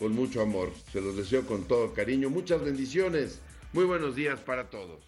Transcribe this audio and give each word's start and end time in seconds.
con 0.00 0.14
mucho 0.14 0.40
amor. 0.40 0.72
Se 0.92 1.00
los 1.00 1.14
deseo 1.14 1.46
con 1.46 1.64
todo 1.64 1.92
cariño. 1.92 2.30
Muchas 2.30 2.64
bendiciones. 2.64 3.38
Muy 3.72 3.84
buenos 3.84 4.16
días 4.16 4.40
para 4.40 4.68
todos. 4.70 4.98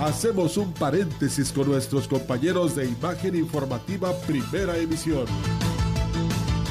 Hacemos 0.00 0.56
un 0.56 0.72
paréntesis 0.72 1.52
con 1.52 1.68
nuestros 1.68 2.08
compañeros 2.08 2.74
de 2.74 2.86
Imagen 2.86 3.36
Informativa 3.36 4.18
Primera 4.22 4.78
Emisión. 4.78 5.26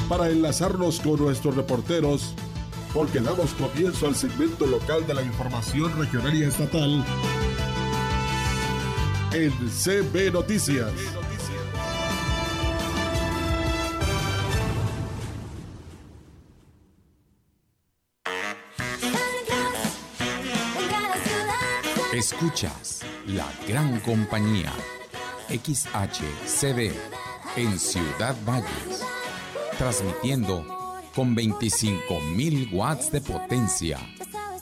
Para 0.08 0.28
enlazarnos 0.28 0.98
con 0.98 1.20
nuestros 1.20 1.54
reporteros, 1.54 2.34
porque 2.92 3.20
damos 3.20 3.54
comienzo 3.54 4.08
al 4.08 4.16
segmento 4.16 4.66
local 4.66 5.06
de 5.06 5.14
la 5.14 5.22
información 5.22 5.96
regional 5.96 6.34
y 6.34 6.42
estatal 6.42 7.04
en 9.32 9.52
CB 9.70 10.32
Noticias. 10.32 10.92
Escuchas 22.12 23.02
la 23.26 23.46
gran 23.68 24.00
compañía 24.00 24.72
XHCD 25.48 26.92
en 27.56 27.78
Ciudad 27.78 28.36
Valles, 28.44 29.04
transmitiendo 29.78 30.66
con 31.14 31.36
25.000 31.36 32.72
watts 32.72 33.12
de 33.12 33.20
potencia 33.20 33.98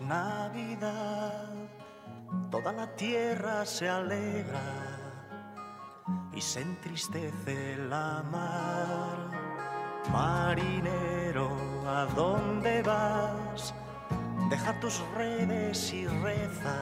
Navidad, 0.00 1.50
toda 2.50 2.72
la 2.72 2.86
tierra 2.96 3.64
se 3.64 3.88
alegra 3.88 4.60
y 6.32 6.40
se 6.40 6.62
entristece 6.62 7.76
la 7.76 8.22
mar. 8.30 9.30
Marinero, 10.10 11.50
¿a 11.86 12.06
dónde 12.14 12.82
vas? 12.82 13.74
Deja 14.50 14.78
tus 14.80 15.00
redes 15.16 15.92
y 15.92 16.06
reza. 16.06 16.76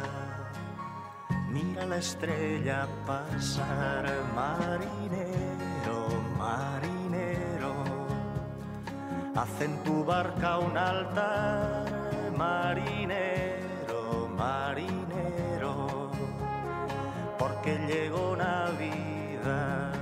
Mira 1.48 1.84
la 1.84 1.98
estrella 1.98 2.88
pasar, 3.06 4.10
marinero, 4.34 6.08
marinero. 6.38 7.74
Haz 9.34 9.60
en 9.60 9.76
tu 9.84 10.04
barca 10.04 10.58
un 10.58 10.76
altar, 10.76 12.01
marinero, 12.42 14.28
marinero, 14.36 16.10
porque 17.38 17.78
llegó 17.86 18.34
Navidad, 18.36 19.92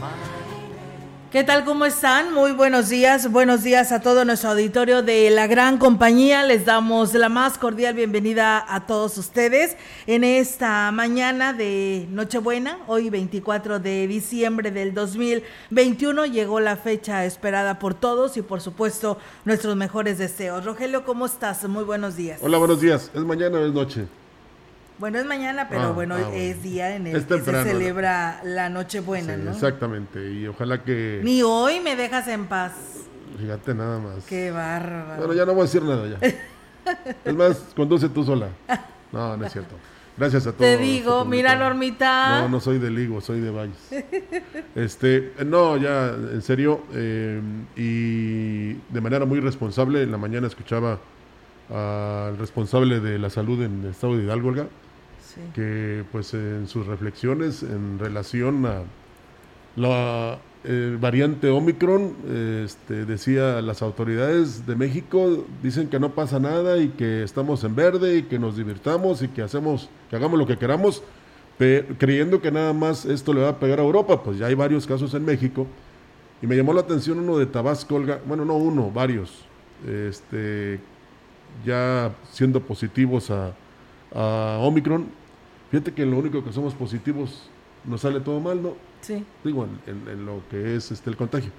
marinero. 0.00 0.45
¿Qué 1.36 1.44
tal? 1.44 1.66
¿Cómo 1.66 1.84
están? 1.84 2.32
Muy 2.32 2.52
buenos 2.52 2.88
días. 2.88 3.30
Buenos 3.30 3.62
días 3.62 3.92
a 3.92 4.00
todo 4.00 4.24
nuestro 4.24 4.52
auditorio 4.52 5.02
de 5.02 5.28
la 5.28 5.46
gran 5.46 5.76
compañía. 5.76 6.42
Les 6.44 6.64
damos 6.64 7.12
la 7.12 7.28
más 7.28 7.58
cordial 7.58 7.92
bienvenida 7.92 8.64
a 8.66 8.86
todos 8.86 9.18
ustedes 9.18 9.76
en 10.06 10.24
esta 10.24 10.90
mañana 10.92 11.52
de 11.52 12.06
Nochebuena, 12.08 12.78
hoy 12.86 13.10
24 13.10 13.80
de 13.80 14.06
diciembre 14.06 14.70
del 14.70 14.94
2021. 14.94 16.24
Llegó 16.24 16.58
la 16.60 16.76
fecha 16.76 17.26
esperada 17.26 17.78
por 17.78 17.92
todos 17.92 18.38
y 18.38 18.40
por 18.40 18.62
supuesto 18.62 19.18
nuestros 19.44 19.76
mejores 19.76 20.16
deseos. 20.16 20.64
Rogelio, 20.64 21.04
¿cómo 21.04 21.26
estás? 21.26 21.68
Muy 21.68 21.84
buenos 21.84 22.16
días. 22.16 22.40
Hola, 22.42 22.56
buenos 22.56 22.80
días. 22.80 23.10
¿Es 23.14 23.20
mañana 23.20 23.58
o 23.58 23.66
es 23.66 23.74
noche? 23.74 24.06
Bueno, 24.98 25.18
es 25.18 25.26
mañana, 25.26 25.68
pero 25.68 25.82
Ah, 25.82 25.90
bueno, 25.90 26.14
ah, 26.14 26.22
bueno. 26.22 26.34
es 26.34 26.62
día 26.62 26.96
en 26.96 27.06
el 27.06 27.24
que 27.26 27.40
se 27.40 27.52
¿no? 27.52 27.62
celebra 27.62 28.40
la 28.44 28.70
Nochebuena, 28.70 29.34
Sí, 29.36 29.42
¿no? 29.44 29.50
Exactamente. 29.52 30.32
Y 30.32 30.46
ojalá 30.46 30.82
que. 30.82 31.20
Ni 31.22 31.42
hoy 31.42 31.80
me 31.80 31.96
dejas 31.96 32.28
en 32.28 32.46
paz. 32.46 32.72
Fíjate 33.38 33.74
nada 33.74 33.98
más. 33.98 34.24
Qué 34.24 34.50
bárbaro. 34.50 35.16
Bueno, 35.18 35.34
ya 35.34 35.44
no 35.44 35.52
voy 35.52 35.60
a 35.60 35.64
decir 35.64 35.82
nada 35.82 36.06
ya. 36.08 36.26
es 37.24 37.34
más, 37.34 37.58
conduce 37.76 38.08
tú 38.08 38.24
sola. 38.24 38.48
No, 39.12 39.36
no 39.36 39.44
es 39.44 39.52
cierto. 39.52 39.74
Gracias 40.16 40.46
a 40.46 40.52
todos. 40.52 40.60
Te 40.60 40.78
digo, 40.78 41.26
mira. 41.26 41.56
Normita. 41.56 42.40
No, 42.40 42.48
no 42.48 42.60
soy 42.60 42.78
de 42.78 42.90
Ligo, 42.90 43.20
soy 43.20 43.40
de 43.40 43.50
Valles. 43.50 43.76
Este, 44.74 45.34
no, 45.44 45.76
ya, 45.76 46.08
en 46.08 46.40
serio, 46.40 46.80
eh, 46.94 47.38
y 47.76 48.72
de 48.92 49.00
manera 49.02 49.26
muy 49.26 49.40
responsable, 49.40 50.02
en 50.02 50.10
la 50.10 50.16
mañana 50.16 50.46
escuchaba 50.46 50.98
al 51.68 52.38
responsable 52.38 53.00
de 53.00 53.18
la 53.18 53.28
salud 53.28 53.60
en 53.62 53.84
el 53.84 53.90
estado 53.90 54.16
de 54.16 54.24
Hidalgo, 54.24 54.48
Olga, 54.48 54.66
Que 55.54 56.04
pues 56.12 56.32
en 56.34 56.66
sus 56.66 56.86
reflexiones 56.86 57.62
en 57.62 57.98
relación 57.98 58.64
a 58.64 58.82
la 59.76 60.38
eh, 60.64 60.96
variante 60.98 61.48
Omicron, 61.50 62.14
este, 62.64 63.04
decía 63.04 63.60
las 63.60 63.82
autoridades 63.82 64.66
de 64.66 64.74
México 64.74 65.44
dicen 65.62 65.88
que 65.88 66.00
no 66.00 66.10
pasa 66.14 66.40
nada 66.40 66.78
y 66.78 66.88
que 66.88 67.22
estamos 67.22 67.62
en 67.64 67.76
verde 67.76 68.16
y 68.16 68.22
que 68.24 68.38
nos 68.38 68.56
divirtamos 68.56 69.22
y 69.22 69.28
que 69.28 69.42
hacemos, 69.42 69.88
que 70.10 70.16
hagamos 70.16 70.38
lo 70.38 70.46
que 70.46 70.56
queramos, 70.56 71.02
creyendo 71.58 72.40
que 72.40 72.50
nada 72.50 72.72
más 72.72 73.04
esto 73.04 73.32
le 73.32 73.42
va 73.42 73.50
a 73.50 73.60
pegar 73.60 73.78
a 73.78 73.82
Europa, 73.82 74.22
pues 74.22 74.38
ya 74.38 74.46
hay 74.46 74.54
varios 74.54 74.86
casos 74.86 75.14
en 75.14 75.24
México. 75.24 75.66
Y 76.42 76.46
me 76.46 76.56
llamó 76.56 76.72
la 76.72 76.80
atención 76.80 77.18
uno 77.18 77.38
de 77.38 77.46
Tabasco, 77.46 78.02
bueno, 78.26 78.44
no 78.44 78.56
uno, 78.56 78.90
varios, 78.90 79.44
este, 79.86 80.80
ya 81.64 82.14
siendo 82.32 82.60
positivos 82.60 83.30
a, 83.30 83.52
a 84.14 84.58
Omicron. 84.60 85.06
Fíjate 85.76 85.92
que 85.92 86.06
lo 86.06 86.16
único 86.16 86.42
que 86.42 86.54
somos 86.54 86.72
positivos 86.72 87.50
nos 87.84 88.00
sale 88.00 88.20
todo 88.20 88.40
mal, 88.40 88.62
¿no? 88.62 88.76
Sí. 89.02 89.22
Digo, 89.44 89.68
en, 89.86 89.94
en- 89.94 90.08
en 90.08 90.24
lo 90.24 90.40
que 90.50 90.74
es 90.74 90.90
este 90.90 91.10
el 91.10 91.16
contagio. 91.18 91.50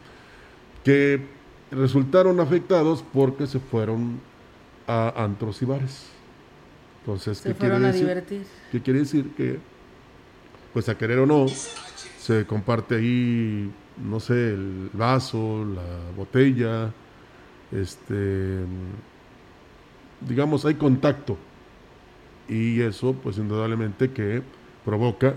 Que 0.84 1.22
resultaron 1.70 2.40
afectados 2.40 3.04
porque 3.14 3.46
se 3.46 3.60
fueron 3.60 4.20
a 4.88 5.14
antros 5.24 5.62
y 5.62 5.66
bares. 5.66 6.08
Entonces, 7.02 7.38
Se 7.38 7.50
¿qué 7.54 7.60
quiere 7.60 7.78
decir? 7.80 8.02
divertir. 8.02 8.42
¿Qué 8.72 8.82
quiere 8.82 9.00
decir? 9.02 9.30
Que, 9.38 9.60
pues 10.74 10.90
a 10.90 10.98
querer 10.98 11.20
o 11.20 11.28
no, 11.28 11.46
se 11.48 12.44
comparte 12.48 12.96
ahí, 12.96 13.72
no 14.04 14.20
sé, 14.20 14.54
el 14.56 14.90
vaso, 14.94 15.64
la 15.64 16.12
botella, 16.18 16.92
este, 17.72 18.62
digamos, 20.28 20.66
hay 20.66 20.74
contacto. 20.74 21.38
Y 22.50 22.82
eso, 22.82 23.14
pues 23.14 23.38
indudablemente 23.38 24.12
que 24.12 24.42
provoca 24.86 25.36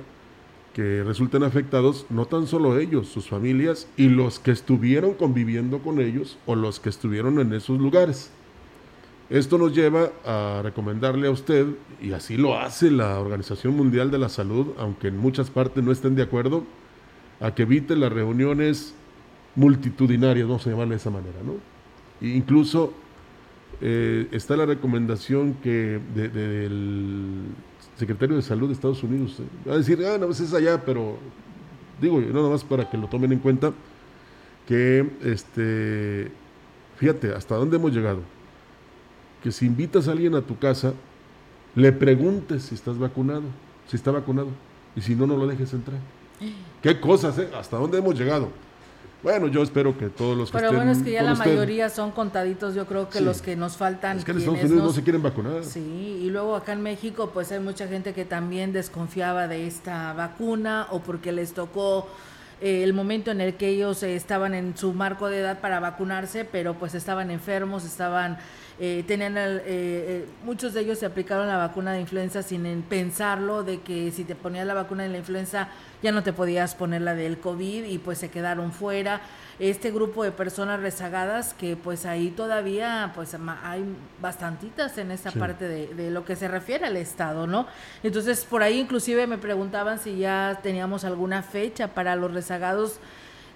que 0.74 1.02
resulten 1.02 1.42
afectados 1.42 2.06
no 2.10 2.26
tan 2.26 2.46
solo 2.46 2.78
ellos, 2.78 3.08
sus 3.08 3.28
familias 3.28 3.88
y 3.96 4.08
los 4.08 4.38
que 4.38 4.52
estuvieron 4.52 5.14
conviviendo 5.14 5.80
con 5.80 6.00
ellos 6.00 6.38
o 6.46 6.54
los 6.54 6.78
que 6.78 6.88
estuvieron 6.88 7.40
en 7.40 7.52
esos 7.52 7.80
lugares. 7.80 8.30
Esto 9.28 9.58
nos 9.58 9.74
lleva 9.74 10.10
a 10.24 10.60
recomendarle 10.62 11.28
a 11.28 11.30
usted, 11.30 11.66
y 12.00 12.12
así 12.12 12.36
lo 12.36 12.58
hace 12.58 12.90
la 12.90 13.20
Organización 13.20 13.76
Mundial 13.76 14.10
de 14.10 14.18
la 14.18 14.28
Salud, 14.28 14.68
aunque 14.76 15.08
en 15.08 15.18
muchas 15.18 15.50
partes 15.50 15.84
no 15.84 15.92
estén 15.92 16.16
de 16.16 16.22
acuerdo, 16.22 16.64
a 17.40 17.54
que 17.54 17.62
evite 17.62 17.96
las 17.96 18.12
reuniones 18.12 18.94
multitudinarias, 19.54 20.48
vamos 20.48 20.66
a 20.66 20.70
llamarle 20.70 20.94
de 20.94 20.96
esa 20.96 21.10
manera, 21.10 21.38
¿no? 21.44 21.54
Incluso 22.26 22.92
eh, 23.80 24.28
está 24.32 24.56
la 24.56 24.66
recomendación 24.66 25.54
que 25.62 26.00
del 26.14 27.44
secretario 27.96 28.36
de 28.36 28.42
Salud 28.42 28.68
de 28.68 28.74
Estados 28.74 29.02
Unidos, 29.02 29.36
eh, 29.40 29.68
va 29.68 29.74
a 29.74 29.78
decir, 29.78 29.98
ah, 30.04 30.18
no, 30.18 30.26
pues 30.26 30.40
es 30.40 30.54
allá, 30.54 30.82
pero 30.84 31.18
digo, 32.00 32.20
nada 32.20 32.48
más 32.48 32.64
para 32.64 32.88
que 32.88 32.96
lo 32.96 33.08
tomen 33.08 33.32
en 33.32 33.38
cuenta, 33.38 33.72
que, 34.66 35.10
este, 35.22 36.30
fíjate, 36.96 37.34
hasta 37.34 37.56
dónde 37.56 37.76
hemos 37.76 37.92
llegado 37.92 38.20
que 39.42 39.52
si 39.52 39.66
invitas 39.66 40.08
a 40.08 40.12
alguien 40.12 40.34
a 40.34 40.42
tu 40.42 40.58
casa, 40.58 40.94
le 41.74 41.92
preguntes 41.92 42.64
si 42.64 42.74
estás 42.74 42.98
vacunado, 42.98 43.42
si 43.88 43.96
está 43.96 44.10
vacunado, 44.10 44.48
y 44.94 45.00
si 45.00 45.14
no, 45.14 45.26
no 45.26 45.36
lo 45.36 45.46
dejes 45.46 45.72
entrar. 45.72 45.98
¿Qué 46.82 47.00
cosas, 47.00 47.38
eh? 47.38 47.48
¿Hasta 47.56 47.76
dónde 47.76 47.98
hemos 47.98 48.18
llegado? 48.18 48.48
Bueno, 49.22 49.48
yo 49.48 49.62
espero 49.62 49.96
que 49.98 50.08
todos 50.08 50.36
los 50.36 50.50
que 50.50 50.58
Pero 50.58 50.72
bueno, 50.72 50.92
es 50.92 51.02
que 51.02 51.12
ya 51.12 51.22
la 51.22 51.34
mayoría 51.34 51.90
son 51.90 52.10
contaditos, 52.10 52.74
yo 52.74 52.86
creo 52.86 53.10
que 53.10 53.20
los 53.20 53.42
que 53.42 53.54
nos 53.54 53.76
faltan. 53.76 54.18
Es 54.18 54.24
que 54.24 54.30
en 54.30 54.38
Estados 54.38 54.60
Unidos 54.64 54.82
no 54.82 54.92
se 54.92 55.02
quieren 55.02 55.22
vacunar. 55.22 55.64
Sí, 55.64 56.20
y 56.22 56.30
luego 56.30 56.56
acá 56.56 56.72
en 56.72 56.82
México, 56.82 57.30
pues 57.32 57.52
hay 57.52 57.60
mucha 57.60 57.86
gente 57.86 58.14
que 58.14 58.24
también 58.24 58.72
desconfiaba 58.72 59.46
de 59.46 59.66
esta 59.66 60.12
vacuna 60.14 60.86
o 60.90 61.00
porque 61.00 61.32
les 61.32 61.52
tocó 61.52 62.08
eh, 62.60 62.82
el 62.82 62.92
momento 62.92 63.30
en 63.30 63.40
el 63.40 63.54
que 63.54 63.68
ellos 63.68 64.02
estaban 64.02 64.54
en 64.54 64.76
su 64.76 64.92
marco 64.92 65.28
de 65.28 65.40
edad 65.40 65.60
para 65.60 65.80
vacunarse, 65.80 66.44
pero 66.44 66.74
pues 66.74 66.94
estaban 66.94 67.30
enfermos, 67.30 67.84
estaban 67.84 68.38
eh, 68.82 69.04
tenían 69.06 69.36
eh, 69.36 69.60
eh, 69.66 70.26
muchos 70.42 70.72
de 70.72 70.80
ellos 70.80 70.98
se 70.98 71.04
aplicaron 71.04 71.46
la 71.46 71.58
vacuna 71.58 71.92
de 71.92 72.00
influenza 72.00 72.42
sin 72.42 72.80
pensarlo 72.80 73.62
de 73.62 73.82
que 73.82 74.10
si 74.10 74.24
te 74.24 74.34
ponías 74.34 74.66
la 74.66 74.72
vacuna 74.72 75.02
de 75.02 75.10
la 75.10 75.18
influenza 75.18 75.68
ya 76.02 76.12
no 76.12 76.22
te 76.22 76.32
podías 76.32 76.74
poner 76.74 77.02
la 77.02 77.14
del 77.14 77.38
COVID 77.40 77.84
y 77.84 77.98
pues 77.98 78.16
se 78.16 78.30
quedaron 78.30 78.72
fuera. 78.72 79.20
Este 79.60 79.90
grupo 79.90 80.24
de 80.24 80.32
personas 80.32 80.80
rezagadas 80.80 81.54
que 81.54 81.76
pues 81.76 82.06
ahí 82.06 82.30
todavía 82.30 83.12
pues 83.14 83.36
hay 83.62 83.84
bastantitas 84.20 84.96
en 84.98 85.10
esta 85.10 85.30
parte 85.30 85.68
de, 85.68 85.88
de, 85.94 86.10
lo 86.10 86.24
que 86.24 86.34
se 86.34 86.48
refiere 86.48 86.86
al 86.86 86.96
Estado, 86.96 87.46
¿no? 87.46 87.66
Entonces 88.02 88.44
por 88.44 88.62
ahí 88.62 88.80
inclusive 88.80 89.26
me 89.26 89.38
preguntaban 89.38 89.98
si 89.98 90.16
ya 90.16 90.60
teníamos 90.62 91.04
alguna 91.04 91.42
fecha 91.42 91.88
para 91.88 92.16
los 92.16 92.32
rezagados 92.32 93.00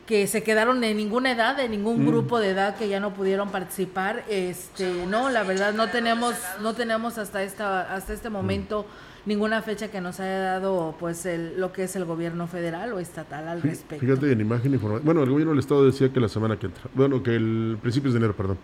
que 0.06 0.26
se 0.26 0.42
quedaron 0.42 0.82
en 0.84 0.96
ninguna 0.96 1.32
edad, 1.32 1.58
en 1.60 1.70
ningún 1.70 2.04
mm. 2.04 2.06
grupo 2.06 2.38
de 2.38 2.50
edad 2.50 2.76
que 2.76 2.88
ya 2.88 3.00
no 3.00 3.14
pudieron 3.14 3.50
participar. 3.50 4.24
Este, 4.28 5.06
no, 5.06 5.30
la 5.30 5.42
verdad 5.42 5.72
no 5.72 5.88
tenemos 5.88 6.34
no 6.60 6.74
tenemos 6.74 7.18
hasta 7.18 7.42
esta 7.42 7.94
hasta 7.94 8.12
este 8.12 8.30
momento 8.30 8.86
ninguna 9.26 9.62
fecha 9.62 9.88
que 9.88 10.00
nos 10.00 10.20
haya 10.20 10.38
dado 10.40 10.94
pues 10.98 11.26
el, 11.26 11.60
lo 11.60 11.72
que 11.72 11.84
es 11.84 11.96
el 11.96 12.04
gobierno 12.04 12.46
federal 12.46 12.92
o 12.92 13.00
estatal 13.00 13.48
al 13.48 13.62
respecto. 13.62 14.04
Fíjate 14.04 14.32
en 14.32 14.40
imagen 14.40 14.74
información. 14.74 15.04
Bueno, 15.04 15.22
el 15.22 15.30
gobierno 15.30 15.52
del 15.52 15.60
estado 15.60 15.84
decía 15.84 16.12
que 16.12 16.20
la 16.20 16.28
semana 16.28 16.58
que 16.58 16.66
entra, 16.66 16.84
bueno, 16.94 17.22
que 17.22 17.34
el 17.34 17.78
principios 17.80 18.14
de 18.14 18.18
enero, 18.18 18.34
perdón. 18.34 18.58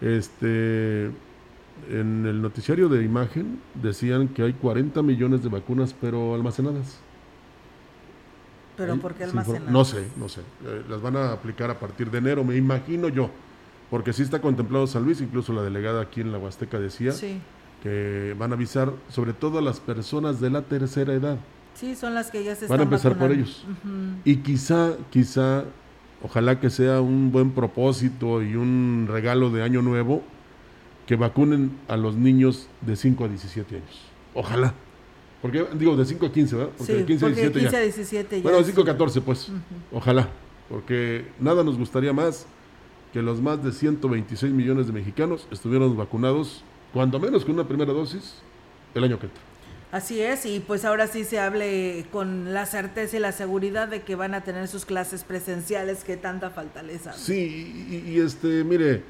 Este 0.00 1.10
en 1.90 2.26
el 2.26 2.42
noticiario 2.42 2.88
de 2.88 3.02
imagen 3.02 3.60
decían 3.74 4.28
que 4.28 4.42
hay 4.42 4.52
40 4.52 5.02
millones 5.02 5.42
de 5.42 5.48
vacunas 5.48 5.94
pero 5.98 6.34
almacenadas. 6.34 6.98
¿Pero 8.76 8.96
por 8.96 9.14
qué 9.14 9.24
almacenar? 9.24 9.70
No 9.70 9.84
sé, 9.84 10.06
no 10.16 10.28
sé. 10.28 10.40
Eh, 10.64 10.82
las 10.88 11.00
van 11.02 11.16
a 11.16 11.32
aplicar 11.32 11.70
a 11.70 11.78
partir 11.78 12.10
de 12.10 12.18
enero, 12.18 12.42
me 12.42 12.56
imagino 12.56 13.08
yo. 13.08 13.30
Porque 13.90 14.12
sí 14.14 14.22
está 14.22 14.40
contemplado 14.40 14.86
San 14.86 15.04
Luis, 15.04 15.20
incluso 15.20 15.52
la 15.52 15.62
delegada 15.62 16.00
aquí 16.00 16.22
en 16.22 16.32
la 16.32 16.38
Huasteca 16.38 16.80
decía 16.80 17.12
que 17.82 18.34
van 18.38 18.52
a 18.52 18.54
avisar 18.54 18.92
sobre 19.08 19.32
todo 19.32 19.58
a 19.58 19.62
las 19.62 19.80
personas 19.80 20.40
de 20.40 20.50
la 20.50 20.62
tercera 20.62 21.12
edad. 21.12 21.38
Sí, 21.74 21.96
son 21.96 22.14
las 22.14 22.30
que 22.30 22.44
ya 22.44 22.54
se 22.54 22.66
Van 22.68 22.80
a 22.80 22.82
empezar 22.84 23.18
por 23.18 23.32
ellos. 23.32 23.64
Y 24.24 24.36
quizá, 24.36 24.92
quizá, 25.10 25.64
ojalá 26.22 26.60
que 26.60 26.70
sea 26.70 27.00
un 27.00 27.32
buen 27.32 27.50
propósito 27.50 28.42
y 28.42 28.54
un 28.54 29.08
regalo 29.10 29.50
de 29.50 29.62
año 29.62 29.82
nuevo, 29.82 30.22
que 31.06 31.16
vacunen 31.16 31.72
a 31.88 31.96
los 31.96 32.14
niños 32.14 32.68
de 32.82 32.94
5 32.94 33.24
a 33.24 33.28
17 33.28 33.76
años. 33.76 34.00
Ojalá. 34.34 34.74
Porque 35.40 35.66
digo 35.74 35.96
de 35.96 36.04
5 36.04 36.26
a 36.26 36.32
15, 36.32 36.56
¿verdad? 36.56 36.72
Porque 36.78 36.94
de 36.94 37.04
15 37.04 37.24
a 37.24 37.28
17 37.28 37.60
15 37.60 37.76
a 37.76 37.80
17 37.80 38.36
ya. 38.36 38.42
Bueno, 38.44 38.58
de 38.58 38.64
5 38.64 38.80
a 38.80 38.84
14 38.84 39.20
pues. 39.22 39.48
Ojalá, 39.90 40.28
porque 40.68 41.26
nada 41.40 41.64
nos 41.64 41.76
gustaría 41.76 42.12
más 42.12 42.46
que 43.12 43.20
los 43.20 43.42
más 43.42 43.62
de 43.62 43.72
126 43.72 44.52
millones 44.52 44.86
de 44.86 44.92
mexicanos 44.92 45.48
estuvieran 45.50 45.96
vacunados 45.96 46.62
cuando 46.92 47.18
menos 47.18 47.44
con 47.44 47.54
una 47.54 47.66
primera 47.66 47.92
dosis 47.92 48.34
el 48.94 49.04
año 49.04 49.18
que 49.18 49.26
entra. 49.26 49.42
Así 49.92 50.20
es, 50.20 50.46
y 50.46 50.60
pues 50.60 50.86
ahora 50.86 51.06
sí 51.06 51.24
se 51.24 51.38
hable 51.38 52.06
con 52.10 52.54
la 52.54 52.64
certeza 52.64 53.18
y 53.18 53.20
la 53.20 53.32
seguridad 53.32 53.88
de 53.88 54.02
que 54.02 54.14
van 54.14 54.32
a 54.32 54.42
tener 54.42 54.66
sus 54.68 54.86
clases 54.86 55.22
presenciales 55.22 56.02
que 56.02 56.16
tanta 56.16 56.48
falta 56.48 56.82
les 56.82 57.06
hace. 57.06 57.18
Sí, 57.18 58.04
y 58.06 58.18
este, 58.18 58.64
mire, 58.64 59.02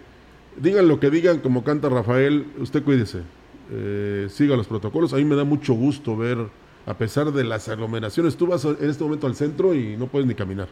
digan 0.56 0.88
lo 0.88 0.99
que 0.99 1.11
digan, 1.11 1.38
como 1.38 1.62
canta 1.62 1.88
Rafael, 1.88 2.46
usted 2.58 2.82
cuídese 2.82 3.23
eh, 3.70 4.28
siga 4.31 4.56
los 4.56 4.67
protocolos. 4.67 5.12
A 5.12 5.17
mí 5.17 5.25
me 5.25 5.35
da 5.35 5.44
mucho 5.44 5.75
gusto 5.75 6.17
ver, 6.17 6.38
a 6.87 6.94
pesar 6.94 7.32
de 7.32 7.44
las 7.44 7.69
aglomeraciones, 7.69 8.37
tú 8.37 8.46
vas 8.46 8.64
en 8.64 8.90
este 8.90 9.02
momento 9.02 9.26
al 9.26 9.35
centro 9.35 9.75
y 9.75 9.96
no 9.96 10.06
puedes 10.06 10.26
ni 10.26 10.35
caminar. 10.35 10.69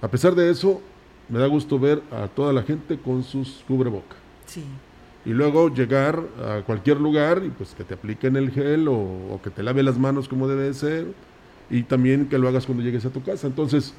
A 0.00 0.08
pesar 0.08 0.34
de 0.34 0.50
eso, 0.50 0.80
me 1.28 1.38
da 1.38 1.46
gusto 1.46 1.78
ver 1.78 2.02
a 2.10 2.28
toda 2.28 2.52
la 2.52 2.62
gente 2.62 2.98
con 2.98 3.24
sus 3.24 3.64
cubreboca. 3.66 4.16
Sí. 4.46 4.64
Y 5.24 5.30
luego 5.30 5.72
llegar 5.72 6.20
a 6.44 6.62
cualquier 6.62 7.00
lugar 7.00 7.42
y 7.44 7.50
pues 7.50 7.74
que 7.74 7.84
te 7.84 7.94
apliquen 7.94 8.36
el 8.36 8.50
gel 8.50 8.88
o, 8.88 9.40
que 9.42 9.50
te 9.50 9.62
lave 9.62 9.82
las 9.82 9.98
manos 9.98 10.28
como 10.28 10.48
debe 10.48 10.74
ser 10.74 11.06
y 11.70 11.84
también 11.84 12.28
que 12.28 12.38
lo 12.38 12.48
hagas 12.48 12.66
cuando 12.66 12.82
llegues 12.82 13.04
a 13.06 13.10
tu 13.10 13.22
casa. 13.22 13.46
Entonces, 13.46 13.94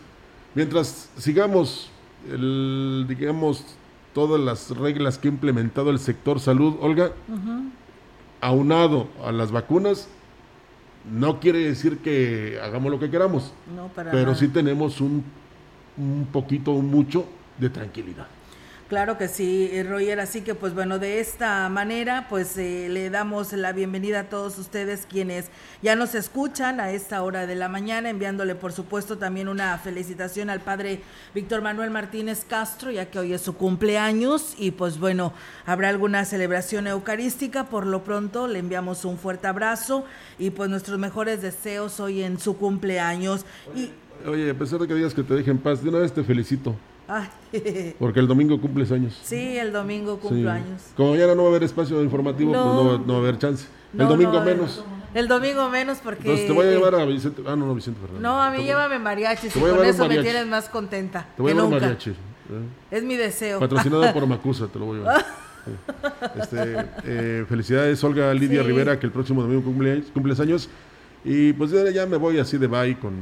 mientras 0.54 1.10
sigamos, 1.18 1.90
el, 2.30 3.06
digamos, 3.08 3.78
todas 4.14 4.40
las 4.40 4.76
reglas 4.78 5.18
que 5.18 5.30
ha 5.30 5.32
implementado 5.32 5.90
el 5.90 6.00
sector 6.00 6.40
salud, 6.40 6.76
Olga, 6.82 7.14
aunado 8.42 9.08
a 9.24 9.32
las 9.32 9.52
vacunas, 9.52 10.10
no 11.10 11.40
quiere 11.40 11.60
decir 11.60 12.00
que 12.00 12.60
hagamos 12.62 12.92
lo 12.92 13.00
que 13.00 13.10
queramos, 13.10 13.54
pero 14.12 14.36
sí 14.36 14.50
tenemos 14.50 15.02
un, 15.02 15.24
un 15.98 16.28
poquito, 16.32 16.72
un 16.72 16.90
mucho 16.90 17.26
de 17.58 17.70
tranquilidad. 17.70 18.28
Claro 18.90 19.18
que 19.18 19.28
sí, 19.28 19.70
eh, 19.72 19.84
Roger. 19.84 20.20
Así 20.20 20.42
que, 20.42 20.56
pues 20.56 20.74
bueno, 20.74 21.00
de 21.00 21.20
esta 21.20 21.68
manera, 21.70 22.28
pues 22.30 22.58
eh, 22.58 22.88
le 22.90 23.10
damos 23.10 23.54
la 23.54 23.72
bienvenida 23.72 24.22
a 24.22 24.24
todos 24.26 24.58
ustedes 24.60 25.08
quienes 25.10 25.46
ya 25.82 25.96
nos 25.96 26.16
escuchan 26.16 26.80
a 26.80 26.92
esta 26.92 27.24
hora 27.24 27.48
de 27.48 27.56
la 27.56 27.70
mañana, 27.70 28.10
enviándole, 28.10 28.56
por 28.56 28.74
supuesto, 28.74 29.18
también 29.18 29.48
una 29.48 29.78
felicitación 29.78 30.50
al 30.50 30.60
padre 30.60 31.02
Víctor 31.34 31.62
Manuel 31.62 31.92
Martínez 31.92 32.46
Castro, 32.48 32.92
ya 32.92 33.10
que 33.10 33.20
hoy 33.20 33.34
es 33.34 33.42
su 33.42 33.56
cumpleaños 33.56 34.54
y, 34.60 34.72
pues 34.72 35.00
bueno, 35.00 35.34
habrá 35.66 35.90
alguna 35.90 36.26
celebración 36.26 36.86
eucarística. 36.86 37.70
Por 37.70 37.88
lo 37.88 38.04
pronto, 38.04 38.48
le 38.48 38.60
enviamos 38.60 39.06
un 39.06 39.18
fuerte 39.18 39.48
abrazo 39.48 40.06
y, 40.38 40.50
pues, 40.50 40.70
nuestros 40.70 41.00
mejores 41.00 41.42
deseos 41.42 42.00
hoy 42.00 42.22
en 42.22 42.38
su 42.38 42.58
cumpleaños. 42.58 43.46
y, 43.76 43.92
oye 44.28 44.52
a 44.52 44.54
pesar 44.54 44.80
de 44.80 44.88
que 44.88 44.94
digas 44.94 45.14
que 45.14 45.24
te 45.24 45.34
dejen 45.34 45.58
paz, 45.58 45.82
de 45.82 45.90
una 45.90 46.00
vez 46.00 46.14
te 46.14 46.24
felicito. 46.24 46.76
Porque 48.00 48.20
el 48.20 48.28
domingo 48.28 48.60
cumples 48.60 48.92
años. 48.92 49.20
Sí, 49.24 49.58
el 49.58 49.72
domingo 49.72 50.20
cumplo 50.20 50.52
años. 50.52 50.82
Como 50.96 51.12
mañana 51.12 51.36
no 51.36 51.44
va 51.44 51.50
a 51.50 51.52
haber 51.52 51.64
espacio 51.64 52.02
informativo, 52.02 52.52
pues 52.52 52.64
no, 52.64 53.14
va, 53.14 53.16
a 53.16 53.18
haber 53.18 53.38
chance. 53.38 53.68
el 53.98 54.08
domingo 54.08 54.42
menos. 54.42 54.84
El 55.14 55.28
domingo 55.28 55.70
menos 55.70 56.00
porque... 56.04 56.22
Entonces 56.22 56.48
te 56.48 56.54
voy 56.54 56.66
a 56.66 56.72
llevar 56.72 56.96
a 56.96 57.06
Vicente... 57.06 57.44
Ah, 57.46 57.56
no, 57.56 57.68
no, 57.68 57.76
Vicente 57.76 58.00
Fernández. 58.00 58.22
No, 58.24 58.42
a 58.42 58.50
mí 58.50 58.64
llévame 58.64 58.98
mariachi, 58.98 59.48
y 59.48 59.50
con 59.52 59.86
eso 59.86 60.08
me 60.08 60.18
tienes 60.18 60.48
más 60.48 60.70
contenta 60.70 61.28
Te 61.36 61.42
voy 61.44 61.52
a 61.52 61.56
llevar 61.56 61.70
mariachi. 61.70 62.10
¿eh? 62.10 62.16
Es 62.90 63.04
mi 63.04 63.16
deseo. 63.16 63.60
Patrocinada 63.60 64.12
por 64.14 64.26
Macusa, 64.26 64.68
te 64.68 64.80
lo 64.80 64.86
voy 64.86 64.98
a 64.98 65.00
llevar. 65.00 65.26
Este, 66.38 66.76
eh, 67.06 67.46
felicidades, 67.48 68.04
Olga 68.04 68.34
Lidia 68.34 68.62
Rivera, 68.64 69.00
que 69.00 69.06
el 69.06 69.14
próximo 69.14 69.42
domingo 69.42 69.64
cumple, 69.64 70.04
cumples 70.14 70.38
años. 70.42 70.68
Y 71.24 71.54
pues 71.54 71.72
ya 71.72 72.06
me 72.06 72.18
voy 72.18 72.38
así 72.38 72.58
de 72.58 72.68
bye 72.68 73.00
con 73.00 73.14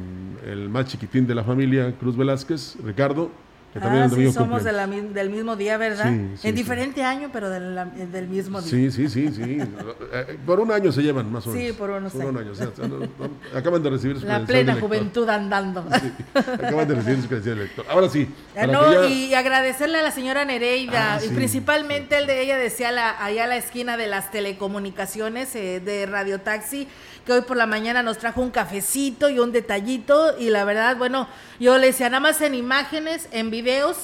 el 0.44 0.68
más 0.68 0.88
chiquitín 0.88 1.28
de 1.28 1.36
la 1.36 1.44
familia, 1.44 1.94
Cruz 2.00 2.18
Velázquez, 2.18 2.78
Ricardo 2.84 3.30
que 3.74 3.80
también 3.80 4.04
Ah, 4.04 4.10
sí, 4.14 4.32
somos 4.34 4.64
de 4.66 4.72
la 4.74 4.86
del 4.86 5.30
mismo 5.30 5.56
día, 5.56 5.78
¿verdad? 5.78 6.06
Sí, 6.10 6.16
sí, 6.42 6.48
en 6.50 6.54
sí. 6.56 6.62
diferente 6.62 7.04
año, 7.04 7.30
pero 7.32 7.50
del, 7.50 7.74
la- 7.76 7.86
del 7.86 8.28
mismo 8.28 8.62
día. 8.62 8.70
Sí, 8.70 8.92
sí, 8.92 9.08
sí, 9.08 9.30
sí. 9.32 9.60
Por 10.46 10.60
un 10.60 10.72
año 10.72 10.92
se 10.92 11.02
llevan, 11.02 11.32
más 11.32 11.48
o 11.48 11.52
Sí, 11.54 11.58
menos. 11.60 11.78
por 11.78 11.90
unos 11.92 12.14
un 12.14 12.38
años. 12.38 12.60
año. 12.60 12.72
o 12.72 12.76
sea, 12.76 13.58
acaban 13.60 13.82
de 13.82 13.90
recibir 13.90 14.20
su 14.20 14.26
La 14.26 14.46
plena 14.46 14.76
de 14.76 14.82
juventud 14.82 15.28
andando. 15.30 15.86
Sí, 16.02 16.12
acaban 16.36 16.88
de 16.88 16.96
recibir 16.96 17.22
su 17.22 17.28
credencial 17.28 17.56
de 17.58 17.64
lector. 17.64 17.86
Ahora 17.90 18.10
sí. 18.10 18.28
Ah, 18.58 18.68
no, 18.68 18.92
ya- 18.94 19.08
y 19.08 19.34
agradecerle 19.34 20.00
a 20.00 20.02
la 20.02 20.12
señora 20.12 20.44
Nereida, 20.44 21.14
Ah, 21.16 21.20
y 21.24 21.30
sí, 21.30 21.34
principalmente 21.34 22.18
el 22.18 22.28
de 22.28 22.42
ella 22.42 22.58
decía 22.58 22.92
la, 22.92 23.24
allá 23.24 23.46
a 23.46 23.48
la 23.48 23.58
esquina 23.58 23.96
de 23.98 24.08
las 24.08 24.32
telecomunicaciones 24.32 25.56
eh, 25.56 25.80
de 25.80 26.06
Radio 26.06 26.42
Taxi, 26.42 26.88
que 27.26 27.34
hoy 27.34 27.42
por 27.42 27.56
la 27.56 27.68
mañana 27.68 28.02
nos 28.04 28.18
trajo 28.18 28.42
un 28.42 28.50
cafecito 28.52 29.30
y 29.30 29.40
un 29.40 29.52
detallito, 29.52 30.38
y 30.40 30.50
la 30.50 30.66
verdad, 30.66 30.98
bueno, 30.98 31.28
yo 31.60 31.78
le 31.78 31.88
decía, 31.88 32.10
nada 32.10 32.20
más 32.20 32.42
en 32.42 32.56
imágenes, 32.56 33.28
en 33.32 33.52
videos, 33.62 33.98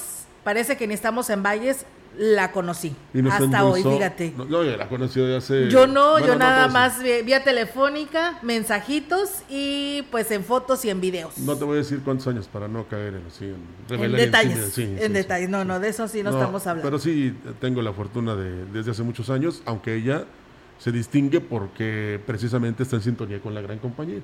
parece 0.44 0.76
que 0.76 0.86
ni 0.86 0.94
estamos 0.94 1.30
en 1.30 1.42
Valles, 1.42 1.84
la 2.16 2.50
conocí. 2.50 2.96
y 3.14 3.22
nos 3.22 3.32
hasta 3.32 3.64
hoy, 3.64 3.82
fíjate. 3.82 4.34
No, 4.36 4.64
yo 4.64 4.76
la 4.76 4.88
conocí 4.88 5.20
de 5.20 5.36
hace. 5.36 5.68
Yo 5.68 5.86
no, 5.86 6.12
bueno, 6.12 6.26
yo 6.26 6.36
nada 6.36 6.66
más 6.68 7.00
vía, 7.00 7.44
telefónica, 7.44 8.38
mensajitos 8.42 9.42
y 9.48 10.02
pues 10.10 10.30
en 10.30 10.42
fotos 10.44 10.84
y 10.84 10.90
en 10.90 11.00
videos. 11.00 11.38
No 11.38 11.56
te 11.56 11.64
voy 11.64 11.74
a 11.74 11.78
decir 11.78 12.00
cuántos 12.04 12.26
años 12.26 12.48
para 12.48 12.66
no 12.66 12.88
caer 12.88 13.14
en, 13.14 13.26
así, 13.26 13.44
en 13.90 14.04
en 14.04 14.12
detalles, 14.12 14.54
cine, 14.54 14.70
sí, 14.70 14.82
en 14.82 14.98
sí, 14.98 15.06
sí. 15.06 15.12
detalles. 15.12 15.48
No, 15.48 15.64
no, 15.64 15.78
de 15.78 15.88
eso 15.88 16.08
sí 16.08 16.22
no, 16.22 16.30
No, 16.30 16.38
estamos 16.38 16.66
hablando. 16.66 16.88
Pero 16.90 16.98
sí 16.98 17.34
tengo 17.60 17.82
la 17.82 17.92
fortuna 17.92 18.34
de 18.34 18.64
desde 18.66 18.90
hace 18.90 19.02
muchos 19.02 19.30
años, 19.30 19.62
aunque 19.64 19.94
ella 19.94 20.24
se 20.78 20.92
distingue 20.92 21.40
porque 21.40 22.20
precisamente 22.24 22.84
está 22.84 22.96
en 22.96 23.02
sintonía 23.02 23.40
con 23.40 23.52
la 23.54 23.60
gran 23.60 23.78
compañía. 23.78 24.20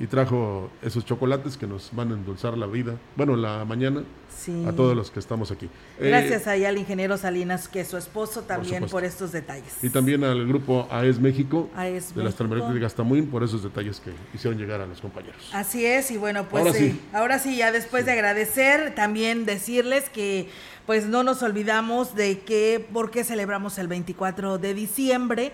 Y 0.00 0.06
trajo 0.08 0.70
esos 0.82 1.04
chocolates 1.04 1.56
que 1.56 1.66
nos 1.66 1.90
van 1.94 2.10
a 2.10 2.14
endulzar 2.14 2.58
la 2.58 2.66
vida, 2.66 2.96
bueno, 3.16 3.36
la 3.36 3.64
mañana, 3.64 4.02
Sí. 4.36 4.64
a 4.66 4.72
todos 4.72 4.96
los 4.96 5.10
que 5.10 5.20
estamos 5.20 5.52
aquí. 5.52 5.66
Eh, 6.00 6.08
Gracias 6.08 6.46
ahí 6.48 6.64
al 6.64 6.76
ingeniero 6.78 7.16
Salinas, 7.18 7.68
que 7.68 7.80
es 7.80 7.88
su 7.88 7.96
esposo 7.98 8.42
también 8.42 8.86
por, 8.86 9.04
estos 9.04 9.30
detalles. 9.30 9.76
y 9.82 9.90
también 9.90 10.24
al 10.24 10.46
grupo 10.48 10.88
AES 10.90 11.20
México, 11.20 11.70
AES 11.76 11.92
de 11.92 12.16
las 12.16 12.16
México. 12.16 12.38
termoeléctricas 12.38 12.82
Gastamuín, 12.82 13.26
por 13.28 13.44
esos 13.44 13.62
detalles 13.62 14.00
que 14.00 14.10
hicieron 14.34 14.58
llegar 14.58 14.80
a 14.80 14.86
los 14.86 15.00
compañeros. 15.00 15.50
Así 15.52 15.84
es, 15.86 16.10
y 16.10 16.16
bueno, 16.16 16.48
pues 16.48 16.64
Ahora 16.66 16.76
eh, 16.78 16.80
sí. 16.90 17.00
ahora 17.12 17.38
sí, 17.38 17.56
ya 17.56 17.70
después 17.70 18.06
de 18.06 18.12
agradecer, 18.12 18.94
también 18.96 19.44
decirles 19.44 20.08
que 20.08 20.48
pues 20.86 21.06
no 21.06 21.22
nos 21.22 21.42
olvidamos 21.44 22.16
de 22.16 22.40
que, 22.40 22.84
por 22.92 23.12
qué 23.12 23.22
celebramos 23.22 23.78
el 23.78 23.86
24 23.86 24.58
de 24.58 24.74
diciembre, 24.74 25.52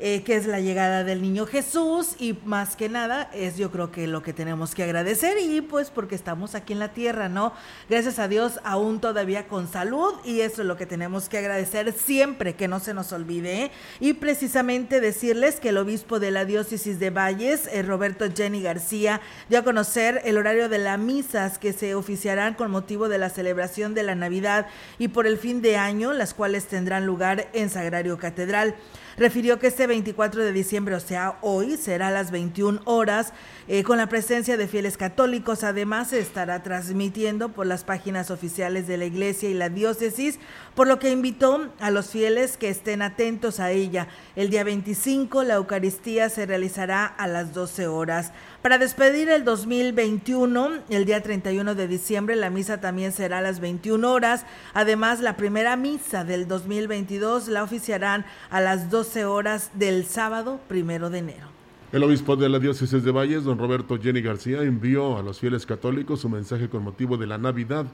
eh, 0.00 0.22
que 0.22 0.36
es 0.36 0.46
la 0.46 0.60
llegada 0.60 1.04
del 1.04 1.22
niño 1.22 1.46
Jesús, 1.46 2.14
y 2.18 2.38
más 2.44 2.76
que 2.76 2.88
nada 2.88 3.30
es 3.32 3.56
yo 3.56 3.70
creo 3.70 3.90
que 3.90 4.06
lo 4.06 4.22
que 4.22 4.32
tenemos 4.32 4.74
que 4.74 4.84
agradecer, 4.84 5.38
y 5.38 5.60
pues 5.60 5.90
porque 5.90 6.14
estamos 6.14 6.54
aquí 6.54 6.72
en 6.72 6.78
la 6.78 6.92
tierra, 6.92 7.28
¿no? 7.28 7.52
Gracias 7.88 8.18
a 8.18 8.28
Dios 8.28 8.60
aún 8.64 9.00
todavía 9.00 9.48
con 9.48 9.66
salud, 9.66 10.14
y 10.24 10.40
eso 10.40 10.62
es 10.62 10.68
lo 10.68 10.76
que 10.76 10.86
tenemos 10.86 11.28
que 11.28 11.38
agradecer 11.38 11.92
siempre, 11.92 12.54
que 12.54 12.68
no 12.68 12.80
se 12.80 12.94
nos 12.94 13.12
olvide, 13.12 13.64
¿eh? 13.64 13.70
y 14.00 14.14
precisamente 14.14 15.00
decirles 15.00 15.60
que 15.60 15.70
el 15.70 15.78
obispo 15.78 16.20
de 16.20 16.30
la 16.30 16.44
diócesis 16.44 16.98
de 16.98 17.10
Valles, 17.10 17.68
eh, 17.72 17.82
Roberto 17.82 18.26
Jenny 18.34 18.62
García, 18.62 19.20
dio 19.48 19.58
a 19.58 19.64
conocer 19.64 20.22
el 20.24 20.38
horario 20.38 20.68
de 20.68 20.78
las 20.78 20.98
misas 20.98 21.58
que 21.58 21.72
se 21.72 21.94
oficiarán 21.94 22.54
con 22.54 22.70
motivo 22.70 23.08
de 23.08 23.18
la 23.18 23.30
celebración 23.30 23.94
de 23.94 24.02
la 24.02 24.14
Navidad 24.14 24.66
y 24.98 25.08
por 25.08 25.26
el 25.26 25.38
fin 25.38 25.62
de 25.62 25.76
año, 25.76 26.12
las 26.12 26.34
cuales 26.34 26.66
tendrán 26.66 27.06
lugar 27.06 27.48
en 27.52 27.70
Sagrario 27.70 28.18
Catedral. 28.18 28.74
Refirió 29.18 29.58
que 29.58 29.66
este 29.66 29.88
24 29.88 30.44
de 30.44 30.52
diciembre, 30.52 30.94
o 30.94 31.00
sea, 31.00 31.38
hoy, 31.40 31.76
será 31.76 32.06
a 32.06 32.10
las 32.12 32.30
21 32.30 32.80
horas, 32.84 33.32
eh, 33.66 33.82
con 33.82 33.98
la 33.98 34.08
presencia 34.08 34.56
de 34.56 34.68
fieles 34.68 34.96
católicos. 34.96 35.64
Además, 35.64 36.10
se 36.10 36.20
estará 36.20 36.62
transmitiendo 36.62 37.48
por 37.48 37.66
las 37.66 37.82
páginas 37.82 38.30
oficiales 38.30 38.86
de 38.86 38.96
la 38.96 39.06
iglesia 39.06 39.50
y 39.50 39.54
la 39.54 39.70
diócesis, 39.70 40.38
por 40.76 40.86
lo 40.86 41.00
que 41.00 41.10
invitó 41.10 41.68
a 41.80 41.90
los 41.90 42.10
fieles 42.10 42.56
que 42.56 42.68
estén 42.68 43.02
atentos 43.02 43.58
a 43.58 43.72
ella. 43.72 44.06
El 44.36 44.50
día 44.50 44.62
25, 44.62 45.42
la 45.42 45.54
Eucaristía 45.54 46.28
se 46.28 46.46
realizará 46.46 47.04
a 47.04 47.26
las 47.26 47.52
12 47.52 47.88
horas. 47.88 48.30
Para 48.68 48.76
despedir 48.76 49.30
el 49.30 49.46
2021, 49.46 50.68
el 50.90 51.06
día 51.06 51.22
31 51.22 51.74
de 51.74 51.88
diciembre, 51.88 52.36
la 52.36 52.50
misa 52.50 52.82
también 52.82 53.12
será 53.12 53.38
a 53.38 53.40
las 53.40 53.60
21 53.60 54.12
horas. 54.12 54.44
Además, 54.74 55.20
la 55.20 55.38
primera 55.38 55.74
misa 55.78 56.22
del 56.22 56.46
2022 56.46 57.48
la 57.48 57.62
oficiarán 57.62 58.26
a 58.50 58.60
las 58.60 58.90
12 58.90 59.24
horas 59.24 59.70
del 59.72 60.04
sábado 60.04 60.60
primero 60.68 61.08
de 61.08 61.20
enero. 61.20 61.46
El 61.92 62.02
obispo 62.02 62.36
de 62.36 62.50
la 62.50 62.58
diócesis 62.58 63.02
de 63.02 63.10
Valles, 63.10 63.44
don 63.44 63.58
Roberto 63.58 63.98
Jenny 63.98 64.20
García, 64.20 64.60
envió 64.60 65.16
a 65.16 65.22
los 65.22 65.40
fieles 65.40 65.64
católicos 65.64 66.20
su 66.20 66.28
mensaje 66.28 66.68
con 66.68 66.82
motivo 66.82 67.16
de 67.16 67.26
la 67.26 67.38
Navidad. 67.38 67.86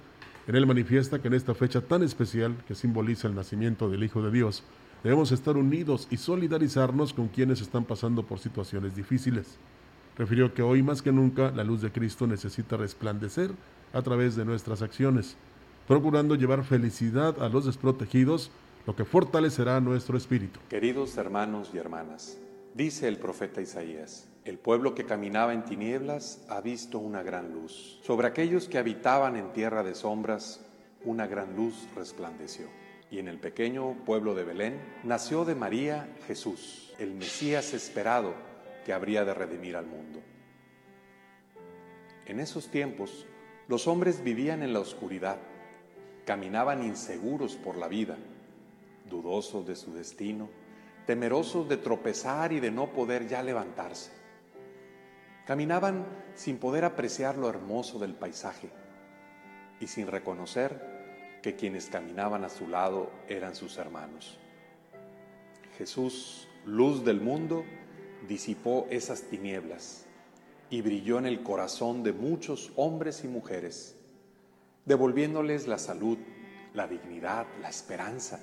En 0.48 0.56
él 0.56 0.66
manifiesta 0.66 1.22
que 1.22 1.28
en 1.28 1.34
esta 1.34 1.54
fecha 1.54 1.82
tan 1.82 2.02
especial 2.02 2.56
que 2.66 2.74
simboliza 2.74 3.28
el 3.28 3.36
nacimiento 3.36 3.88
del 3.88 4.02
Hijo 4.02 4.22
de 4.22 4.32
Dios, 4.32 4.64
debemos 5.04 5.30
estar 5.30 5.56
unidos 5.56 6.08
y 6.10 6.16
solidarizarnos 6.16 7.14
con 7.14 7.28
quienes 7.28 7.60
están 7.60 7.84
pasando 7.84 8.24
por 8.24 8.40
situaciones 8.40 8.96
difíciles. 8.96 9.56
Refirió 10.16 10.54
que 10.54 10.62
hoy 10.62 10.82
más 10.82 11.02
que 11.02 11.10
nunca 11.10 11.50
la 11.50 11.64
luz 11.64 11.82
de 11.82 11.90
Cristo 11.90 12.26
necesita 12.26 12.76
resplandecer 12.76 13.50
a 13.92 14.02
través 14.02 14.36
de 14.36 14.44
nuestras 14.44 14.80
acciones, 14.80 15.36
procurando 15.88 16.36
llevar 16.36 16.64
felicidad 16.64 17.42
a 17.42 17.48
los 17.48 17.64
desprotegidos, 17.66 18.50
lo 18.86 18.94
que 18.94 19.04
fortalecerá 19.04 19.80
nuestro 19.80 20.16
espíritu. 20.16 20.60
Queridos 20.68 21.16
hermanos 21.16 21.70
y 21.74 21.78
hermanas, 21.78 22.38
dice 22.74 23.08
el 23.08 23.18
profeta 23.18 23.60
Isaías, 23.60 24.28
el 24.44 24.58
pueblo 24.58 24.94
que 24.94 25.04
caminaba 25.04 25.52
en 25.52 25.64
tinieblas 25.64 26.44
ha 26.48 26.60
visto 26.60 26.98
una 26.98 27.22
gran 27.22 27.52
luz. 27.52 27.98
Sobre 28.02 28.28
aquellos 28.28 28.68
que 28.68 28.78
habitaban 28.78 29.36
en 29.36 29.52
tierra 29.52 29.82
de 29.82 29.94
sombras, 29.94 30.64
una 31.04 31.26
gran 31.26 31.56
luz 31.56 31.74
resplandeció. 31.96 32.66
Y 33.10 33.18
en 33.18 33.28
el 33.28 33.38
pequeño 33.38 33.94
pueblo 34.04 34.34
de 34.34 34.44
Belén 34.44 34.80
nació 35.02 35.44
de 35.44 35.54
María 35.54 36.08
Jesús, 36.26 36.92
el 36.98 37.14
Mesías 37.14 37.74
esperado 37.74 38.34
que 38.84 38.92
habría 38.92 39.24
de 39.24 39.34
redimir 39.34 39.76
al 39.76 39.86
mundo. 39.86 40.20
En 42.26 42.40
esos 42.40 42.68
tiempos, 42.68 43.26
los 43.68 43.86
hombres 43.86 44.22
vivían 44.22 44.62
en 44.62 44.72
la 44.72 44.80
oscuridad, 44.80 45.38
caminaban 46.24 46.82
inseguros 46.82 47.56
por 47.56 47.76
la 47.76 47.88
vida, 47.88 48.16
dudosos 49.08 49.66
de 49.66 49.76
su 49.76 49.92
destino, 49.92 50.48
temerosos 51.06 51.68
de 51.68 51.76
tropezar 51.76 52.52
y 52.52 52.60
de 52.60 52.70
no 52.70 52.92
poder 52.92 53.28
ya 53.28 53.42
levantarse. 53.42 54.10
Caminaban 55.46 56.06
sin 56.34 56.56
poder 56.58 56.84
apreciar 56.84 57.36
lo 57.36 57.48
hermoso 57.48 57.98
del 57.98 58.14
paisaje 58.14 58.70
y 59.80 59.86
sin 59.86 60.06
reconocer 60.06 60.94
que 61.42 61.54
quienes 61.54 61.86
caminaban 61.86 62.44
a 62.44 62.48
su 62.48 62.66
lado 62.68 63.10
eran 63.28 63.54
sus 63.54 63.76
hermanos. 63.76 64.38
Jesús, 65.76 66.48
luz 66.64 67.04
del 67.04 67.20
mundo, 67.20 67.64
disipó 68.28 68.86
esas 68.90 69.22
tinieblas 69.22 70.04
y 70.70 70.82
brilló 70.82 71.18
en 71.18 71.26
el 71.26 71.42
corazón 71.42 72.02
de 72.02 72.12
muchos 72.12 72.72
hombres 72.76 73.24
y 73.24 73.28
mujeres, 73.28 73.96
devolviéndoles 74.84 75.66
la 75.68 75.78
salud, 75.78 76.18
la 76.72 76.86
dignidad, 76.86 77.46
la 77.60 77.68
esperanza 77.68 78.40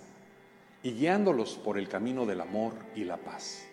y 0.84 0.92
guiándolos 0.92 1.56
por 1.58 1.78
el 1.78 1.88
camino 1.90 2.26
del 2.26 2.42
amor 2.42 2.74
y 2.96 3.04
la 3.04 3.18
paz. 3.18 3.66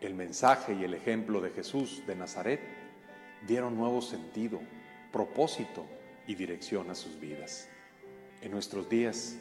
El 0.00 0.14
mensaje 0.14 0.74
y 0.74 0.84
el 0.84 0.94
ejemplo 0.94 1.40
de 1.40 1.50
Jesús 1.50 2.02
de 2.06 2.16
Nazaret 2.16 2.60
dieron 3.46 3.76
nuevo 3.76 4.02
sentido, 4.02 4.60
propósito 5.12 5.86
y 6.26 6.34
dirección 6.34 6.90
a 6.90 6.94
sus 6.94 7.20
vidas. 7.20 7.68
En 8.40 8.50
nuestros 8.50 8.88
días, 8.88 9.36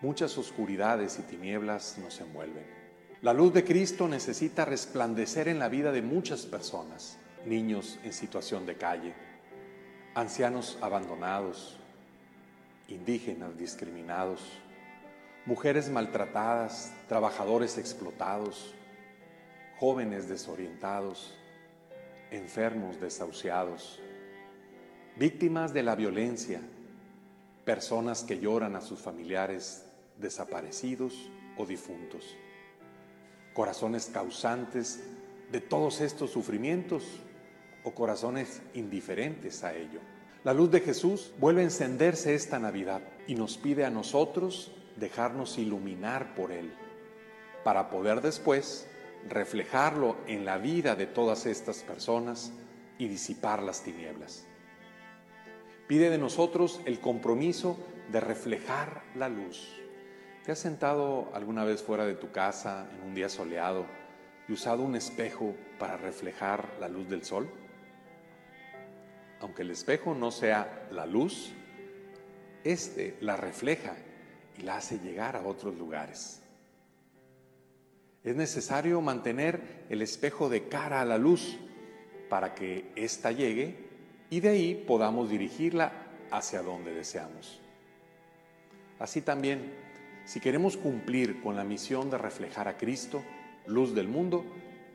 muchas 0.00 0.36
oscuridades 0.38 1.18
y 1.18 1.22
tinieblas 1.22 1.98
nos 1.98 2.20
envuelven. 2.20 2.83
La 3.24 3.32
luz 3.32 3.54
de 3.54 3.64
Cristo 3.64 4.06
necesita 4.06 4.66
resplandecer 4.66 5.48
en 5.48 5.58
la 5.58 5.70
vida 5.70 5.92
de 5.92 6.02
muchas 6.02 6.44
personas, 6.44 7.16
niños 7.46 7.98
en 8.04 8.12
situación 8.12 8.66
de 8.66 8.76
calle, 8.76 9.14
ancianos 10.14 10.76
abandonados, 10.82 11.78
indígenas 12.86 13.56
discriminados, 13.56 14.42
mujeres 15.46 15.88
maltratadas, 15.88 16.92
trabajadores 17.08 17.78
explotados, 17.78 18.74
jóvenes 19.78 20.28
desorientados, 20.28 21.34
enfermos 22.30 23.00
desahuciados, 23.00 24.00
víctimas 25.16 25.72
de 25.72 25.82
la 25.82 25.94
violencia, 25.94 26.60
personas 27.64 28.22
que 28.22 28.38
lloran 28.38 28.76
a 28.76 28.82
sus 28.82 29.00
familiares 29.00 29.86
desaparecidos 30.18 31.30
o 31.56 31.64
difuntos, 31.64 32.36
corazones 33.54 34.10
causantes 34.12 35.00
de 35.50 35.60
todos 35.60 36.00
estos 36.00 36.30
sufrimientos 36.30 37.04
o 37.84 37.92
corazones 37.92 38.60
indiferentes 38.74 39.64
a 39.64 39.74
ello. 39.74 40.00
La 40.42 40.52
luz 40.52 40.70
de 40.70 40.80
Jesús 40.80 41.32
vuelve 41.38 41.62
a 41.62 41.64
encenderse 41.64 42.34
esta 42.34 42.58
Navidad 42.58 43.00
y 43.26 43.34
nos 43.34 43.56
pide 43.56 43.84
a 43.84 43.90
nosotros 43.90 44.72
dejarnos 44.96 45.56
iluminar 45.56 46.34
por 46.34 46.52
Él, 46.52 46.74
para 47.62 47.88
poder 47.88 48.20
después 48.20 48.86
reflejarlo 49.28 50.16
en 50.26 50.44
la 50.44 50.58
vida 50.58 50.96
de 50.96 51.06
todas 51.06 51.46
estas 51.46 51.78
personas 51.78 52.52
y 52.98 53.08
disipar 53.08 53.62
las 53.62 53.82
tinieblas. 53.82 54.44
Pide 55.86 56.10
de 56.10 56.18
nosotros 56.18 56.80
el 56.84 57.00
compromiso 57.00 57.78
de 58.10 58.20
reflejar 58.20 59.02
la 59.14 59.28
luz. 59.28 59.83
¿Te 60.44 60.52
has 60.52 60.58
sentado 60.58 61.30
alguna 61.32 61.64
vez 61.64 61.82
fuera 61.82 62.04
de 62.04 62.16
tu 62.16 62.30
casa 62.30 62.86
en 62.94 63.08
un 63.08 63.14
día 63.14 63.30
soleado 63.30 63.86
y 64.46 64.52
usado 64.52 64.82
un 64.82 64.94
espejo 64.94 65.54
para 65.78 65.96
reflejar 65.96 66.68
la 66.80 66.86
luz 66.86 67.08
del 67.08 67.24
sol? 67.24 67.48
Aunque 69.40 69.62
el 69.62 69.70
espejo 69.70 70.14
no 70.14 70.30
sea 70.30 70.86
la 70.90 71.06
luz, 71.06 71.50
este 72.62 73.16
la 73.22 73.38
refleja 73.38 73.96
y 74.58 74.64
la 74.64 74.76
hace 74.76 74.98
llegar 74.98 75.34
a 75.34 75.46
otros 75.46 75.78
lugares. 75.78 76.42
Es 78.22 78.36
necesario 78.36 79.00
mantener 79.00 79.86
el 79.88 80.02
espejo 80.02 80.50
de 80.50 80.68
cara 80.68 81.00
a 81.00 81.06
la 81.06 81.16
luz 81.16 81.56
para 82.28 82.54
que 82.54 82.92
ésta 82.96 83.32
llegue 83.32 83.78
y 84.28 84.40
de 84.40 84.50
ahí 84.50 84.84
podamos 84.86 85.30
dirigirla 85.30 85.90
hacia 86.30 86.60
donde 86.60 86.92
deseamos. 86.92 87.62
Así 88.98 89.22
también, 89.22 89.83
si 90.24 90.40
queremos 90.40 90.76
cumplir 90.76 91.42
con 91.42 91.56
la 91.56 91.64
misión 91.64 92.10
de 92.10 92.18
reflejar 92.18 92.66
a 92.66 92.76
Cristo, 92.76 93.22
luz 93.66 93.94
del 93.94 94.08
mundo, 94.08 94.44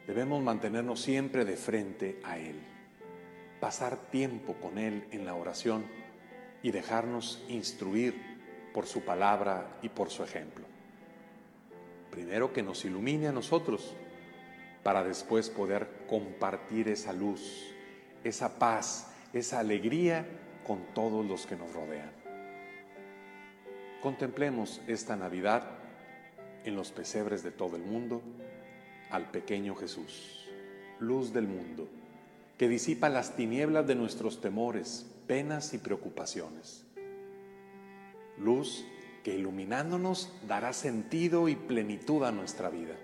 debemos 0.07 0.41
mantenernos 0.41 1.01
siempre 1.01 1.45
de 1.45 1.55
frente 1.55 2.19
a 2.23 2.39
Él, 2.39 2.55
pasar 3.59 3.97
tiempo 4.09 4.55
con 4.55 4.79
Él 4.79 5.05
en 5.11 5.25
la 5.25 5.35
oración 5.35 5.85
y 6.63 6.71
dejarnos 6.71 7.43
instruir 7.47 8.15
por 8.73 8.87
su 8.87 9.01
palabra 9.01 9.77
y 9.83 9.89
por 9.89 10.09
su 10.09 10.23
ejemplo. 10.23 10.65
Primero 12.09 12.51
que 12.51 12.63
nos 12.63 12.83
ilumine 12.85 13.27
a 13.27 13.31
nosotros 13.31 13.95
para 14.81 15.03
después 15.03 15.49
poder 15.49 16.05
compartir 16.07 16.87
esa 16.87 17.13
luz, 17.13 17.71
esa 18.23 18.57
paz, 18.57 19.11
esa 19.31 19.59
alegría 19.59 20.25
con 20.65 20.79
todos 20.95 21.25
los 21.25 21.45
que 21.45 21.55
nos 21.55 21.71
rodean. 21.71 22.18
Contemplemos 24.01 24.79
esta 24.87 25.17
Navidad 25.17 25.63
en 26.63 26.77
los 26.77 26.91
pesebres 26.91 27.43
de 27.43 27.51
todo 27.51 27.75
el 27.75 27.83
mundo 27.83 28.21
al 29.11 29.29
pequeño 29.29 29.75
Jesús, 29.75 30.47
luz 30.99 31.33
del 31.33 31.47
mundo, 31.47 31.89
que 32.57 32.69
disipa 32.69 33.09
las 33.09 33.35
tinieblas 33.35 33.87
de 33.87 33.95
nuestros 33.95 34.39
temores, 34.39 35.05
penas 35.27 35.73
y 35.73 35.79
preocupaciones. 35.79 36.85
Luz 38.37 38.85
que 39.21 39.35
iluminándonos 39.35 40.31
dará 40.47 40.71
sentido 40.71 41.49
y 41.49 41.55
plenitud 41.57 42.23
a 42.23 42.31
nuestra 42.31 42.69
vida. 42.69 42.95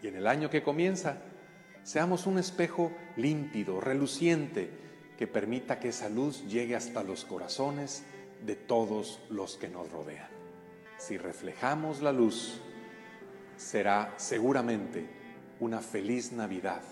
Y 0.00 0.06
en 0.06 0.14
el 0.14 0.28
año 0.28 0.48
que 0.48 0.62
comienza, 0.62 1.22
seamos 1.82 2.28
un 2.28 2.38
espejo 2.38 2.92
límpido, 3.16 3.80
reluciente, 3.80 4.70
que 5.18 5.26
permita 5.26 5.80
que 5.80 5.88
esa 5.88 6.08
luz 6.08 6.46
llegue 6.46 6.76
hasta 6.76 7.02
los 7.02 7.24
corazones 7.24 8.04
de 8.44 8.56
todos 8.56 9.20
los 9.30 9.56
que 9.56 9.68
nos 9.68 9.90
rodean. 9.90 10.28
Si 10.96 11.16
reflejamos 11.16 12.02
la 12.02 12.12
luz, 12.12 12.60
será 13.56 14.14
seguramente 14.16 15.06
una 15.60 15.80
feliz 15.80 16.32
Navidad 16.32 16.82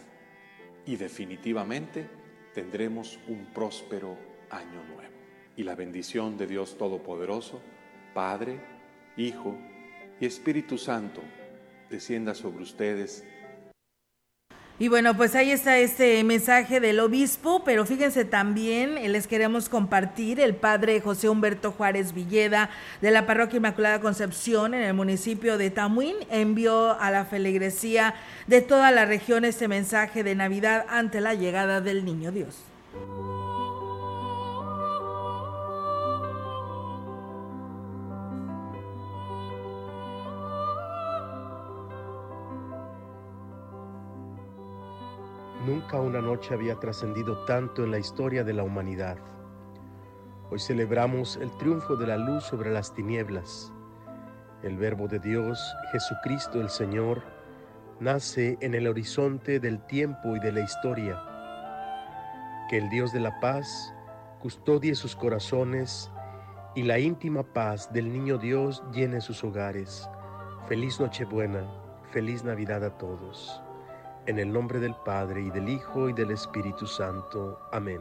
y 0.84 0.96
definitivamente 0.96 2.08
tendremos 2.54 3.18
un 3.28 3.46
próspero 3.52 4.16
año 4.50 4.84
nuevo. 4.84 5.14
Y 5.56 5.62
la 5.62 5.74
bendición 5.74 6.36
de 6.36 6.46
Dios 6.46 6.76
Todopoderoso, 6.78 7.60
Padre, 8.14 8.60
Hijo 9.16 9.56
y 10.20 10.26
Espíritu 10.26 10.78
Santo, 10.78 11.22
descienda 11.90 12.34
sobre 12.34 12.62
ustedes 12.62 13.24
y 14.78 14.88
bueno, 14.88 15.16
pues 15.16 15.34
ahí 15.34 15.50
está 15.50 15.78
este 15.78 16.22
mensaje 16.22 16.80
del 16.80 17.00
obispo, 17.00 17.62
pero 17.64 17.86
fíjense 17.86 18.26
también, 18.26 18.98
eh, 18.98 19.08
les 19.08 19.26
queremos 19.26 19.70
compartir, 19.70 20.38
el 20.38 20.54
padre 20.54 21.00
José 21.00 21.30
Humberto 21.30 21.72
Juárez 21.72 22.12
Villeda 22.12 22.68
de 23.00 23.10
la 23.10 23.24
Parroquia 23.24 23.56
Inmaculada 23.56 24.00
Concepción 24.00 24.74
en 24.74 24.82
el 24.82 24.92
municipio 24.92 25.56
de 25.56 25.70
Tamuín 25.70 26.16
envió 26.30 27.00
a 27.00 27.10
la 27.10 27.24
feligresía 27.24 28.14
de 28.46 28.60
toda 28.60 28.90
la 28.90 29.06
región 29.06 29.46
este 29.46 29.66
mensaje 29.66 30.22
de 30.22 30.34
Navidad 30.34 30.84
ante 30.90 31.22
la 31.22 31.32
llegada 31.32 31.80
del 31.80 32.04
Niño 32.04 32.30
Dios. 32.30 32.56
Nunca 45.76 46.00
una 46.00 46.22
noche 46.22 46.54
había 46.54 46.80
trascendido 46.80 47.44
tanto 47.44 47.84
en 47.84 47.90
la 47.90 47.98
historia 47.98 48.42
de 48.44 48.54
la 48.54 48.62
humanidad. 48.62 49.18
Hoy 50.50 50.58
celebramos 50.58 51.36
el 51.36 51.54
triunfo 51.58 51.96
de 51.96 52.06
la 52.06 52.16
luz 52.16 52.44
sobre 52.44 52.72
las 52.72 52.94
tinieblas. 52.94 53.74
El 54.62 54.78
Verbo 54.78 55.06
de 55.06 55.18
Dios, 55.18 55.60
Jesucristo 55.92 56.62
el 56.62 56.70
Señor, 56.70 57.22
nace 58.00 58.56
en 58.62 58.74
el 58.74 58.88
horizonte 58.88 59.60
del 59.60 59.84
tiempo 59.84 60.34
y 60.34 60.40
de 60.40 60.52
la 60.52 60.62
historia. 60.62 61.22
Que 62.70 62.78
el 62.78 62.88
Dios 62.88 63.12
de 63.12 63.20
la 63.20 63.38
paz 63.40 63.92
custodie 64.40 64.94
sus 64.94 65.14
corazones 65.14 66.10
y 66.74 66.84
la 66.84 66.98
íntima 66.98 67.42
paz 67.42 67.92
del 67.92 68.10
niño 68.10 68.38
Dios 68.38 68.82
llene 68.94 69.20
sus 69.20 69.44
hogares. 69.44 70.08
Feliz 70.68 70.98
Nochebuena, 70.98 71.70
feliz 72.12 72.44
Navidad 72.44 72.82
a 72.82 72.96
todos. 72.96 73.62
En 74.26 74.40
el 74.40 74.52
nombre 74.52 74.80
del 74.80 74.96
Padre 75.04 75.40
y 75.42 75.50
del 75.50 75.68
Hijo 75.68 76.08
y 76.08 76.12
del 76.12 76.32
Espíritu 76.32 76.84
Santo. 76.84 77.60
Amén. 77.70 78.00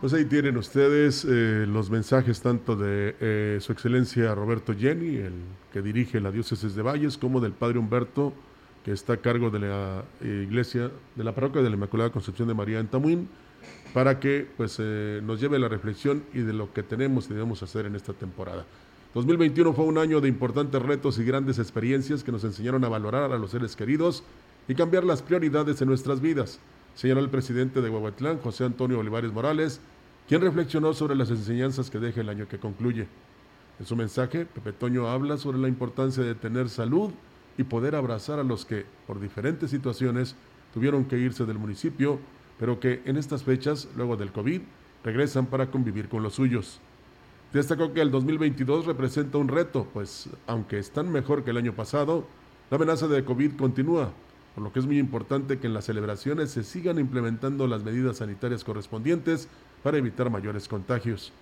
Pues 0.00 0.12
ahí 0.12 0.24
tienen 0.24 0.56
ustedes 0.56 1.24
eh, 1.24 1.66
los 1.68 1.88
mensajes 1.88 2.40
tanto 2.40 2.74
de 2.74 3.14
eh, 3.20 3.58
Su 3.60 3.72
Excelencia 3.72 4.34
Roberto 4.34 4.74
Jenny, 4.74 5.16
el 5.18 5.34
que 5.72 5.82
dirige 5.82 6.20
la 6.20 6.32
diócesis 6.32 6.74
de 6.74 6.82
Valles, 6.82 7.16
como 7.16 7.40
del 7.40 7.52
Padre 7.52 7.78
Humberto, 7.78 8.32
que 8.84 8.90
está 8.90 9.12
a 9.12 9.16
cargo 9.18 9.50
de 9.50 9.60
la 9.60 10.04
eh, 10.20 10.46
iglesia, 10.48 10.90
de 11.14 11.24
la 11.24 11.32
parroquia 11.32 11.62
de 11.62 11.70
la 11.70 11.76
Inmaculada 11.76 12.10
Concepción 12.10 12.48
de 12.48 12.54
María 12.54 12.80
en 12.80 12.88
Tamuín 12.88 13.28
para 13.92 14.20
que 14.20 14.46
pues, 14.56 14.76
eh, 14.78 15.20
nos 15.24 15.40
lleve 15.40 15.58
la 15.58 15.68
reflexión 15.68 16.24
y 16.34 16.40
de 16.40 16.52
lo 16.52 16.72
que 16.72 16.82
tenemos 16.82 17.26
y 17.26 17.34
debemos 17.34 17.62
hacer 17.62 17.86
en 17.86 17.96
esta 17.96 18.12
temporada. 18.12 18.64
2021 19.14 19.72
fue 19.72 19.86
un 19.86 19.96
año 19.96 20.20
de 20.20 20.28
importantes 20.28 20.82
retos 20.82 21.18
y 21.18 21.24
grandes 21.24 21.58
experiencias 21.58 22.22
que 22.22 22.32
nos 22.32 22.44
enseñaron 22.44 22.84
a 22.84 22.88
valorar 22.90 23.32
a 23.32 23.38
los 23.38 23.52
seres 23.52 23.74
queridos 23.74 24.22
y 24.68 24.74
cambiar 24.74 25.04
las 25.04 25.22
prioridades 25.22 25.80
en 25.80 25.88
nuestras 25.88 26.20
vidas, 26.20 26.58
señaló 26.94 27.20
el 27.20 27.30
presidente 27.30 27.80
de 27.80 27.88
Huehuetlán, 27.88 28.38
José 28.38 28.64
Antonio 28.64 28.98
Olivares 28.98 29.32
Morales, 29.32 29.80
quien 30.28 30.42
reflexionó 30.42 30.92
sobre 30.92 31.14
las 31.14 31.30
enseñanzas 31.30 31.88
que 31.88 31.98
deja 31.98 32.20
el 32.20 32.28
año 32.28 32.48
que 32.48 32.58
concluye. 32.58 33.06
En 33.78 33.86
su 33.86 33.96
mensaje, 33.96 34.44
Pepe 34.44 34.72
Toño 34.72 35.08
habla 35.08 35.36
sobre 35.36 35.58
la 35.58 35.68
importancia 35.68 36.22
de 36.22 36.34
tener 36.34 36.68
salud 36.68 37.12
y 37.58 37.64
poder 37.64 37.94
abrazar 37.94 38.38
a 38.38 38.44
los 38.44 38.64
que, 38.64 38.86
por 39.06 39.20
diferentes 39.20 39.70
situaciones, 39.70 40.34
tuvieron 40.74 41.04
que 41.04 41.18
irse 41.18 41.46
del 41.46 41.58
municipio 41.58 42.18
pero 42.58 42.80
que 42.80 43.02
en 43.04 43.16
estas 43.16 43.42
fechas, 43.42 43.88
luego 43.96 44.16
del 44.16 44.32
COVID, 44.32 44.60
regresan 45.04 45.46
para 45.46 45.70
convivir 45.70 46.08
con 46.08 46.22
los 46.22 46.34
suyos. 46.34 46.80
Destacó 47.52 47.92
que 47.92 48.00
el 48.00 48.10
2022 48.10 48.86
representa 48.86 49.38
un 49.38 49.48
reto, 49.48 49.86
pues 49.92 50.28
aunque 50.46 50.78
están 50.78 51.10
mejor 51.10 51.44
que 51.44 51.50
el 51.50 51.56
año 51.56 51.74
pasado, 51.74 52.26
la 52.70 52.76
amenaza 52.76 53.06
de 53.06 53.24
COVID 53.24 53.56
continúa, 53.56 54.12
por 54.54 54.64
lo 54.64 54.72
que 54.72 54.80
es 54.80 54.86
muy 54.86 54.98
importante 54.98 55.58
que 55.58 55.66
en 55.66 55.74
las 55.74 55.84
celebraciones 55.84 56.50
se 56.50 56.64
sigan 56.64 56.98
implementando 56.98 57.66
las 57.66 57.84
medidas 57.84 58.16
sanitarias 58.18 58.64
correspondientes 58.64 59.48
para 59.82 59.98
evitar 59.98 60.28
mayores 60.30 60.66
contagios. 60.66 61.32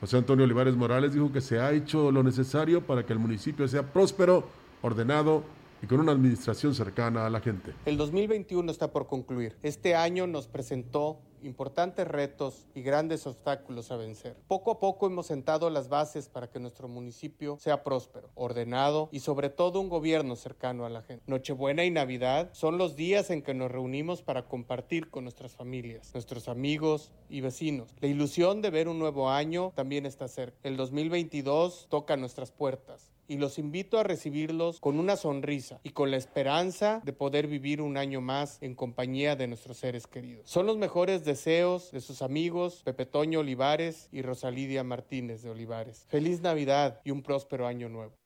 José 0.00 0.18
Antonio 0.18 0.44
Olivares 0.44 0.76
Morales 0.76 1.14
dijo 1.14 1.32
que 1.32 1.40
se 1.40 1.58
ha 1.58 1.72
hecho 1.72 2.12
lo 2.12 2.22
necesario 2.22 2.82
para 2.82 3.04
que 3.04 3.12
el 3.12 3.18
municipio 3.18 3.66
sea 3.66 3.82
próspero, 3.82 4.46
ordenado 4.82 5.44
y 5.82 5.86
con 5.86 6.00
una 6.00 6.12
administración 6.12 6.74
cercana 6.74 7.26
a 7.26 7.30
la 7.30 7.40
gente. 7.40 7.74
El 7.84 7.96
2021 7.96 8.70
está 8.70 8.90
por 8.92 9.06
concluir. 9.06 9.56
Este 9.62 9.94
año 9.94 10.26
nos 10.26 10.48
presentó 10.48 11.20
importantes 11.42 12.06
retos 12.06 12.66
y 12.74 12.82
grandes 12.82 13.26
obstáculos 13.26 13.90
a 13.90 13.96
vencer. 13.96 14.36
Poco 14.48 14.72
a 14.72 14.80
poco 14.80 15.06
hemos 15.06 15.26
sentado 15.26 15.70
las 15.70 15.88
bases 15.88 16.28
para 16.28 16.50
que 16.50 16.58
nuestro 16.58 16.88
municipio 16.88 17.58
sea 17.60 17.84
próspero, 17.84 18.30
ordenado 18.34 19.08
y 19.12 19.20
sobre 19.20 19.50
todo 19.50 19.80
un 19.80 19.88
gobierno 19.88 20.36
cercano 20.36 20.84
a 20.84 20.90
la 20.90 21.02
gente. 21.02 21.24
Nochebuena 21.26 21.84
y 21.84 21.90
Navidad 21.90 22.50
son 22.52 22.78
los 22.78 22.96
días 22.96 23.30
en 23.30 23.42
que 23.42 23.54
nos 23.54 23.70
reunimos 23.70 24.22
para 24.22 24.48
compartir 24.48 25.10
con 25.10 25.24
nuestras 25.24 25.54
familias, 25.54 26.10
nuestros 26.14 26.48
amigos 26.48 27.12
y 27.28 27.40
vecinos. 27.40 27.94
La 28.00 28.08
ilusión 28.08 28.62
de 28.62 28.70
ver 28.70 28.88
un 28.88 28.98
nuevo 28.98 29.30
año 29.30 29.72
también 29.74 30.06
está 30.06 30.28
cerca. 30.28 30.58
El 30.62 30.76
2022 30.76 31.86
toca 31.88 32.16
nuestras 32.16 32.50
puertas 32.50 33.10
y 33.28 33.36
los 33.36 33.58
invito 33.58 33.98
a 33.98 34.02
recibirlos 34.02 34.80
con 34.80 34.98
una 34.98 35.16
sonrisa 35.16 35.80
y 35.82 35.90
con 35.90 36.10
la 36.10 36.16
esperanza 36.16 37.00
de 37.04 37.12
poder 37.12 37.46
vivir 37.46 37.80
un 37.80 37.96
año 37.96 38.20
más 38.20 38.58
en 38.62 38.74
compañía 38.74 39.36
de 39.36 39.46
nuestros 39.46 39.76
seres 39.76 40.06
queridos. 40.06 40.48
Son 40.50 40.66
los 40.66 40.78
mejores 40.78 41.24
deseos 41.24 41.92
de 41.92 42.00
sus 42.00 42.22
amigos 42.22 42.82
Pepe 42.84 43.06
Toño 43.06 43.40
Olivares 43.40 44.08
y 44.10 44.22
Rosalidia 44.22 44.82
Martínez 44.82 45.42
de 45.42 45.50
Olivares. 45.50 46.06
Feliz 46.08 46.40
Navidad 46.40 47.00
y 47.04 47.10
un 47.10 47.22
próspero 47.22 47.66
año 47.66 47.88
nuevo. 47.88 48.16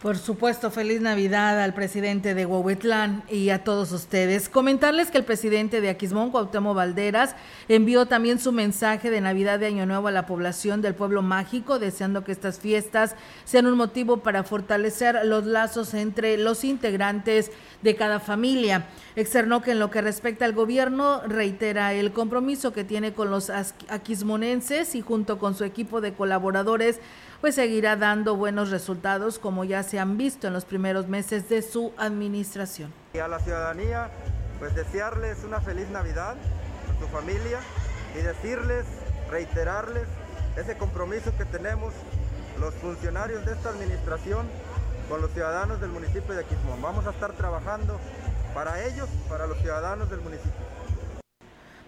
Por 0.00 0.16
supuesto, 0.16 0.70
feliz 0.70 1.02
Navidad 1.02 1.62
al 1.62 1.74
presidente 1.74 2.32
de 2.32 2.46
Huehuetlán 2.46 3.22
y 3.28 3.50
a 3.50 3.64
todos 3.64 3.92
ustedes. 3.92 4.48
Comentarles 4.48 5.10
que 5.10 5.18
el 5.18 5.24
presidente 5.24 5.82
de 5.82 5.90
Aquismón, 5.90 6.30
Cuauhtémoc 6.30 6.74
Valderas, 6.74 7.36
envió 7.68 8.06
también 8.06 8.38
su 8.38 8.50
mensaje 8.50 9.10
de 9.10 9.20
Navidad 9.20 9.58
de 9.58 9.66
Año 9.66 9.84
Nuevo 9.84 10.08
a 10.08 10.10
la 10.10 10.24
población 10.24 10.80
del 10.80 10.94
pueblo 10.94 11.20
mágico, 11.20 11.78
deseando 11.78 12.24
que 12.24 12.32
estas 12.32 12.58
fiestas 12.58 13.14
sean 13.44 13.66
un 13.66 13.76
motivo 13.76 14.16
para 14.16 14.42
fortalecer 14.42 15.20
los 15.24 15.44
lazos 15.44 15.92
entre 15.92 16.38
los 16.38 16.64
integrantes 16.64 17.50
de 17.82 17.94
cada 17.94 18.20
familia. 18.20 18.86
Externó 19.16 19.60
que 19.60 19.72
en 19.72 19.80
lo 19.80 19.90
que 19.90 20.00
respecta 20.00 20.46
al 20.46 20.54
gobierno, 20.54 21.20
reitera 21.26 21.92
el 21.92 22.12
compromiso 22.12 22.72
que 22.72 22.84
tiene 22.84 23.12
con 23.12 23.30
los 23.30 23.50
aquismonenses 23.50 24.94
y 24.94 25.02
junto 25.02 25.38
con 25.38 25.54
su 25.54 25.64
equipo 25.64 26.00
de 26.00 26.14
colaboradores 26.14 27.00
pues 27.40 27.54
seguirá 27.54 27.96
dando 27.96 28.36
buenos 28.36 28.70
resultados 28.70 29.38
como 29.38 29.64
ya 29.64 29.82
se 29.82 29.98
han 29.98 30.18
visto 30.18 30.46
en 30.46 30.52
los 30.52 30.64
primeros 30.64 31.08
meses 31.08 31.48
de 31.48 31.62
su 31.62 31.92
administración. 31.96 32.92
Y 33.14 33.18
a 33.18 33.28
la 33.28 33.38
ciudadanía, 33.40 34.10
pues 34.58 34.74
desearles 34.74 35.42
una 35.44 35.60
feliz 35.60 35.88
Navidad 35.88 36.36
con 36.86 36.98
su 36.98 37.08
familia 37.08 37.58
y 38.18 38.22
decirles, 38.22 38.84
reiterarles 39.30 40.06
ese 40.56 40.76
compromiso 40.76 41.32
que 41.38 41.44
tenemos 41.46 41.94
los 42.58 42.74
funcionarios 42.74 43.44
de 43.46 43.52
esta 43.52 43.70
administración 43.70 44.46
con 45.08 45.22
los 45.22 45.30
ciudadanos 45.32 45.80
del 45.80 45.90
municipio 45.90 46.34
de 46.34 46.40
Aquismón. 46.40 46.82
Vamos 46.82 47.06
a 47.06 47.10
estar 47.10 47.32
trabajando 47.32 47.98
para 48.54 48.84
ellos, 48.84 49.08
para 49.28 49.46
los 49.46 49.58
ciudadanos 49.58 50.10
del 50.10 50.20
municipio. 50.20 50.69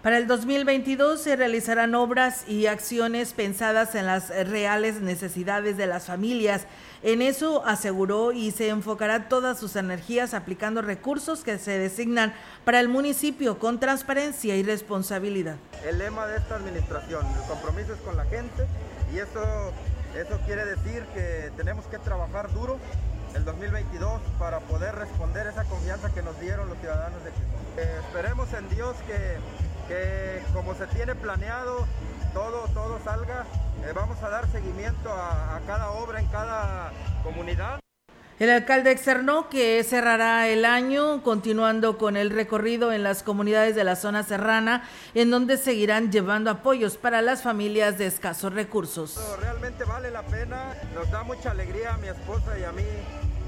Para 0.03 0.17
el 0.17 0.27
2022 0.27 1.21
se 1.21 1.37
realizarán 1.37 1.95
obras 1.95 2.43
y 2.45 2.65
acciones 2.65 3.31
pensadas 3.31 3.95
en 3.95 4.05
las 4.05 4.27
reales 4.49 4.99
necesidades 4.99 5.77
de 5.77 5.87
las 5.87 6.07
familias. 6.07 6.67
En 7.03 7.21
eso 7.21 7.65
aseguró 7.65 8.33
y 8.33 8.51
se 8.51 8.67
enfocará 8.67 9.29
todas 9.29 9.57
sus 9.57 9.77
energías 9.77 10.33
aplicando 10.33 10.81
recursos 10.81 11.45
que 11.45 11.57
se 11.57 11.79
designan 11.79 12.33
para 12.65 12.81
el 12.81 12.89
municipio 12.89 13.59
con 13.59 13.79
transparencia 13.79 14.57
y 14.57 14.63
responsabilidad. 14.63 15.55
El 15.85 15.99
lema 15.99 16.27
de 16.27 16.35
esta 16.35 16.57
administración, 16.57 17.25
el 17.25 17.47
compromiso 17.47 17.93
es 17.93 18.01
con 18.01 18.17
la 18.17 18.25
gente 18.25 18.67
y 19.13 19.19
eso, 19.19 19.71
eso 20.17 20.37
quiere 20.45 20.65
decir 20.65 21.05
que 21.13 21.49
tenemos 21.55 21.85
que 21.85 21.97
trabajar 21.99 22.51
duro 22.51 22.77
el 23.35 23.45
2022 23.45 24.21
para 24.37 24.59
poder 24.59 24.95
responder 24.95 25.47
esa 25.47 25.63
confianza 25.63 26.13
que 26.13 26.21
nos 26.21 26.37
dieron 26.41 26.67
los 26.67 26.77
ciudadanos 26.79 27.23
de 27.23 27.31
Quito. 27.31 27.47
Eh, 27.77 27.99
esperemos 28.05 28.51
en 28.53 28.69
Dios 28.69 28.97
que 29.07 29.37
que 29.87 30.41
como 30.53 30.73
se 30.75 30.87
tiene 30.87 31.15
planeado, 31.15 31.85
todo, 32.33 32.67
todo 32.73 32.99
salga. 33.03 33.45
Eh, 33.85 33.91
vamos 33.93 34.21
a 34.23 34.29
dar 34.29 34.47
seguimiento 34.51 35.11
a, 35.11 35.57
a 35.57 35.59
cada 35.61 35.91
obra 35.91 36.19
en 36.19 36.27
cada 36.27 36.91
comunidad. 37.23 37.79
El 38.39 38.49
alcalde 38.49 38.91
externó 38.91 39.47
que 39.47 39.83
cerrará 39.83 40.47
el 40.47 40.65
año 40.65 41.21
continuando 41.21 41.97
con 41.97 42.17
el 42.17 42.31
recorrido 42.31 42.91
en 42.91 43.03
las 43.03 43.21
comunidades 43.21 43.75
de 43.75 43.83
la 43.83 43.95
zona 43.95 44.23
serrana, 44.23 44.83
en 45.13 45.29
donde 45.29 45.55
seguirán 45.57 46.11
llevando 46.11 46.49
apoyos 46.49 46.97
para 46.97 47.21
las 47.21 47.43
familias 47.43 47.97
de 47.99 48.07
escasos 48.07 48.51
recursos. 48.53 49.19
Realmente 49.39 49.83
vale 49.83 50.09
la 50.09 50.23
pena, 50.23 50.73
nos 50.95 51.09
da 51.11 51.23
mucha 51.23 51.51
alegría 51.51 51.93
a 51.93 51.97
mi 51.97 52.07
esposa 52.07 52.57
y 52.57 52.63
a 52.63 52.71
mí 52.71 52.83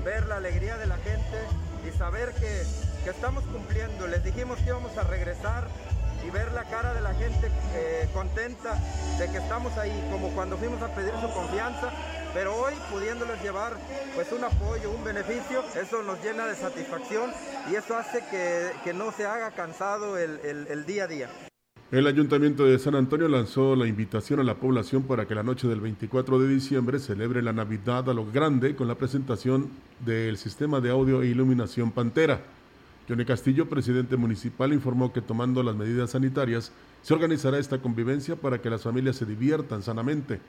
ver 0.05 0.27
la 0.27 0.37
alegría 0.37 0.77
de 0.77 0.85
la 0.85 0.97
gente 0.97 1.39
y 1.87 1.97
saber 1.97 2.31
que, 2.33 2.63
que 3.03 3.09
estamos 3.09 3.43
cumpliendo. 3.45 4.05
Les 4.07 4.23
dijimos 4.23 4.59
que 4.59 4.67
íbamos 4.67 4.95
a 4.97 5.03
regresar 5.03 5.67
y 6.25 6.29
ver 6.31 6.51
la 6.53 6.63
cara 6.63 6.93
de 6.93 7.01
la 7.01 7.13
gente 7.13 7.51
eh, 7.73 8.07
contenta 8.13 8.79
de 9.19 9.29
que 9.29 9.37
estamos 9.37 9.77
ahí, 9.77 9.93
como 10.11 10.29
cuando 10.29 10.57
fuimos 10.57 10.81
a 10.81 10.93
pedir 10.93 11.11
su 11.21 11.29
confianza, 11.31 11.91
pero 12.33 12.55
hoy 12.55 12.73
pudiéndoles 12.91 13.41
llevar 13.41 13.73
pues 14.15 14.31
un 14.31 14.43
apoyo, 14.43 14.91
un 14.91 15.03
beneficio, 15.03 15.63
eso 15.79 16.03
nos 16.03 16.21
llena 16.23 16.45
de 16.45 16.55
satisfacción 16.55 17.31
y 17.71 17.75
eso 17.75 17.97
hace 17.97 18.23
que, 18.29 18.93
no 18.93 19.11
se 19.11 19.25
haga 19.25 19.51
cansado 19.51 20.17
el, 20.17 20.39
el 20.43 20.85
día 20.85 21.03
a 21.03 21.07
día. 21.07 21.29
El 21.91 22.07
Ayuntamiento 22.07 22.65
de 22.65 22.79
San 22.79 22.95
Antonio 22.95 23.27
lanzó 23.27 23.75
la 23.75 23.85
invitación 23.85 24.39
a 24.39 24.43
la 24.43 24.55
población 24.55 25.03
para 25.03 25.27
que 25.27 25.35
la 25.35 25.43
noche 25.43 25.67
del 25.67 25.81
24 25.81 26.39
de 26.39 26.47
diciembre 26.47 26.99
celebre 26.99 27.43
la 27.43 27.53
Navidad 27.53 28.09
a 28.09 28.13
lo 28.13 28.25
grande 28.25 28.75
con 28.75 28.87
la 28.87 28.95
presentación 28.95 29.69
del 30.03 30.37
sistema 30.37 30.81
de 30.81 30.89
audio 30.89 31.21
e 31.21 31.27
iluminación 31.27 31.91
Pantera. 31.91 32.41
Johnny 33.07 33.25
Castillo, 33.25 33.69
presidente 33.69 34.17
municipal, 34.17 34.73
informó 34.73 35.13
que 35.13 35.21
tomando 35.21 35.61
las 35.61 35.75
medidas 35.75 36.11
sanitarias 36.11 36.71
se 37.03 37.13
organizará 37.13 37.59
esta 37.59 37.77
convivencia 37.79 38.35
para 38.35 38.61
que 38.61 38.69
las 38.69 38.81
familias 38.81 39.15
se 39.15 39.25
diviertan 39.25 39.83
sanamente. 39.83 40.39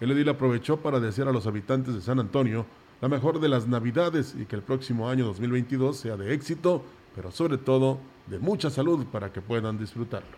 El 0.00 0.10
edil 0.10 0.28
aprovechó 0.28 0.76
para 0.78 1.00
desear 1.00 1.28
a 1.28 1.32
los 1.32 1.46
habitantes 1.46 1.94
de 1.94 2.02
San 2.02 2.20
Antonio 2.20 2.66
la 3.00 3.08
mejor 3.08 3.40
de 3.40 3.48
las 3.48 3.66
Navidades 3.66 4.34
y 4.38 4.44
que 4.44 4.56
el 4.56 4.62
próximo 4.62 5.08
año 5.08 5.24
2022 5.24 5.96
sea 5.96 6.16
de 6.16 6.34
éxito, 6.34 6.84
pero 7.14 7.30
sobre 7.30 7.58
todo 7.58 7.98
de 8.26 8.38
mucha 8.38 8.70
salud 8.70 9.06
para 9.06 9.32
que 9.32 9.40
puedan 9.40 9.78
disfrutarlo. 9.78 10.36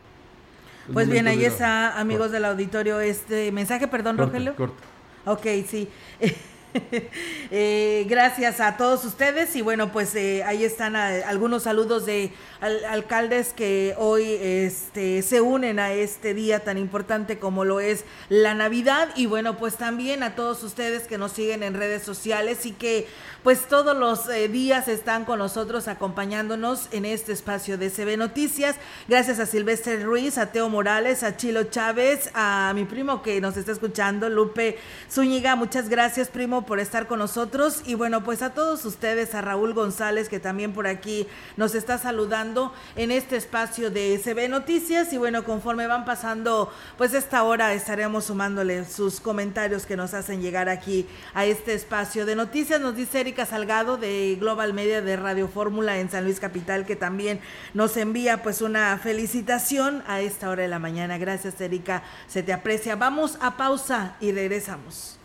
pues 0.92 1.08
bien, 1.08 1.26
ahí 1.26 1.44
está, 1.44 1.98
amigos 1.98 2.30
del 2.30 2.44
auditorio, 2.44 3.00
este 3.00 3.50
mensaje, 3.50 3.88
perdón, 3.88 4.18
Rogelio. 4.18 4.54
Corto. 4.54 4.76
Ok, 5.24 5.46
sí. 5.66 5.88
Eh, 7.48 8.04
gracias 8.08 8.60
a 8.60 8.76
todos 8.76 9.04
ustedes. 9.04 9.54
Y 9.54 9.62
bueno, 9.62 9.92
pues 9.92 10.14
eh, 10.16 10.42
ahí 10.44 10.64
están 10.64 10.96
eh, 10.96 11.22
algunos 11.24 11.62
saludos 11.62 12.04
de 12.04 12.32
alcaldes 12.60 13.52
que 13.52 13.94
hoy 13.98 14.24
este, 14.24 15.22
se 15.22 15.40
unen 15.40 15.78
a 15.78 15.92
este 15.92 16.34
día 16.34 16.64
tan 16.64 16.76
importante 16.76 17.38
como 17.38 17.64
lo 17.64 17.78
es 17.78 18.04
la 18.28 18.54
Navidad. 18.54 19.10
Y 19.14 19.26
bueno, 19.26 19.56
pues 19.58 19.76
también 19.76 20.24
a 20.24 20.34
todos 20.34 20.64
ustedes 20.64 21.06
que 21.06 21.18
nos 21.18 21.32
siguen 21.32 21.62
en 21.62 21.74
redes 21.74 22.02
sociales 22.02 22.66
y 22.66 22.72
que 22.72 23.06
pues 23.46 23.68
todos 23.68 23.96
los 23.96 24.26
días 24.50 24.88
están 24.88 25.24
con 25.24 25.38
nosotros 25.38 25.86
acompañándonos 25.86 26.88
en 26.90 27.04
este 27.04 27.30
espacio 27.32 27.78
de 27.78 27.90
CB 27.90 28.16
Noticias. 28.18 28.74
Gracias 29.06 29.38
a 29.38 29.46
Silvestre 29.46 30.02
Ruiz, 30.02 30.36
a 30.36 30.46
Teo 30.46 30.68
Morales, 30.68 31.22
a 31.22 31.36
Chilo 31.36 31.62
Chávez, 31.62 32.28
a 32.34 32.72
mi 32.74 32.86
primo 32.86 33.22
que 33.22 33.40
nos 33.40 33.56
está 33.56 33.70
escuchando, 33.70 34.28
Lupe 34.28 34.78
Zúñiga. 35.08 35.54
Muchas 35.54 35.88
gracias, 35.88 36.26
primo 36.26 36.66
por 36.66 36.80
estar 36.80 37.06
con 37.06 37.20
nosotros. 37.20 37.82
Y 37.86 37.94
bueno, 37.94 38.24
pues 38.24 38.42
a 38.42 38.52
todos 38.52 38.84
ustedes, 38.84 39.32
a 39.36 39.42
Raúl 39.42 39.74
González, 39.74 40.28
que 40.28 40.40
también 40.40 40.72
por 40.72 40.88
aquí 40.88 41.28
nos 41.56 41.76
está 41.76 41.98
saludando 41.98 42.74
en 42.96 43.12
este 43.12 43.36
espacio 43.36 43.92
de 43.92 44.20
CB 44.24 44.48
Noticias. 44.48 45.12
Y 45.12 45.18
bueno, 45.18 45.44
conforme 45.44 45.86
van 45.86 46.04
pasando, 46.04 46.72
pues 46.98 47.14
esta 47.14 47.44
hora 47.44 47.74
estaremos 47.74 48.24
sumándole 48.24 48.84
sus 48.86 49.20
comentarios 49.20 49.86
que 49.86 49.96
nos 49.96 50.14
hacen 50.14 50.42
llegar 50.42 50.68
aquí 50.68 51.06
a 51.32 51.44
este 51.44 51.74
espacio 51.74 52.26
de 52.26 52.34
noticias. 52.34 52.80
Nos 52.80 52.96
dice 52.96 53.20
Salgado 53.44 53.98
de 53.98 54.36
Global 54.40 54.72
Media 54.72 55.02
de 55.02 55.16
Radio 55.16 55.48
Fórmula 55.48 55.98
en 55.98 56.08
San 56.08 56.24
Luis 56.24 56.40
Capital, 56.40 56.86
que 56.86 56.96
también 56.96 57.40
nos 57.74 57.96
envía 57.96 58.42
pues 58.42 58.62
una 58.62 58.96
felicitación 58.98 60.02
a 60.06 60.20
esta 60.20 60.48
hora 60.48 60.62
de 60.62 60.68
la 60.68 60.78
mañana. 60.78 61.18
Gracias, 61.18 61.60
Erika. 61.60 62.02
Se 62.28 62.42
te 62.42 62.52
aprecia. 62.52 62.96
Vamos 62.96 63.36
a 63.40 63.56
pausa 63.56 64.16
y 64.20 64.32
regresamos. 64.32 65.18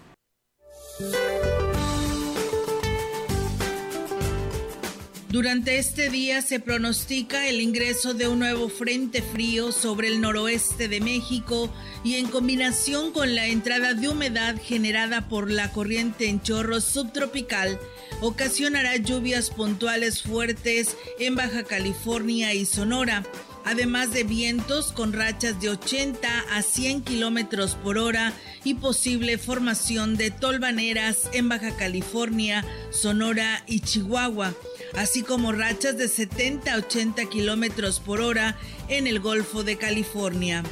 Durante 5.32 5.78
este 5.78 6.10
día 6.10 6.42
se 6.42 6.60
pronostica 6.60 7.48
el 7.48 7.62
ingreso 7.62 8.14
de 8.14 8.28
un 8.28 8.40
nuevo 8.40 8.68
frente 8.68 9.22
frío 9.22 9.72
sobre 9.72 10.10
el 10.10 10.20
noroeste 10.20 10.90
de 10.90 11.00
México 11.00 11.74
y 12.04 12.16
en 12.16 12.28
combinación 12.28 13.14
con 13.14 13.34
la 13.34 13.48
entrada 13.48 13.94
de 13.94 14.10
humedad 14.10 14.58
generada 14.62 15.30
por 15.30 15.50
la 15.50 15.72
corriente 15.72 16.28
en 16.28 16.42
chorro 16.42 16.82
subtropical, 16.82 17.80
ocasionará 18.20 18.98
lluvias 18.98 19.52
puntuales 19.52 20.22
fuertes 20.22 20.98
en 21.18 21.36
Baja 21.36 21.64
California 21.64 22.54
y 22.54 22.66
Sonora 22.66 23.24
además 23.66 24.12
de 24.12 24.24
vientos 24.24 24.92
con 24.92 25.14
rachas 25.14 25.60
de 25.62 25.70
80 25.70 26.28
a 26.52 26.62
100 26.62 27.02
kilómetros 27.02 27.76
por 27.76 27.98
hora 27.98 28.34
y 28.64 28.76
posible 28.76 29.38
formación 29.38 30.18
de 30.18 30.32
tolvaneras 30.32 31.30
en 31.34 31.50
Baja 31.50 31.76
California, 31.76 32.66
Sonora 32.92 33.64
y 33.68 33.82
Chihuahua, 33.82 34.54
así 34.96 35.24
como 35.24 35.52
rachas 35.52 35.98
de 35.98 36.08
70 36.08 36.74
a 36.74 36.78
80 36.78 37.26
kilómetros 37.26 38.00
por 38.00 38.22
hora 38.22 38.58
en 38.88 39.08
el 39.08 39.20
Golfo 39.20 39.64
de 39.64 39.78
California. 39.78 40.64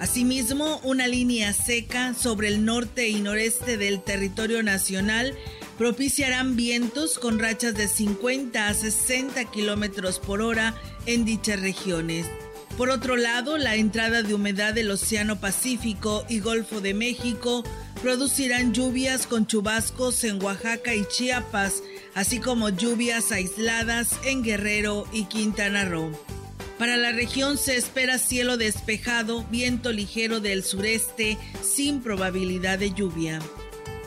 Asimismo, 0.00 0.80
una 0.82 1.06
línea 1.06 1.52
seca 1.52 2.14
sobre 2.14 2.48
el 2.48 2.64
norte 2.64 3.08
y 3.08 3.20
noreste 3.20 3.76
del 3.76 4.02
territorio 4.02 4.62
nacional 4.62 5.36
propiciarán 5.76 6.56
vientos 6.56 7.18
con 7.18 7.38
rachas 7.38 7.74
de 7.74 7.86
50 7.86 8.68
a 8.68 8.74
60 8.74 9.44
kilómetros 9.46 10.18
por 10.18 10.40
hora 10.40 10.74
en 11.06 11.24
dichas 11.24 11.60
regiones. 11.60 12.26
Por 12.76 12.88
otro 12.88 13.16
lado, 13.16 13.58
la 13.58 13.76
entrada 13.76 14.22
de 14.22 14.32
humedad 14.32 14.72
del 14.72 14.90
Océano 14.90 15.38
Pacífico 15.38 16.24
y 16.30 16.40
Golfo 16.40 16.80
de 16.80 16.94
México 16.94 17.62
producirán 18.02 18.72
lluvias 18.72 19.26
con 19.26 19.46
chubascos 19.46 20.24
en 20.24 20.42
Oaxaca 20.42 20.94
y 20.94 21.04
Chiapas, 21.04 21.82
así 22.14 22.40
como 22.40 22.68
lluvias 22.68 23.32
aisladas 23.32 24.18
en 24.24 24.42
Guerrero 24.42 25.06
y 25.12 25.24
Quintana 25.24 25.84
Roo. 25.84 26.12
Para 26.78 26.96
la 26.96 27.12
región 27.12 27.58
se 27.58 27.76
espera 27.76 28.18
cielo 28.18 28.56
despejado, 28.56 29.44
viento 29.50 29.92
ligero 29.92 30.40
del 30.40 30.64
sureste 30.64 31.36
sin 31.62 32.00
probabilidad 32.00 32.78
de 32.78 32.92
lluvia. 32.92 33.38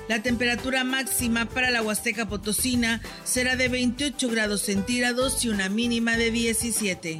La 0.09 0.21
temperatura 0.21 0.83
máxima 0.83 1.45
para 1.45 1.71
la 1.71 1.81
Huasteca 1.81 2.27
Potosina 2.27 3.01
será 3.23 3.55
de 3.55 3.69
28 3.69 4.27
grados 4.29 4.61
centígrados 4.61 5.45
y 5.45 5.49
una 5.49 5.69
mínima 5.69 6.17
de 6.17 6.31
17. 6.31 7.19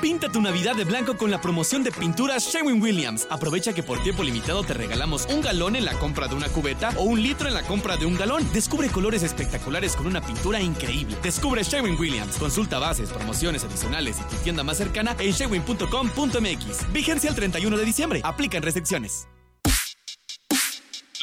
Pinta 0.00 0.28
tu 0.28 0.42
Navidad 0.42 0.76
de 0.76 0.84
blanco 0.84 1.16
con 1.16 1.30
la 1.30 1.40
promoción 1.40 1.82
de 1.82 1.90
pinturas 1.90 2.44
Sherwin 2.44 2.82
Williams. 2.82 3.26
Aprovecha 3.30 3.72
que 3.72 3.82
por 3.82 4.02
tiempo 4.02 4.22
limitado 4.22 4.62
te 4.62 4.74
regalamos 4.74 5.24
un 5.30 5.40
galón 5.40 5.74
en 5.74 5.86
la 5.86 5.94
compra 5.94 6.28
de 6.28 6.34
una 6.34 6.50
cubeta 6.50 6.90
o 6.98 7.04
un 7.04 7.22
litro 7.22 7.48
en 7.48 7.54
la 7.54 7.62
compra 7.62 7.96
de 7.96 8.04
un 8.04 8.14
galón. 8.14 8.46
Descubre 8.52 8.90
colores 8.90 9.22
espectaculares 9.22 9.96
con 9.96 10.06
una 10.06 10.20
pintura 10.20 10.60
increíble. 10.60 11.16
Descubre 11.22 11.62
Sherwin 11.62 11.98
Williams. 11.98 12.36
Consulta 12.36 12.78
bases, 12.78 13.10
promociones 13.10 13.64
adicionales 13.64 14.18
y 14.20 14.24
tu 14.24 14.36
tienda 14.42 14.62
más 14.62 14.76
cercana 14.76 15.16
en 15.18 15.32
sherwin.com.mx. 15.32 16.92
Vigencia 16.92 17.30
el 17.30 17.36
31 17.36 17.78
de 17.78 17.84
diciembre. 17.84 18.20
Aplican 18.22 18.62
restricciones. 18.62 19.26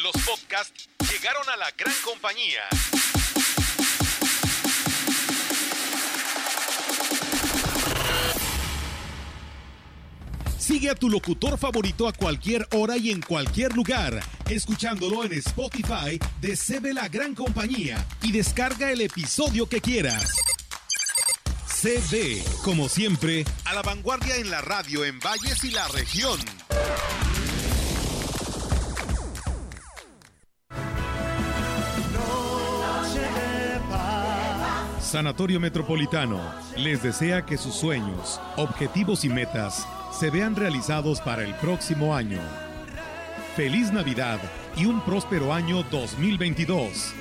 Los 0.02 0.12
podcasts 0.24 0.88
llegaron 1.12 1.48
a 1.48 1.56
la 1.56 1.70
gran 1.78 1.94
compañía. 2.04 2.62
Sigue 10.64 10.88
a 10.88 10.94
tu 10.94 11.10
locutor 11.10 11.58
favorito 11.58 12.08
a 12.08 12.12
cualquier 12.14 12.66
hora 12.72 12.96
y 12.96 13.10
en 13.10 13.20
cualquier 13.20 13.74
lugar, 13.74 14.18
escuchándolo 14.48 15.22
en 15.22 15.34
Spotify 15.34 16.18
de 16.40 16.56
CB 16.56 16.94
La 16.94 17.06
Gran 17.08 17.34
Compañía 17.34 18.02
y 18.22 18.32
descarga 18.32 18.90
el 18.90 19.02
episodio 19.02 19.68
que 19.68 19.82
quieras. 19.82 20.34
CB, 21.66 22.42
como 22.62 22.88
siempre, 22.88 23.44
a 23.66 23.74
la 23.74 23.82
vanguardia 23.82 24.36
en 24.36 24.50
la 24.50 24.62
radio 24.62 25.04
en 25.04 25.20
Valles 25.20 25.64
y 25.64 25.70
la 25.70 25.86
región. 25.88 26.40
Sanatorio 34.98 35.60
Metropolitano 35.60 36.40
les 36.78 37.02
desea 37.02 37.44
que 37.44 37.58
sus 37.58 37.74
sueños, 37.74 38.40
objetivos 38.56 39.26
y 39.26 39.28
metas 39.28 39.86
se 40.18 40.30
vean 40.30 40.54
realizados 40.54 41.20
para 41.20 41.42
el 41.42 41.54
próximo 41.54 42.14
año. 42.14 42.40
Feliz 43.56 43.92
Navidad 43.92 44.38
y 44.76 44.86
un 44.86 45.00
próspero 45.00 45.52
año 45.52 45.82
2022. 45.90 47.12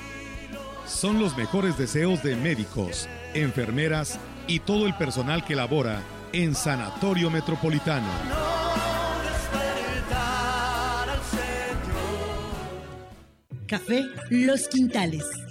Son 0.86 1.20
los 1.20 1.36
mejores 1.36 1.78
deseos 1.78 2.22
de 2.22 2.36
médicos, 2.36 3.08
enfermeras 3.34 4.20
y 4.48 4.60
todo 4.60 4.86
el 4.86 4.94
personal 4.96 5.44
que 5.44 5.56
labora 5.56 6.02
en 6.34 6.54
Sanatorio 6.54 7.30
Metropolitano. 7.32 8.10
Café 13.68 14.04
Los 14.30 14.68
Quintales. 14.68 15.26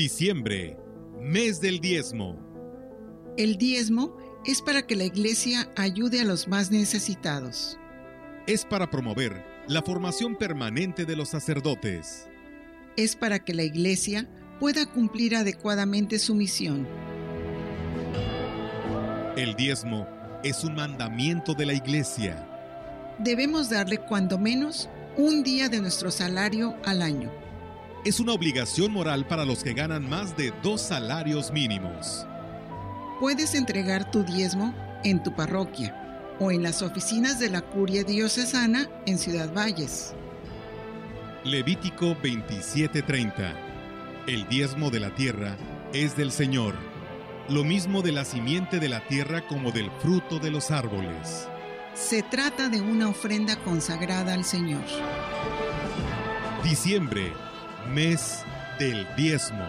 Diciembre, 0.00 0.78
mes 1.20 1.60
del 1.60 1.78
diezmo. 1.78 2.38
El 3.36 3.58
diezmo 3.58 4.16
es 4.46 4.62
para 4.62 4.86
que 4.86 4.96
la 4.96 5.04
iglesia 5.04 5.70
ayude 5.76 6.22
a 6.22 6.24
los 6.24 6.48
más 6.48 6.70
necesitados. 6.70 7.78
Es 8.46 8.64
para 8.64 8.88
promover 8.88 9.44
la 9.68 9.82
formación 9.82 10.36
permanente 10.36 11.04
de 11.04 11.16
los 11.16 11.28
sacerdotes. 11.28 12.30
Es 12.96 13.14
para 13.14 13.40
que 13.40 13.52
la 13.52 13.62
iglesia 13.62 14.26
pueda 14.58 14.86
cumplir 14.86 15.36
adecuadamente 15.36 16.18
su 16.18 16.34
misión. 16.34 16.88
El 19.36 19.54
diezmo 19.54 20.08
es 20.42 20.64
un 20.64 20.76
mandamiento 20.76 21.52
de 21.52 21.66
la 21.66 21.74
iglesia. 21.74 22.48
Debemos 23.18 23.68
darle 23.68 23.98
cuando 23.98 24.38
menos 24.38 24.88
un 25.18 25.42
día 25.42 25.68
de 25.68 25.78
nuestro 25.78 26.10
salario 26.10 26.74
al 26.86 27.02
año. 27.02 27.39
Es 28.02 28.18
una 28.18 28.32
obligación 28.32 28.92
moral 28.92 29.26
para 29.26 29.44
los 29.44 29.62
que 29.62 29.74
ganan 29.74 30.08
más 30.08 30.34
de 30.34 30.54
dos 30.62 30.80
salarios 30.80 31.52
mínimos. 31.52 32.26
Puedes 33.20 33.54
entregar 33.54 34.10
tu 34.10 34.22
diezmo 34.22 34.74
en 35.04 35.22
tu 35.22 35.34
parroquia 35.34 35.94
o 36.38 36.50
en 36.50 36.62
las 36.62 36.80
oficinas 36.80 37.38
de 37.38 37.50
la 37.50 37.60
Curia 37.60 38.02
Diocesana 38.02 38.88
en 39.04 39.18
Ciudad 39.18 39.52
Valles. 39.52 40.14
Levítico 41.44 42.16
27:30. 42.22 43.54
El 44.26 44.48
diezmo 44.48 44.90
de 44.90 45.00
la 45.00 45.14
tierra 45.14 45.58
es 45.92 46.16
del 46.16 46.32
Señor, 46.32 46.76
lo 47.50 47.64
mismo 47.64 48.00
de 48.00 48.12
la 48.12 48.24
simiente 48.24 48.80
de 48.80 48.88
la 48.88 49.06
tierra 49.08 49.46
como 49.46 49.72
del 49.72 49.90
fruto 50.00 50.38
de 50.38 50.50
los 50.50 50.70
árboles. 50.70 51.46
Se 51.92 52.22
trata 52.22 52.70
de 52.70 52.80
una 52.80 53.10
ofrenda 53.10 53.56
consagrada 53.56 54.32
al 54.32 54.44
Señor. 54.44 54.84
Diciembre, 56.64 57.32
mes 57.88 58.44
del 58.78 59.06
diezmo. 59.16 59.64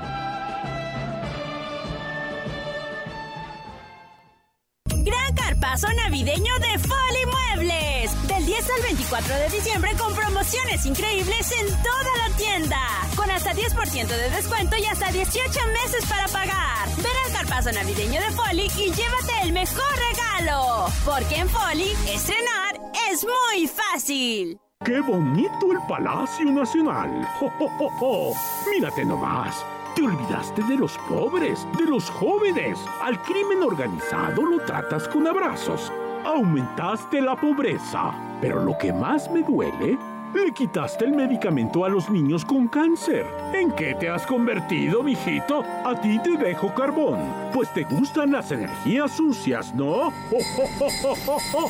Gran 4.86 5.36
carpazo 5.36 5.88
navideño 5.94 6.54
de 6.60 6.80
Foli 6.80 7.26
Muebles. 7.26 8.28
Del 8.28 8.46
10 8.46 8.70
al 8.70 8.82
24 8.84 9.36
de 9.36 9.50
diciembre 9.50 9.92
con 9.98 10.14
promociones 10.14 10.86
increíbles 10.86 11.52
en 11.52 11.68
toda 11.84 12.18
la 12.28 12.36
tienda. 12.38 12.80
Con 13.16 13.30
hasta 13.32 13.54
10% 13.54 14.08
de 14.08 14.30
descuento 14.30 14.76
y 14.78 14.86
hasta 14.86 15.12
18 15.12 15.60
meses 15.84 16.06
para 16.08 16.28
pagar. 16.28 16.88
Ven 16.98 17.12
al 17.26 17.34
carpazo 17.34 17.72
navideño 17.72 18.22
de 18.22 18.32
Foli 18.32 18.72
y 18.78 18.92
llévate 18.92 19.42
el 19.44 19.54
mejor 19.54 19.92
regalo. 20.10 20.88
Porque 21.06 21.36
en 21.38 21.50
Foli, 21.50 21.92
estrenar 22.08 22.76
es 23.12 23.24
muy 23.24 23.68
fácil. 23.68 24.60
¡Qué 24.84 25.00
bonito 25.00 25.72
el 25.72 25.78
Palacio 25.88 26.52
Nacional! 26.52 27.24
¡Jo, 27.40 27.52
jo, 27.60 27.90
jo! 28.00 28.34
Mírate 28.74 29.06
nomás. 29.06 29.64
Te 29.96 30.02
olvidaste 30.02 30.64
de 30.64 30.76
los 30.76 30.98
pobres, 31.08 31.68
de 31.78 31.86
los 31.86 32.10
jóvenes. 32.10 32.84
Al 33.00 33.22
crimen 33.22 33.62
organizado 33.62 34.44
lo 34.44 34.58
tratas 34.66 35.08
con 35.08 35.28
abrazos. 35.28 35.94
Aumentaste 36.26 37.22
la 37.22 37.36
pobreza. 37.36 38.12
Pero 38.42 38.64
lo 38.64 38.76
que 38.76 38.92
más 38.92 39.30
me 39.30 39.44
duele, 39.44 40.00
le 40.34 40.52
quitaste 40.52 41.06
el 41.06 41.12
medicamento 41.12 41.86
a 41.86 41.90
los 41.90 42.10
niños 42.10 42.44
con 42.44 42.68
cáncer. 42.68 43.28
¿En 43.54 43.72
qué 43.74 43.94
te 43.94 44.10
has 44.10 44.26
convertido, 44.26 45.04
mijito? 45.04 45.64
A 45.86 45.94
ti 46.02 46.18
te 46.24 46.38
dejo 46.38 46.74
carbón, 46.74 47.20
pues 47.54 47.72
te 47.76 47.84
gustan 47.84 48.32
las 48.32 48.52
energías 48.52 49.12
sucias, 49.12 49.76
¿no? 49.76 50.10
¡Jo, 50.32 50.38
jo, 50.56 50.64
jo, 50.80 50.88
jo, 51.04 51.16
jo, 51.24 51.38
jo! 51.52 51.70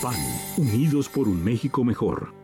PAN, 0.00 0.14
unidos 0.56 1.08
por 1.08 1.26
un 1.26 1.42
México 1.42 1.82
mejor. 1.82 2.43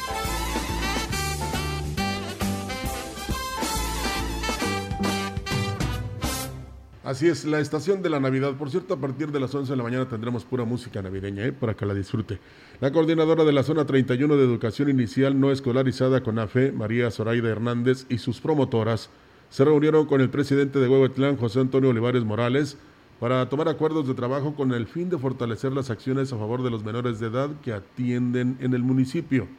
Así 7.11 7.27
es, 7.27 7.43
la 7.43 7.59
estación 7.59 8.01
de 8.01 8.09
la 8.09 8.21
Navidad. 8.21 8.55
Por 8.55 8.69
cierto, 8.69 8.93
a 8.93 8.97
partir 8.97 9.33
de 9.33 9.39
las 9.41 9.53
11 9.53 9.69
de 9.73 9.75
la 9.75 9.83
mañana 9.83 10.07
tendremos 10.07 10.45
pura 10.45 10.63
música 10.63 11.01
navideña, 11.01 11.43
¿eh? 11.45 11.51
para 11.51 11.73
que 11.73 11.85
la 11.85 11.93
disfrute. 11.93 12.39
La 12.79 12.93
coordinadora 12.93 13.43
de 13.43 13.51
la 13.51 13.63
zona 13.63 13.83
31 13.85 14.37
de 14.37 14.43
Educación 14.45 14.89
Inicial 14.89 15.37
No 15.37 15.51
Escolarizada 15.51 16.23
con 16.23 16.39
AFE, 16.39 16.71
María 16.71 17.11
Zoraida 17.11 17.49
Hernández, 17.49 18.05
y 18.07 18.19
sus 18.19 18.39
promotoras 18.39 19.09
se 19.49 19.65
reunieron 19.65 20.05
con 20.05 20.21
el 20.21 20.29
presidente 20.29 20.79
de 20.79 20.87
Huehuetlán, 20.87 21.35
José 21.35 21.59
Antonio 21.59 21.89
Olivares 21.89 22.23
Morales, 22.23 22.77
para 23.19 23.49
tomar 23.49 23.67
acuerdos 23.67 24.07
de 24.07 24.13
trabajo 24.13 24.55
con 24.55 24.71
el 24.71 24.87
fin 24.87 25.09
de 25.09 25.17
fortalecer 25.17 25.73
las 25.73 25.89
acciones 25.89 26.31
a 26.31 26.37
favor 26.37 26.63
de 26.63 26.71
los 26.71 26.85
menores 26.85 27.19
de 27.19 27.27
edad 27.27 27.49
que 27.61 27.73
atienden 27.73 28.55
en 28.61 28.73
el 28.73 28.83
municipio. 28.83 29.49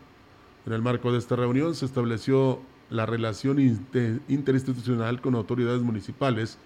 En 0.64 0.72
el 0.72 0.80
marco 0.80 1.12
de 1.12 1.18
esta 1.18 1.36
reunión 1.36 1.74
se 1.74 1.84
estableció 1.84 2.60
la 2.88 3.04
relación 3.04 3.58
inter- 3.60 4.20
interinstitucional 4.28 5.20
con 5.20 5.34
autoridades 5.34 5.82
municipales, 5.82 6.56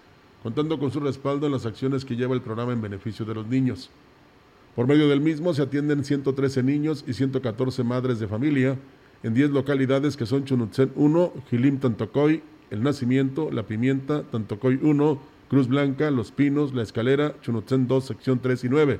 contando 0.43 0.79
con 0.79 0.91
su 0.91 0.99
respaldo 0.99 1.45
en 1.45 1.51
las 1.51 1.65
acciones 1.65 2.05
que 2.05 2.15
lleva 2.15 2.35
el 2.35 2.41
programa 2.41 2.73
en 2.73 2.81
beneficio 2.81 3.25
de 3.25 3.35
los 3.35 3.47
niños. 3.47 3.89
Por 4.75 4.87
medio 4.87 5.07
del 5.07 5.21
mismo 5.21 5.53
se 5.53 5.63
atienden 5.63 6.03
113 6.03 6.61
niños 6.63 7.03
y 7.07 7.13
114 7.13 7.83
madres 7.83 8.19
de 8.19 8.27
familia 8.27 8.77
en 9.23 9.33
10 9.33 9.49
localidades 9.49 10.15
que 10.15 10.25
son 10.25 10.45
Chunutzen 10.45 10.91
1, 10.95 11.33
Gilim 11.49 11.79
Tantocoy, 11.79 12.43
El 12.69 12.83
Nacimiento, 12.83 13.49
La 13.51 13.63
Pimienta, 13.63 14.23
Tantocoy 14.23 14.79
1, 14.81 15.19
Cruz 15.49 15.67
Blanca, 15.67 16.11
Los 16.11 16.31
Pinos, 16.31 16.73
La 16.75 16.83
Escalera, 16.83 17.33
Chunutzen 17.41 17.87
2, 17.87 18.05
sección 18.05 18.39
3 18.39 18.63
y 18.65 18.69
9. 18.69 18.99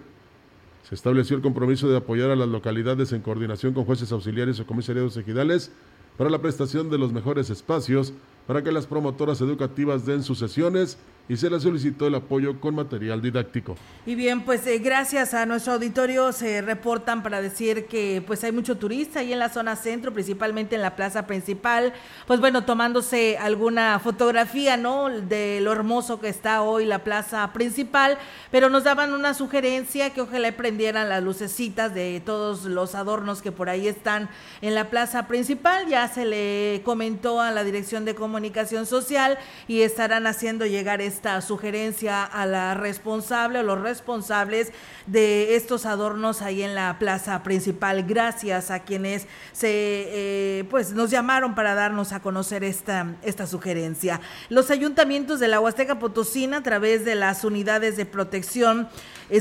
Se 0.90 0.96
estableció 0.96 1.36
el 1.36 1.44
compromiso 1.44 1.90
de 1.90 1.98
apoyar 1.98 2.32
a 2.32 2.36
las 2.36 2.48
localidades 2.48 3.12
en 3.12 3.22
coordinación 3.22 3.74
con 3.74 3.86
jueces 3.86 4.12
auxiliares 4.12 4.60
o 4.60 4.66
comisariados 4.66 5.18
ejidales 5.18 5.72
para 6.18 6.30
la 6.30 6.42
prestación 6.42 6.90
de 6.90 6.98
los 6.98 7.14
mejores 7.14 7.50
espacios 7.50 8.14
para 8.48 8.64
que 8.64 8.72
las 8.72 8.88
promotoras 8.88 9.42
educativas 9.42 10.06
den 10.06 10.24
sus 10.24 10.40
sesiones 10.40 10.98
y 11.30 11.36
se 11.36 11.50
les 11.50 11.64
solicitó 11.64 12.08
el 12.08 12.16
apoyo 12.16 12.60
con 12.60 12.76
material 12.76 13.22
didáctico. 13.22 13.76
Y 14.06 14.16
bien, 14.16 14.42
pues 14.42 14.66
eh, 14.68 14.80
gracias 14.80 15.34
a 15.34 15.46
nuestro 15.46 15.74
auditorio 15.74 16.32
se 16.32 16.62
reportan 16.62 17.24
para 17.24 17.42
decir 17.42 17.88
que 17.88 18.24
pues 18.26 18.44
hay 18.44 18.52
mucho 18.52 18.78
turista 18.78 19.20
ahí 19.20 19.34
en 19.34 19.40
la 19.40 19.50
zona 19.50 19.76
centro, 19.76 20.14
principalmente 20.14 20.76
en 20.76 20.82
la 20.82 20.96
plaza 20.96 21.28
principal, 21.28 21.94
pues 22.26 22.40
bueno, 22.40 22.64
tomándose 22.64 23.38
alguna 23.38 24.00
fotografía, 24.00 24.78
¿no? 24.78 25.10
De 25.10 25.60
lo 25.62 25.72
hermoso 25.72 26.20
que 26.22 26.30
está 26.30 26.62
hoy 26.62 26.86
la 26.86 27.04
plaza 27.04 27.52
principal, 27.52 28.18
pero 28.52 28.70
nos 28.70 28.86
daban 28.86 29.14
una 29.14 29.34
sugerencia 29.34 30.12
que 30.12 30.22
ojalá 30.22 30.52
prendieran 30.54 31.10
las 31.10 31.24
lucecitas 31.24 31.94
de 31.94 32.22
todos 32.26 32.64
los 32.64 32.96
adornos 32.96 33.42
que 33.42 33.52
por 33.52 33.70
ahí 33.70 33.88
están 33.88 34.30
en 34.62 34.76
la 34.76 34.90
plaza 34.90 35.28
principal, 35.28 35.88
ya 35.88 36.08
se 36.08 36.26
le 36.26 36.82
comentó 36.86 37.42
a 37.42 37.52
la 37.52 37.64
Dirección 37.64 38.06
de 38.06 38.16
Comunicación 38.16 38.86
Social 38.86 39.38
y 39.68 39.82
estarán 39.82 40.28
haciendo 40.28 40.66
llegar 40.66 41.02
esta 41.18 41.42
sugerencia 41.42 42.24
a 42.24 42.46
la 42.46 42.76
responsable 42.76 43.60
o 43.60 43.64
los 43.64 43.82
responsables 43.82 44.72
de 45.08 45.56
estos 45.56 45.88
adornos 45.88 46.44
ahí 46.44 46.62
en 46.62 46.76
la 46.76 47.00
plaza 47.00 47.42
principal. 47.42 48.04
Gracias 48.04 48.70
a 48.70 48.84
quienes 48.84 49.26
se 49.52 49.70
eh, 49.72 50.66
pues 50.70 50.94
nos 50.94 51.10
llamaron 51.10 51.56
para 51.56 51.74
darnos 51.74 52.14
a 52.14 52.20
conocer 52.20 52.64
esta, 52.64 53.16
esta 53.24 53.48
sugerencia. 53.48 54.22
Los 54.50 54.70
ayuntamientos 54.70 55.40
de 55.40 55.48
la 55.48 55.60
Huasteca 55.60 55.98
Potosina 55.98 56.58
a 56.58 56.64
través 56.64 57.04
de 57.04 57.16
las 57.16 57.44
unidades 57.44 57.98
de 57.98 58.06
protección 58.06 58.88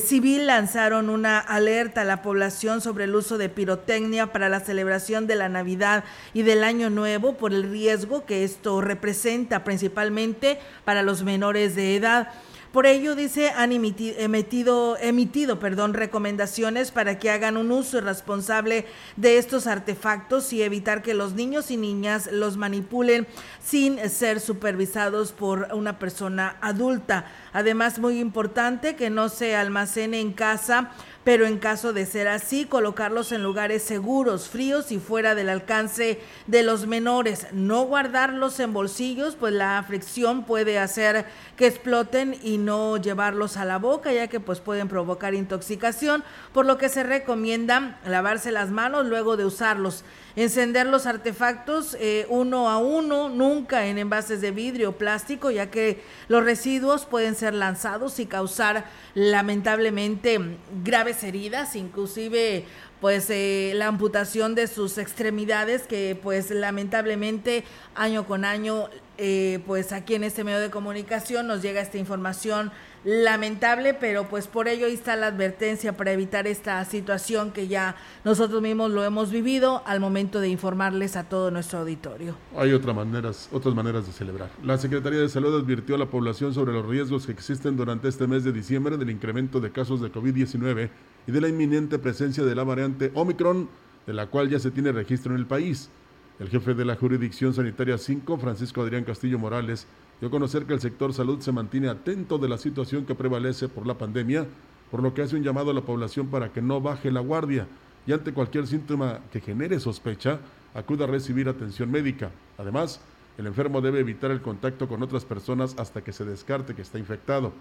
civil 0.01 0.47
lanzaron 0.47 1.09
una 1.09 1.39
alerta 1.39 2.01
a 2.01 2.05
la 2.05 2.23
población 2.23 2.81
sobre 2.81 3.05
el 3.05 3.15
uso 3.15 3.39
de 3.39 3.49
pirotecnia 3.49 4.33
para 4.33 4.49
la 4.49 4.61
celebración 4.61 5.27
de 5.27 5.37
la 5.37 5.49
Navidad 5.49 6.05
y 6.35 6.43
del 6.43 6.65
Año 6.65 6.91
Nuevo 6.91 7.35
por 7.35 7.53
el 7.53 7.71
riesgo 7.71 8.27
que 8.27 8.43
esto 8.43 8.81
representa 8.81 9.63
principalmente 9.63 10.59
para 10.85 11.03
los 11.03 11.23
menores 11.23 11.77
de 11.77 11.97
edad. 11.97 12.33
Por 12.77 12.85
ello, 12.85 13.15
dice, 13.17 13.49
han 13.57 13.71
emiti- 13.71 14.15
emitido, 14.19 14.99
emitido 14.99 15.59
perdón, 15.59 15.95
recomendaciones 15.95 16.91
para 16.91 17.19
que 17.19 17.31
hagan 17.31 17.57
un 17.57 17.71
uso 17.73 18.03
responsable 18.03 18.85
de 19.17 19.39
estos 19.39 19.67
artefactos 19.67 20.53
y 20.53 20.63
evitar 20.63 21.01
que 21.01 21.15
los 21.15 21.33
niños 21.33 21.71
y 21.71 21.79
niñas 21.79 22.29
los 22.31 22.59
manipulen 22.59 23.27
sin 23.65 23.99
ser 24.11 24.41
supervisados 24.41 25.33
por 25.33 25.69
una 25.73 25.99
persona 25.99 26.59
adulta. 26.61 27.25
Además, 27.55 27.99
muy 27.99 28.19
importante 28.21 28.95
que 28.95 29.09
no 29.09 29.31
se 29.31 29.57
almacene 29.57 30.21
en 30.21 30.35
casa 30.35 30.91
pero 31.27 31.45
en 31.45 31.59
caso 31.59 31.93
de 31.93 32.07
ser 32.07 32.29
así, 32.29 32.67
colocarlos 32.67 33.33
en 33.33 33.43
lugares 33.43 33.83
seguros, 33.83 34.49
fríos 34.49 34.93
y 34.93 35.01
fuera 35.01 35.35
del 35.35 35.49
alcance 35.49 36.21
de 36.47 36.63
los 36.63 36.87
menores. 36.87 37.49
No 37.51 37.83
guardarlos 37.83 38.61
en 38.61 38.73
bolsillos, 38.73 39.35
pues 39.35 39.53
la 39.53 39.85
fricción 39.85 40.45
puede 40.45 40.79
hacer 40.79 41.27
que 41.57 41.67
exploten 41.67 42.39
y 42.45 42.59
no 42.59 42.97
llevarlos 42.97 43.57
a 43.57 43.65
la 43.65 43.79
boca, 43.79 44.13
ya 44.13 44.29
que 44.29 44.39
pues 44.39 44.61
pueden 44.61 44.87
provocar 44.87 45.35
intoxicación, 45.35 46.23
por 46.53 46.65
lo 46.65 46.79
que 46.79 46.89
se 46.89 47.03
recomienda 47.03 47.99
lavarse 48.07 48.53
las 48.53 48.71
manos 48.71 49.07
luego 49.07 49.37
de 49.37 49.47
usarlos. 49.47 50.05
Encender 50.37 50.87
los 50.87 51.07
artefactos 51.07 51.97
eh, 51.99 52.27
uno 52.29 52.71
a 52.71 52.77
uno, 52.77 53.31
nunca 53.31 53.87
en 53.87 53.99
envases 53.99 54.43
de 54.43 54.53
vidrio 54.53 54.91
o 54.91 54.93
plástico, 54.93 55.51
ya 55.51 55.71
que 55.71 56.05
los 56.29 56.45
residuos 56.45 57.05
pueden 57.05 57.35
ser 57.35 57.55
lanzados 57.55 58.21
y 58.21 58.27
causar 58.27 58.85
lamentablemente 59.15 60.39
graves 60.85 61.16
heridas, 61.23 61.77
inclusive 61.77 62.65
pues 63.01 63.29
eh, 63.31 63.73
la 63.75 63.87
amputación 63.87 64.55
de 64.55 64.67
sus 64.67 64.99
extremidades 64.99 65.87
que 65.87 66.19
pues 66.21 66.51
lamentablemente 66.51 67.65
año 67.95 68.27
con 68.27 68.45
año 68.45 68.89
eh, 69.19 69.61
pues 69.67 69.93
aquí 69.93 70.15
en 70.15 70.25
este 70.25 70.45
medio 70.45 70.61
de 70.61 70.71
comunicación 70.71 71.47
nos 71.47 71.63
llega 71.63 71.81
esta 71.81 71.99
información 71.99 72.71
lamentable, 73.05 73.95
pero 73.95 74.29
pues 74.29 74.49
por 74.49 74.67
ello 74.67 74.87
ahí 74.87 74.95
está 74.95 75.15
la 75.15 75.29
advertencia 75.29 75.97
para 75.97 76.13
evitar 76.13 76.47
esta 76.47 76.85
situación 76.85 77.53
que 77.53 77.69
ya 77.69 77.95
nosotros 78.25 78.61
mismos 78.61 78.91
lo 78.91 79.05
hemos 79.05 79.31
vivido 79.31 79.83
al 79.87 80.01
momento 80.01 80.41
de 80.41 80.49
informarles 80.49 81.17
a 81.17 81.25
todo 81.25 81.51
nuestro 81.51 81.79
auditorio. 81.79 82.35
Hay 82.57 82.73
otras 82.73 82.97
maneras, 82.97 83.49
otras 83.53 83.75
maneras 83.75 84.07
de 84.07 84.13
celebrar. 84.13 84.51
La 84.65 84.77
Secretaría 84.77 85.21
de 85.21 85.29
Salud 85.29 85.57
advirtió 85.63 85.95
a 85.95 85.99
la 85.99 86.07
población 86.07 86.53
sobre 86.53 86.73
los 86.73 86.85
riesgos 86.85 87.27
que 87.27 87.33
existen 87.33 87.77
durante 87.77 88.09
este 88.09 88.27
mes 88.27 88.43
de 88.43 88.53
diciembre 88.53 88.97
del 88.97 89.11
incremento 89.11 89.61
de 89.61 89.71
casos 89.71 90.01
de 90.01 90.11
COVID-19 90.11 90.91
y 91.27 91.33
de 91.33 91.41
la 91.41 91.49
inminente 91.49 91.99
presencia 91.99 92.45
de 92.45 92.55
la 92.55 92.65
variante 92.65 93.13
Omicron, 93.15 93.69
de 94.07 94.13
la 94.13 94.27
cual 94.27 94.49
ya 94.49 94.59
se 94.59 94.71
tiene 94.71 94.93
registro 94.93 95.33
en 95.33 95.39
el 95.39 95.47
país. 95.47 95.91
El 96.39 96.51
jefe 96.51 96.75
de 96.75 96.85
la 96.85 96.97
Jurisdicción 96.97 97.55
Sanitaria 97.55 97.97
5, 97.97 98.37
Francisco 98.37 98.83
Adrián 98.83 99.05
Castillo 99.05 99.39
Morales, 99.39 99.87
dio 100.21 100.29
a 100.29 100.31
conocer 100.31 100.67
que 100.67 100.75
el 100.75 100.81
sector 100.81 101.15
salud 101.15 101.41
se 101.41 101.51
mantiene 101.51 101.89
atento 101.89 102.37
de 102.37 102.47
la 102.47 102.59
situación 102.59 103.07
que 103.07 103.15
prevalece 103.15 103.69
por 103.69 103.87
la 103.87 103.97
pandemia, 103.97 104.47
por 104.91 105.03
lo 105.03 105.15
que 105.15 105.23
hace 105.23 105.37
un 105.37 105.43
llamado 105.43 105.71
a 105.71 105.75
la 105.75 105.81
población 105.81 106.27
para 106.27 106.53
que 106.53 106.61
no 106.61 106.83
baje 106.83 107.11
la 107.11 107.21
guardia 107.21 107.67
y 108.07 108.13
ante 108.13 108.35
cualquier 108.35 108.67
síntoma 108.67 109.21
que 109.33 109.41
genere 109.41 109.81
sospecha, 109.81 110.41
acuda 110.75 111.05
a 111.05 111.09
recibir 111.09 111.49
atención 111.49 111.91
médica. 111.91 112.31
Además, 112.59 113.01
el 113.39 113.47
enfermo 113.47 113.81
debe 113.81 114.01
evitar 114.01 114.31
el 114.31 114.43
contacto 114.43 114.89
con 114.89 115.03
otras 115.03 115.25
personas 115.25 115.75
hasta 115.79 116.05
que 116.05 116.13
se 116.13 116.27
descarte 116.27 116.75
que 116.75 116.83
está 116.83 116.99
infectado. 116.99 117.55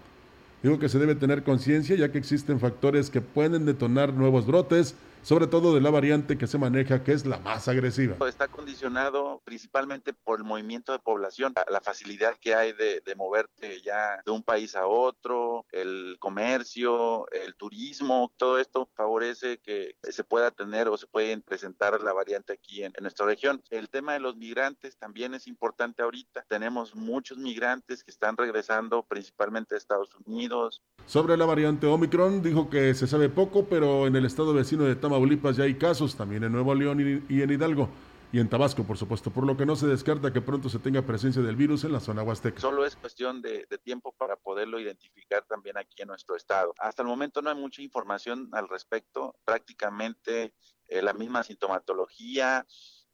Digo 0.62 0.78
que 0.78 0.90
se 0.90 0.98
debe 0.98 1.14
tener 1.14 1.44
conciencia 1.44 1.96
ya 1.96 2.12
que 2.12 2.18
existen 2.18 2.60
factores 2.60 3.08
que 3.08 3.22
pueden 3.22 3.64
detonar 3.64 4.12
nuevos 4.12 4.46
brotes 4.46 4.96
sobre 5.26 5.48
todo 5.48 5.74
de 5.74 5.80
la 5.80 5.90
variante 5.90 6.38
que 6.38 6.46
se 6.46 6.56
maneja, 6.56 7.02
que 7.02 7.10
es 7.10 7.26
la 7.26 7.40
más 7.40 7.66
agresiva. 7.66 8.16
Está 8.28 8.46
condicionado 8.46 9.42
principalmente 9.44 10.12
por 10.12 10.38
el 10.38 10.44
movimiento 10.44 10.92
de 10.92 11.00
población, 11.00 11.52
la 11.68 11.80
facilidad 11.80 12.36
que 12.40 12.54
hay 12.54 12.72
de, 12.72 13.02
de 13.04 13.14
moverte 13.16 13.82
ya 13.82 14.22
de 14.24 14.30
un 14.30 14.44
país 14.44 14.76
a 14.76 14.86
otro, 14.86 15.66
el 15.72 16.16
comercio, 16.20 17.28
el 17.32 17.56
turismo, 17.56 18.32
todo 18.36 18.60
esto 18.60 18.88
favorece 18.94 19.58
que 19.58 19.96
se 20.00 20.22
pueda 20.22 20.52
tener 20.52 20.86
o 20.86 20.96
se 20.96 21.08
puede 21.08 21.36
presentar 21.40 22.00
la 22.02 22.12
variante 22.12 22.52
aquí 22.52 22.84
en, 22.84 22.92
en 22.96 23.02
nuestra 23.02 23.26
región. 23.26 23.60
El 23.70 23.88
tema 23.88 24.12
de 24.12 24.20
los 24.20 24.36
migrantes 24.36 24.96
también 24.96 25.34
es 25.34 25.48
importante 25.48 26.04
ahorita. 26.04 26.44
Tenemos 26.48 26.94
muchos 26.94 27.36
migrantes 27.36 28.04
que 28.04 28.12
están 28.12 28.36
regresando 28.36 29.02
principalmente 29.02 29.74
de 29.74 29.78
Estados 29.80 30.10
Unidos. 30.24 30.84
Sobre 31.06 31.36
la 31.36 31.46
variante 31.46 31.88
Omicron, 31.88 32.42
dijo 32.42 32.70
que 32.70 32.94
se 32.94 33.08
sabe 33.08 33.28
poco, 33.28 33.64
pero 33.64 34.06
en 34.06 34.14
el 34.14 34.24
estado 34.24 34.54
vecino 34.54 34.84
de 34.84 34.94
Tamaulipas 34.94 35.15
Tamaulipas 35.16 35.56
ya 35.56 35.64
hay 35.64 35.76
casos, 35.76 36.14
también 36.14 36.44
en 36.44 36.52
Nuevo 36.52 36.74
León 36.74 37.00
y, 37.30 37.40
en 37.40 37.50
Hidalgo 37.50 37.88
y 38.32 38.38
en 38.38 38.50
Tabasco, 38.50 38.84
por 38.84 38.98
supuesto, 38.98 39.30
por 39.30 39.46
lo 39.46 39.56
que 39.56 39.64
no 39.64 39.74
se 39.74 39.86
descarta 39.86 40.30
que 40.30 40.42
pronto 40.42 40.68
se 40.68 40.78
tenga 40.78 41.00
presencia 41.00 41.40
del 41.40 41.56
virus 41.56 41.84
en 41.84 41.92
la 41.92 42.00
zona 42.00 42.22
huasteca. 42.22 42.60
Solo 42.60 42.84
es 42.84 42.96
cuestión 42.96 43.40
de, 43.40 43.66
tiempo 43.82 44.12
para 44.18 44.36
poderlo 44.36 44.78
identificar 44.78 45.42
también 45.48 45.78
aquí 45.78 46.02
en 46.02 46.08
nuestro 46.08 46.36
estado. 46.36 46.74
Hasta 46.78 47.00
el 47.00 47.08
momento 47.08 47.40
no 47.40 47.48
hay 47.48 47.56
mucha 47.56 47.80
información 47.80 48.50
al 48.52 48.68
respecto, 48.68 49.36
prácticamente 49.46 50.52
eh, 50.86 51.00
la 51.00 51.14
misma 51.14 51.42
sintomatología, 51.44 52.66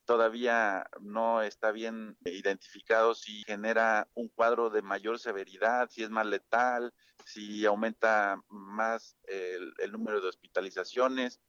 todavía 0.04 0.84
no 1.00 1.40
está 1.40 1.70
bien 1.70 2.16
identificado 2.24 3.14
si 3.14 3.44
genera 3.44 4.08
un 4.14 4.28
cuadro 4.28 4.70
de 4.70 4.82
mayor 4.82 5.20
severidad, 5.20 5.88
si 5.88 6.02
es 6.02 6.10
más 6.10 6.26
letal, 6.26 6.92
si 7.24 7.64
aumenta 7.64 8.42
más 8.48 9.16
el 9.28 9.92
número 9.92 10.20
de 10.20 10.26
hospitalizaciones. 10.26 11.40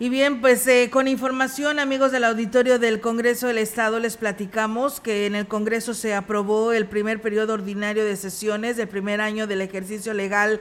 Y 0.00 0.08
bien, 0.08 0.40
pues 0.40 0.66
eh, 0.66 0.90
con 0.90 1.06
información, 1.06 1.78
amigos 1.78 2.10
del 2.10 2.24
auditorio 2.24 2.80
del 2.80 3.00
Congreso 3.00 3.46
del 3.46 3.58
Estado, 3.58 4.00
les 4.00 4.16
platicamos 4.16 4.98
que 4.98 5.26
en 5.26 5.36
el 5.36 5.46
Congreso 5.46 5.94
se 5.94 6.14
aprobó 6.14 6.72
el 6.72 6.86
primer 6.86 7.22
periodo 7.22 7.54
ordinario 7.54 8.04
de 8.04 8.16
sesiones 8.16 8.76
del 8.76 8.88
primer 8.88 9.20
año 9.20 9.46
del 9.46 9.60
ejercicio 9.60 10.12
legal 10.12 10.60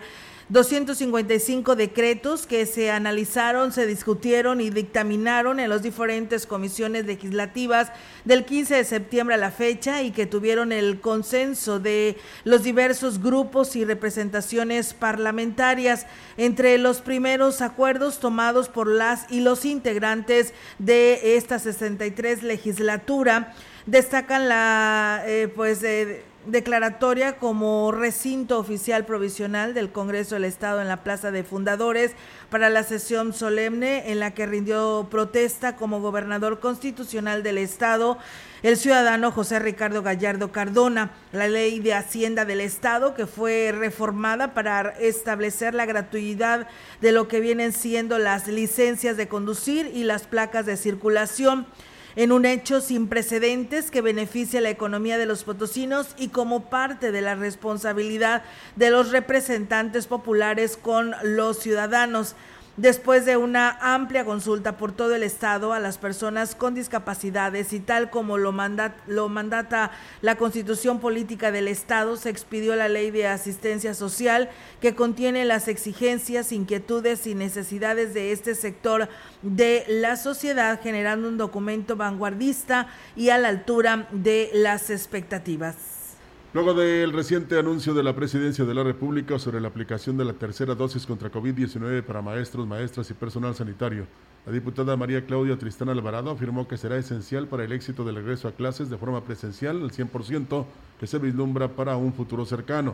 255 0.54 1.76
decretos 1.76 2.46
que 2.46 2.68
se 2.68 2.92
analizaron, 2.92 3.72
se 3.72 3.88
discutieron 3.88 4.62
y 4.62 4.70
dictaminaron 4.70 5.60
en 5.60 5.68
las 5.68 5.82
diferentes 5.82 6.46
comisiones 6.46 7.08
legislativas 7.08 7.92
del 8.24 8.46
15 8.46 8.76
de 8.76 8.84
septiembre 8.84 9.34
a 9.34 9.40
la 9.40 9.50
fecha 9.50 10.04
y 10.04 10.12
que 10.12 10.28
tuvieron 10.28 10.72
el 10.72 11.02
consenso 11.02 11.80
de 11.80 12.18
los 12.44 12.62
diversos 12.62 13.20
grupos 13.20 13.76
y 13.76 13.84
representaciones 13.84 14.94
parlamentarias. 14.94 16.06
Entre 16.38 16.78
los 16.78 17.02
primeros 17.02 17.62
acuerdos 17.62 18.20
tomados 18.20 18.70
por 18.70 18.88
las 18.88 19.26
y 19.32 19.40
los 19.40 19.66
integrantes 19.66 20.54
de 20.78 21.36
esta 21.36 21.58
63 21.58 22.44
legislatura 22.44 23.56
destacan 23.88 24.48
la 24.50 25.24
eh, 25.26 25.52
pues 25.54 25.82
eh, 25.82 26.24
declaratoria 26.46 27.38
como 27.38 27.92
recinto 27.92 28.60
oficial 28.60 29.06
provisional 29.06 29.74
del 29.74 29.92
Congreso 29.92 30.36
del 30.36 30.46
Estado 30.46 30.82
en 30.82 30.88
la 30.88 31.04
Plaza 31.04 31.32
de 31.32 31.44
Fundadores 31.44 32.12
para 32.50 32.70
la 32.70 32.84
sesión 32.84 33.34
solemne 33.34 34.12
en 34.12 34.20
la 34.20 34.32
que 34.32 34.46
rindió 34.46 35.08
protesta 35.10 35.76
como 35.76 36.02
gobernador 36.02 36.60
constitucional 36.60 37.44
del 37.44 37.58
Estado 37.58 38.18
el 38.64 38.78
ciudadano 38.78 39.32
José 39.32 39.60
Ricardo 39.60 40.04
Gallardo 40.04 40.54
Cardona. 40.54 41.12
La 41.34 41.50
ley 41.50 41.82
de 41.82 41.94
Hacienda 41.94 42.46
del 42.46 42.62
Estado 42.62 43.14
que 43.14 43.28
fue 43.28 43.74
reformada 43.78 44.54
para 44.54 44.92
establecer 45.00 45.74
la 45.74 45.86
gratuidad 45.86 46.68
de 47.02 47.12
lo 47.12 47.28
que 47.28 47.42
vienen 47.42 47.74
siendo 47.74 48.20
las 48.20 48.48
licencias 48.48 49.18
de 49.18 49.28
conducir 49.28 49.92
y 49.94 50.06
las 50.06 50.28
placas 50.28 50.66
de 50.66 50.78
circulación 50.78 51.68
en 52.16 52.32
un 52.32 52.46
hecho 52.46 52.82
sin 52.82 53.08
precedentes 53.08 53.92
que 53.92 54.02
beneficia 54.02 54.62
la 54.62 54.70
economía 54.70 55.18
de 55.18 55.26
los 55.26 55.44
potosinos 55.44 56.16
y 56.18 56.30
como 56.30 56.70
parte 56.70 57.12
de 57.12 57.22
la 57.22 57.36
responsabilidad 57.36 58.44
de 58.76 58.90
los 58.90 59.12
representantes 59.12 60.08
populares 60.08 60.78
con 60.78 61.16
los 61.24 61.60
ciudadanos 61.60 62.36
después 62.78 63.26
de 63.26 63.38
una 63.38 63.78
amplia 63.82 64.26
consulta 64.26 64.78
por 64.78 64.92
todo 64.92 65.14
el 65.16 65.24
estado 65.24 65.74
a 65.74 65.80
las 65.80 65.98
personas 65.98 66.56
con 66.56 66.74
discapacidades 66.74 67.72
y 67.74 67.80
tal 67.80 68.10
como 68.10 68.38
lo, 68.38 68.54
lo 69.08 69.30
mandata 69.30 69.92
la 70.22 70.36
constitución 70.36 71.00
política 71.00 71.52
del 71.52 71.68
estado, 71.68 72.18
se 72.18 72.30
expidió 72.30 72.76
la 72.76 72.90
ley 72.90 73.12
de 73.12 73.28
asistencia 73.28 73.94
social 73.94 74.50
que 74.82 74.96
contiene 74.96 75.46
las 75.46 75.68
exigencias, 75.68 76.52
inquietudes 76.52 77.28
y 77.28 77.36
necesidades 77.36 78.14
de 78.14 78.32
este 78.32 78.56
sector 78.56 79.08
de 79.42 79.86
la 79.88 80.16
sociedad, 80.16 80.80
generando 80.82 81.28
un 81.28 81.38
documento 81.38 81.96
vanguardista 81.96 82.88
y 83.16 83.30
a 83.30 83.38
la 83.38 83.50
altura 83.50 84.08
de 84.12 84.50
las 84.54 84.90
expectativas. 84.90 85.93
Luego 86.54 86.76
del 86.76 87.14
reciente 87.14 87.58
anuncio 87.58 87.96
de 87.96 88.04
la 88.04 88.16
Presidencia 88.16 88.64
de 88.64 88.76
la 88.76 88.84
República 88.84 89.40
sobre 89.40 89.60
la 89.60 89.70
aplicación 89.70 90.18
de 90.18 90.26
la 90.26 90.34
tercera 90.34 90.76
dosis 90.76 91.08
contra 91.08 91.32
COVID-19 91.32 92.04
para 92.04 92.22
maestros, 92.22 92.68
maestras 92.68 93.10
y 93.10 93.16
personal 93.16 93.56
sanitario, 93.56 94.06
la 94.46 94.52
diputada 94.52 94.96
María 94.96 95.26
Claudia 95.26 95.58
Tristán 95.58 95.90
Alvarado 95.90 96.30
afirmó 96.30 96.68
que 96.68 96.78
será 96.78 96.98
esencial 96.98 97.48
para 97.48 97.64
el 97.64 97.72
éxito 97.72 98.06
del 98.06 98.18
regreso 98.18 98.48
a 98.48 98.52
clases 98.52 98.92
de 98.92 99.00
forma 99.00 99.24
presencial 99.24 99.82
al 99.82 99.90
100% 99.90 100.66
que 101.00 101.08
se 101.08 101.18
vislumbra 101.18 101.70
para 101.70 101.98
un 101.98 102.14
futuro 102.14 102.46
cercano. 102.46 102.94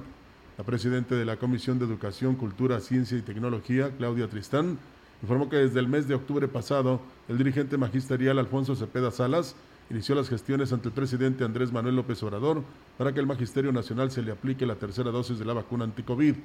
La 0.57 0.64
presidenta 0.64 1.16
de 1.16 1.26
la 1.26 1.36
Comisión 1.36 1.80
de 1.80 1.86
Educación, 1.86 2.36
Cultura, 2.36 2.80
Ciencia 2.80 3.18
y 3.18 3.24
Tecnología, 3.24 3.91
Claudia 3.97 4.30
Tristán, 4.30 4.80
informó 5.22 5.49
que 5.49 5.57
desde 5.57 5.82
el 5.82 5.89
mes 5.89 6.07
de 6.07 6.16
octubre 6.16 6.47
pasado, 6.47 7.01
el 7.28 7.38
dirigente 7.38 7.76
magisterial 7.76 8.39
Alfonso 8.39 8.78
Cepeda 8.78 9.12
Salas 9.12 9.53
inició 9.90 10.14
las 10.16 10.30
gestiones 10.30 10.72
ante 10.72 10.90
el 10.90 10.94
presidente 10.94 11.44
Andrés 11.44 11.72
Manuel 11.72 11.96
López 11.96 12.22
Obrador 12.22 12.64
para 12.98 13.12
que 13.14 13.20
el 13.20 13.26
Magisterio 13.26 13.72
Nacional 13.72 14.12
se 14.12 14.22
le 14.22 14.32
aplique 14.32 14.66
la 14.66 14.76
tercera 14.76 15.10
dosis 15.10 15.40
de 15.40 15.46
la 15.46 15.54
vacuna 15.54 15.84
anticovid. 15.84 16.36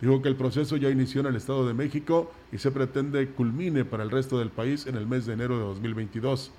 Dijo 0.00 0.20
que 0.20 0.28
el 0.28 0.36
proceso 0.36 0.76
ya 0.76 0.90
inició 0.90 1.22
en 1.22 1.28
el 1.28 1.36
Estado 1.36 1.66
de 1.66 1.72
México 1.72 2.30
y 2.52 2.58
se 2.58 2.70
pretende 2.70 3.28
culmine 3.28 3.86
para 3.86 4.02
el 4.02 4.10
resto 4.10 4.38
del 4.38 4.50
país 4.50 4.86
en 4.86 4.96
el 4.96 5.06
mes 5.06 5.24
de 5.24 5.32
enero 5.32 5.56
de 5.56 5.64
2022. 5.64 6.52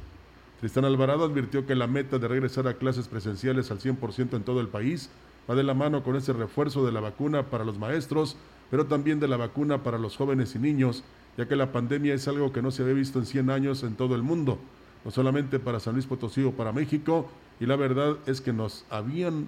Tristán 0.59 0.85
Alvarado 0.85 1.23
advirtió 1.23 1.67
que 1.67 1.75
la 1.75 1.85
meta 1.85 2.17
de 2.17 2.27
regresar 2.27 2.67
a 2.67 2.73
clases 2.73 3.07
presenciales 3.07 3.69
al 3.69 3.79
100% 3.79 4.35
en 4.35 4.43
todo 4.43 4.59
el 4.59 4.69
país 4.69 5.11
va 5.47 5.53
de 5.53 5.61
la 5.61 5.75
mano 5.75 6.03
con 6.03 6.15
ese 6.15 6.33
refuerzo 6.33 6.83
de 6.83 6.91
la 6.91 6.99
vacuna 6.99 7.51
para 7.51 7.63
los 7.63 7.77
maestros, 7.77 8.37
pero 8.71 8.87
también 8.87 9.19
de 9.19 9.27
la 9.27 9.37
vacuna 9.37 9.83
para 9.83 9.99
los 9.99 10.17
jóvenes 10.17 10.55
y 10.55 10.59
niños, 10.59 11.03
ya 11.37 11.47
que 11.47 11.55
la 11.55 11.71
pandemia 11.71 12.15
es 12.15 12.27
algo 12.27 12.51
que 12.51 12.63
no 12.63 12.71
se 12.71 12.81
había 12.81 12.95
visto 12.95 13.19
en 13.19 13.27
100 13.27 13.51
años 13.51 13.83
en 13.83 13.93
todo 13.93 14.15
el 14.15 14.23
mundo 14.23 14.57
no 15.07 15.11
solamente 15.11 15.57
para 15.57 15.79
San 15.79 15.93
Luis 15.93 16.05
Potosí 16.05 16.43
o 16.43 16.51
para 16.51 16.71
México, 16.73 17.29
y 17.61 17.65
la 17.65 17.77
verdad 17.77 18.17
es 18.25 18.41
que 18.41 18.51
nos 18.51 18.83
habían 18.89 19.47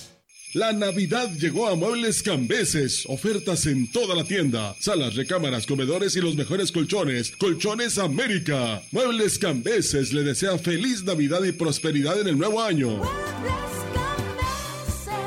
La 0.57 0.73
Navidad 0.73 1.31
llegó 1.33 1.67
a 1.67 1.75
Muebles 1.75 2.23
Cambeses. 2.23 3.03
Ofertas 3.05 3.67
en 3.67 3.91
toda 3.91 4.15
la 4.15 4.23
tienda. 4.23 4.75
Salas, 4.79 5.13
recámaras, 5.13 5.67
comedores 5.67 6.15
y 6.15 6.19
los 6.19 6.35
mejores 6.35 6.71
colchones. 6.71 7.29
Colchones 7.37 7.99
América. 7.99 8.81
Muebles 8.91 9.37
Cambeses 9.37 10.13
le 10.13 10.23
desea 10.23 10.57
feliz 10.57 11.03
Navidad 11.03 11.43
y 11.43 11.51
prosperidad 11.51 12.19
en 12.19 12.29
el 12.29 12.39
nuevo 12.39 12.59
año. 12.59 13.03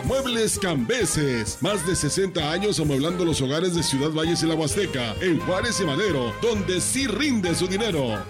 Muebles 0.03 0.59
Cambeses. 0.59 1.59
Más 1.61 1.87
de 1.87 1.95
60 1.95 2.51
años 2.51 2.81
amueblando 2.81 3.25
los 3.25 3.41
hogares 3.41 3.77
de 3.77 3.85
Ciudad 3.85 4.11
Valles 4.11 4.43
y 4.43 4.47
la 4.47 4.57
Huasteca. 4.57 5.15
En 5.21 5.39
Juárez 5.39 5.81
y 5.81 5.85
Madero, 5.85 6.35
donde 6.43 6.81
sí 6.81 7.07
rinde 7.07 7.55
su 7.55 7.69
dinero. 7.69 8.21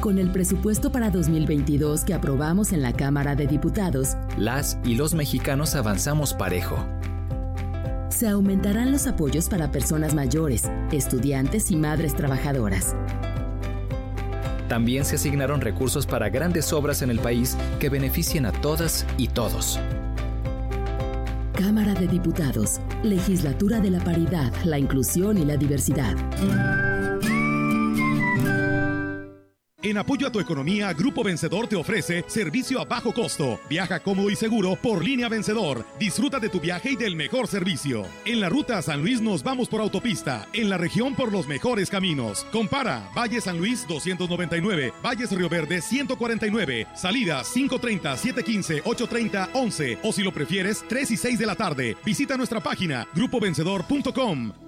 Con 0.00 0.20
el 0.20 0.30
presupuesto 0.30 0.92
para 0.92 1.10
2022 1.10 2.04
que 2.04 2.14
aprobamos 2.14 2.72
en 2.72 2.82
la 2.82 2.92
Cámara 2.92 3.34
de 3.34 3.48
Diputados, 3.48 4.16
las 4.36 4.78
y 4.84 4.94
los 4.94 5.12
mexicanos 5.12 5.74
avanzamos 5.74 6.34
parejo. 6.34 6.86
Se 8.08 8.28
aumentarán 8.28 8.92
los 8.92 9.08
apoyos 9.08 9.48
para 9.48 9.72
personas 9.72 10.14
mayores, 10.14 10.70
estudiantes 10.92 11.72
y 11.72 11.76
madres 11.76 12.14
trabajadoras. 12.14 12.94
También 14.68 15.04
se 15.04 15.16
asignaron 15.16 15.60
recursos 15.60 16.06
para 16.06 16.28
grandes 16.28 16.72
obras 16.72 17.02
en 17.02 17.10
el 17.10 17.18
país 17.18 17.56
que 17.80 17.88
beneficien 17.88 18.46
a 18.46 18.52
todas 18.52 19.04
y 19.16 19.26
todos. 19.26 19.80
Cámara 21.54 21.94
de 21.94 22.06
Diputados, 22.06 22.80
Legislatura 23.02 23.80
de 23.80 23.90
la 23.90 23.98
Paridad, 23.98 24.52
la 24.64 24.78
Inclusión 24.78 25.38
y 25.38 25.44
la 25.44 25.56
Diversidad. 25.56 26.14
En 29.88 29.96
apoyo 29.96 30.26
a 30.26 30.30
tu 30.30 30.38
economía, 30.38 30.92
Grupo 30.92 31.24
Vencedor 31.24 31.66
te 31.66 31.74
ofrece 31.74 32.22
servicio 32.26 32.78
a 32.78 32.84
bajo 32.84 33.10
costo. 33.14 33.58
Viaja 33.70 34.00
cómodo 34.00 34.28
y 34.28 34.36
seguro 34.36 34.76
por 34.76 35.02
línea 35.02 35.30
Vencedor. 35.30 35.82
Disfruta 35.98 36.38
de 36.38 36.50
tu 36.50 36.60
viaje 36.60 36.90
y 36.90 36.96
del 36.96 37.16
mejor 37.16 37.48
servicio. 37.48 38.04
En 38.26 38.38
la 38.38 38.50
ruta 38.50 38.76
a 38.76 38.82
San 38.82 39.00
Luis 39.00 39.22
nos 39.22 39.42
vamos 39.42 39.66
por 39.66 39.80
autopista. 39.80 40.46
En 40.52 40.68
la 40.68 40.76
región 40.76 41.14
por 41.14 41.32
los 41.32 41.48
mejores 41.48 41.88
caminos. 41.88 42.44
Compara 42.52 43.08
Valle 43.16 43.40
San 43.40 43.56
Luis 43.56 43.86
299, 43.88 44.92
Valles 45.02 45.32
Río 45.32 45.48
Verde 45.48 45.80
149, 45.80 46.88
salidas 46.94 47.48
530, 47.54 48.14
715, 48.18 48.82
830, 48.84 49.48
11 49.54 49.98
o 50.02 50.12
si 50.12 50.22
lo 50.22 50.34
prefieres 50.34 50.84
3 50.86 51.12
y 51.12 51.16
6 51.16 51.38
de 51.38 51.46
la 51.46 51.54
tarde. 51.54 51.96
Visita 52.04 52.36
nuestra 52.36 52.60
página 52.60 53.08
grupovencedor.com. 53.14 54.67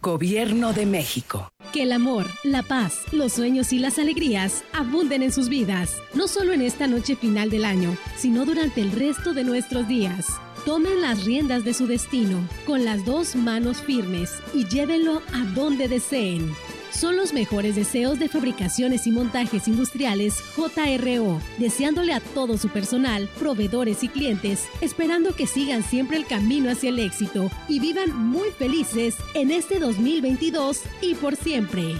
Gobierno 0.00 0.72
de 0.72 0.86
México. 0.86 1.50
Que 1.72 1.82
el 1.82 1.90
amor, 1.90 2.24
la 2.44 2.62
paz, 2.62 3.02
los 3.10 3.32
sueños 3.32 3.72
y 3.72 3.80
las 3.80 3.98
alegrías 3.98 4.62
abunden 4.72 5.24
en 5.24 5.32
sus 5.32 5.48
vidas, 5.48 6.00
no 6.14 6.28
solo 6.28 6.52
en 6.52 6.62
esta 6.62 6.86
noche 6.86 7.16
final 7.16 7.50
del 7.50 7.64
año, 7.64 7.96
sino 8.16 8.44
durante 8.44 8.80
el 8.80 8.92
resto 8.92 9.34
de 9.34 9.42
nuestros 9.42 9.88
días. 9.88 10.26
Tomen 10.64 11.00
las 11.00 11.24
riendas 11.24 11.64
de 11.64 11.74
su 11.74 11.88
destino 11.88 12.48
con 12.64 12.84
las 12.84 13.04
dos 13.04 13.34
manos 13.34 13.82
firmes 13.82 14.30
y 14.54 14.66
llévenlo 14.66 15.20
a 15.34 15.44
donde 15.52 15.88
deseen. 15.88 16.48
Son 16.90 17.16
los 17.16 17.32
mejores 17.32 17.76
deseos 17.76 18.18
de 18.18 18.28
fabricaciones 18.28 19.06
y 19.06 19.10
montajes 19.10 19.68
industriales 19.68 20.42
JRO, 20.56 21.40
deseándole 21.58 22.12
a 22.12 22.20
todo 22.20 22.56
su 22.56 22.68
personal, 22.68 23.28
proveedores 23.38 24.02
y 24.02 24.08
clientes, 24.08 24.68
esperando 24.80 25.34
que 25.34 25.46
sigan 25.46 25.82
siempre 25.82 26.16
el 26.16 26.26
camino 26.26 26.70
hacia 26.70 26.88
el 26.90 26.98
éxito 26.98 27.50
y 27.68 27.78
vivan 27.80 28.16
muy 28.16 28.50
felices 28.50 29.16
en 29.34 29.50
este 29.50 29.78
2022 29.78 30.82
y 31.02 31.14
por 31.14 31.36
siempre. 31.36 31.94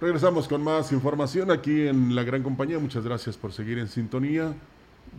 Regresamos 0.00 0.46
con 0.46 0.62
más 0.62 0.92
información 0.92 1.50
aquí 1.50 1.86
en 1.86 2.14
la 2.14 2.22
gran 2.22 2.42
compañía. 2.42 2.78
Muchas 2.78 3.04
gracias 3.04 3.36
por 3.36 3.52
seguir 3.52 3.78
en 3.78 3.88
sintonía 3.88 4.54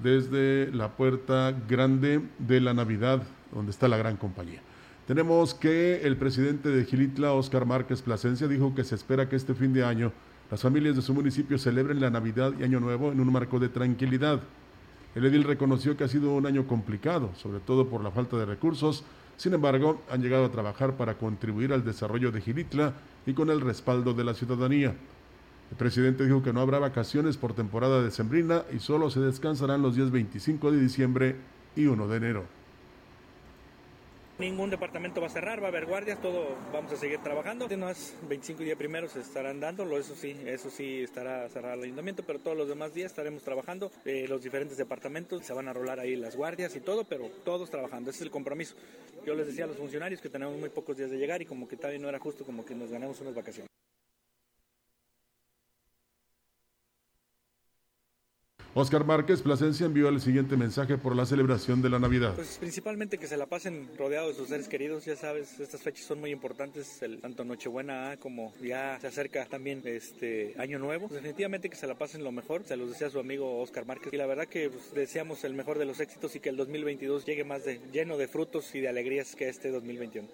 desde 0.02 0.72
la 0.72 0.96
puerta 0.96 1.56
grande 1.68 2.22
de 2.40 2.62
la 2.62 2.74
Navidad, 2.74 3.24
donde 3.54 3.72
está 3.72 3.88
la 3.88 3.98
gran 3.98 4.18
compañía. 4.18 4.62
Tenemos 5.08 5.54
que 5.54 6.02
el 6.04 6.18
presidente 6.18 6.70
de 6.70 6.84
Gilitla, 6.84 7.32
Oscar 7.32 7.66
Márquez 7.66 8.02
Plasencia, 8.02 8.48
dijo 8.48 8.76
que 8.76 8.84
se 8.84 8.96
espera 8.96 9.30
que 9.30 9.38
este 9.38 9.54
fin 9.54 9.74
de 9.74 9.86
año 9.86 10.12
las 10.52 10.62
familias 10.62 10.96
de 10.96 11.02
su 11.02 11.14
municipio 11.14 11.58
celebren 11.58 12.00
la 12.00 12.10
Navidad 12.10 12.54
y 12.58 12.64
Año 12.64 12.80
Nuevo 12.80 13.12
en 13.12 13.20
un 13.20 13.32
marco 13.32 13.60
de 13.60 13.70
tranquilidad. 13.70 14.42
El 15.14 15.26
edil 15.26 15.44
reconoció 15.44 15.98
que 15.98 16.04
ha 16.06 16.08
sido 16.08 16.36
un 16.36 16.46
año 16.46 16.68
complicado, 16.68 17.32
sobre 17.36 17.60
todo 17.60 17.90
por 17.90 18.04
la 18.04 18.12
falta 18.12 18.38
de 18.38 18.46
recursos. 18.46 19.04
Sin 19.36 19.54
embargo, 19.54 20.02
han 20.10 20.22
llegado 20.22 20.46
a 20.46 20.52
trabajar 20.52 20.96
para 20.96 21.18
contribuir 21.18 21.74
al 21.74 21.84
desarrollo 21.84 22.32
de 22.32 22.42
Gilitla 22.42 22.94
y 23.26 23.34
con 23.34 23.50
el 23.50 23.62
respaldo 23.62 24.14
de 24.14 24.24
la 24.24 24.34
ciudadanía. 24.34 24.96
El 25.72 25.78
presidente 25.78 26.26
dijo 26.26 26.42
que 26.42 26.54
no 26.54 26.62
habrá 26.62 26.80
vacaciones 26.80 27.38
por 27.38 27.54
temporada 27.54 28.02
decembrina 28.02 28.64
y 28.74 28.80
solo 28.80 29.10
se 29.10 29.20
descansarán 29.20 29.82
los 29.82 29.96
días 29.96 30.12
25 30.12 30.72
de 30.72 30.80
diciembre 30.80 31.36
y 31.76 31.88
1 31.88 32.08
de 32.08 32.18
enero. 32.18 32.58
Ningún 34.40 34.70
departamento 34.70 35.20
va 35.20 35.28
a 35.28 35.32
cerrar, 35.32 35.60
va 35.60 35.66
a 35.66 35.70
haber 35.70 35.88
guardias, 35.88 36.22
todo 36.22 36.56
vamos 36.72 36.92
a 36.92 36.96
seguir 36.96 37.18
trabajando. 37.24 37.66
Unos 37.72 38.14
25 38.30 38.62
días 38.62 38.78
primero 38.78 39.10
se 39.10 39.22
estarán 39.22 39.60
dando, 39.60 39.84
eso 39.98 40.16
sí, 40.16 40.38
eso 40.46 40.70
sí 40.70 41.02
estará 41.02 41.50
cerrado 41.50 41.74
el 41.74 41.86
ayuntamiento, 41.86 42.22
pero 42.22 42.38
todos 42.38 42.56
los 42.56 42.68
demás 42.68 42.94
días 42.94 43.10
estaremos 43.10 43.42
trabajando. 43.42 43.92
Eh, 44.06 44.28
los 44.30 44.44
diferentes 44.44 44.78
departamentos 44.78 45.44
se 45.44 45.54
van 45.54 45.68
a 45.68 45.74
rolar 45.74 46.00
ahí 46.00 46.16
las 46.16 46.36
guardias 46.36 46.76
y 46.76 46.82
todo, 46.82 47.04
pero 47.04 47.30
todos 47.44 47.72
trabajando, 47.72 48.12
ese 48.12 48.20
es 48.20 48.26
el 48.26 48.32
compromiso. 48.32 48.76
Yo 49.26 49.34
les 49.34 49.48
decía 49.48 49.64
a 49.64 49.68
los 49.68 49.78
funcionarios 49.78 50.22
que 50.22 50.30
tenemos 50.30 50.56
muy 50.56 50.70
pocos 50.70 50.96
días 50.96 51.10
de 51.10 51.18
llegar 51.18 51.42
y 51.42 51.46
como 51.46 51.68
que 51.68 51.76
todavía 51.76 52.00
no 52.00 52.08
era 52.08 52.20
justo 52.20 52.46
como 52.46 52.64
que 52.64 52.76
nos 52.76 52.92
ganamos 52.92 53.20
unas 53.22 53.34
vacaciones. 53.34 53.68
Oscar 58.80 59.06
Márquez 59.06 59.42
Plasencia 59.42 59.88
envió 59.88 60.08
el 60.08 60.22
siguiente 60.22 60.56
mensaje 60.56 61.00
por 61.00 61.16
la 61.16 61.26
celebración 61.26 61.82
de 61.82 61.90
la 61.90 61.98
Navidad. 61.98 62.36
Pues 62.36 62.60
principalmente 62.60 63.18
que 63.18 63.26
se 63.26 63.36
la 63.36 63.48
pasen 63.48 63.90
rodeados 63.98 64.34
de 64.34 64.36
sus 64.36 64.50
seres 64.50 64.68
queridos, 64.68 65.04
ya 65.04 65.16
sabes, 65.16 65.60
estas 65.60 65.82
fechas 65.82 66.06
son 66.06 66.20
muy 66.20 66.30
importantes, 66.30 67.02
el, 67.02 67.20
tanto 67.20 67.44
Nochebuena 67.44 68.18
como 68.18 68.54
ya 68.62 69.00
se 69.02 69.08
acerca 69.08 69.48
también 69.48 69.82
este 69.84 70.54
Año 70.60 70.78
Nuevo. 70.78 71.08
Definitivamente 71.08 71.72
que 71.72 71.76
se 71.76 71.88
la 71.88 71.96
pasen 71.96 72.24
lo 72.24 72.32
mejor, 72.32 72.66
se 72.66 72.78
los 72.78 72.92
decía 72.92 73.10
su 73.10 73.18
amigo 73.18 73.62
Oscar 73.62 73.88
Márquez 73.88 74.14
y 74.14 74.18
la 74.18 74.28
verdad 74.28 74.46
que 74.46 74.70
pues, 74.70 74.94
deseamos 74.94 75.44
el 75.44 75.56
mejor 75.56 75.80
de 75.80 75.86
los 75.86 76.00
éxitos 76.00 76.36
y 76.36 76.40
que 76.40 76.50
el 76.50 76.56
2022 76.58 77.26
llegue 77.26 77.46
más 77.46 77.66
de, 77.66 77.82
lleno 77.92 78.16
de 78.16 78.28
frutos 78.28 78.76
y 78.76 78.80
de 78.80 78.90
alegrías 78.90 79.36
que 79.36 79.50
este 79.50 79.72
2021. 79.72 80.28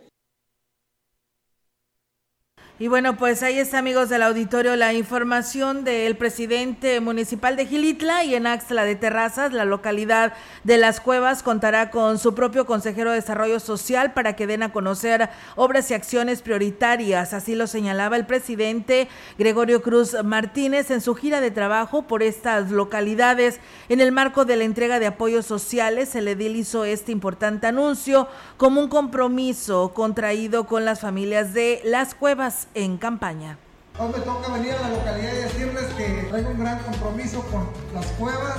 Y 2.79 2.87
bueno, 2.87 3.17
pues 3.17 3.43
ahí 3.43 3.59
está, 3.59 3.77
amigos 3.77 4.09
del 4.09 4.23
auditorio, 4.23 4.75
la 4.75 4.93
información 4.93 5.83
del 5.83 6.17
presidente 6.17 6.99
municipal 7.01 7.55
de 7.55 7.67
Gilitla 7.67 8.23
y 8.23 8.33
en 8.33 8.47
Axla 8.47 8.83
de 8.83 8.95
Terrazas, 8.95 9.53
la 9.53 9.63
localidad 9.63 10.33
de 10.63 10.79
Las 10.79 10.99
Cuevas, 10.99 11.43
contará 11.43 11.91
con 11.91 12.17
su 12.17 12.33
propio 12.33 12.65
consejero 12.65 13.11
de 13.11 13.17
desarrollo 13.17 13.59
social 13.59 14.13
para 14.13 14.35
que 14.35 14.47
den 14.47 14.63
a 14.63 14.73
conocer 14.73 15.29
obras 15.55 15.91
y 15.91 15.93
acciones 15.93 16.41
prioritarias. 16.41 17.33
Así 17.33 17.53
lo 17.53 17.67
señalaba 17.67 18.15
el 18.15 18.25
presidente 18.25 19.07
Gregorio 19.37 19.83
Cruz 19.83 20.15
Martínez 20.23 20.89
en 20.89 21.01
su 21.01 21.13
gira 21.13 21.41
de 21.41 21.51
trabajo 21.51 22.07
por 22.07 22.23
estas 22.23 22.71
localidades. 22.71 23.59
En 23.87 24.01
el 24.01 24.11
marco 24.11 24.45
de 24.45 24.55
la 24.55 24.63
entrega 24.63 24.97
de 24.97 25.05
apoyos 25.05 25.45
sociales, 25.45 26.15
el 26.15 26.27
edil 26.27 26.55
hizo 26.55 26.85
este 26.85 27.11
importante 27.11 27.67
anuncio 27.67 28.27
como 28.57 28.81
un 28.81 28.89
compromiso 28.89 29.93
contraído 29.93 30.65
con 30.65 30.85
las 30.85 31.01
familias 31.01 31.53
de 31.53 31.79
Las 31.83 32.15
Cuevas 32.15 32.62
en 32.73 32.97
campaña. 32.97 33.57
Hoy 33.99 34.11
me 34.11 34.19
toca 34.19 34.51
venir 34.51 34.73
a 34.73 34.81
la 34.81 34.89
localidad 34.89 35.33
y 35.33 35.41
decirles 35.43 35.85
que 35.95 36.27
traigo 36.29 36.49
un 36.49 36.59
gran 36.59 36.79
compromiso 36.79 37.41
con 37.51 37.67
las 37.93 38.07
cuevas, 38.13 38.57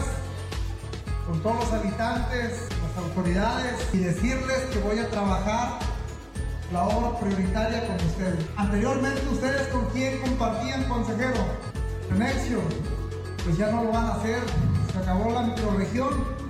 con 1.26 1.40
todos 1.42 1.56
los 1.56 1.72
habitantes, 1.72 2.68
las 2.70 3.04
autoridades 3.04 3.88
y 3.92 3.98
decirles 3.98 4.58
que 4.72 4.78
voy 4.78 4.98
a 4.98 5.10
trabajar 5.10 5.78
la 6.72 6.84
obra 6.84 7.18
prioritaria 7.18 7.86
con 7.86 7.96
ustedes. 7.96 8.46
Anteriormente 8.56 9.22
ustedes 9.30 9.68
con 9.68 9.86
quién 9.86 10.20
compartían 10.20 10.84
consejero, 10.84 11.44
Nemexio, 12.10 12.60
pues 13.44 13.58
ya 13.58 13.70
no 13.70 13.84
lo 13.84 13.92
van 13.92 14.06
a 14.06 14.14
hacer, 14.14 14.40
se 14.92 14.98
acabó 14.98 15.32
la 15.32 15.42
microregión 15.42 16.43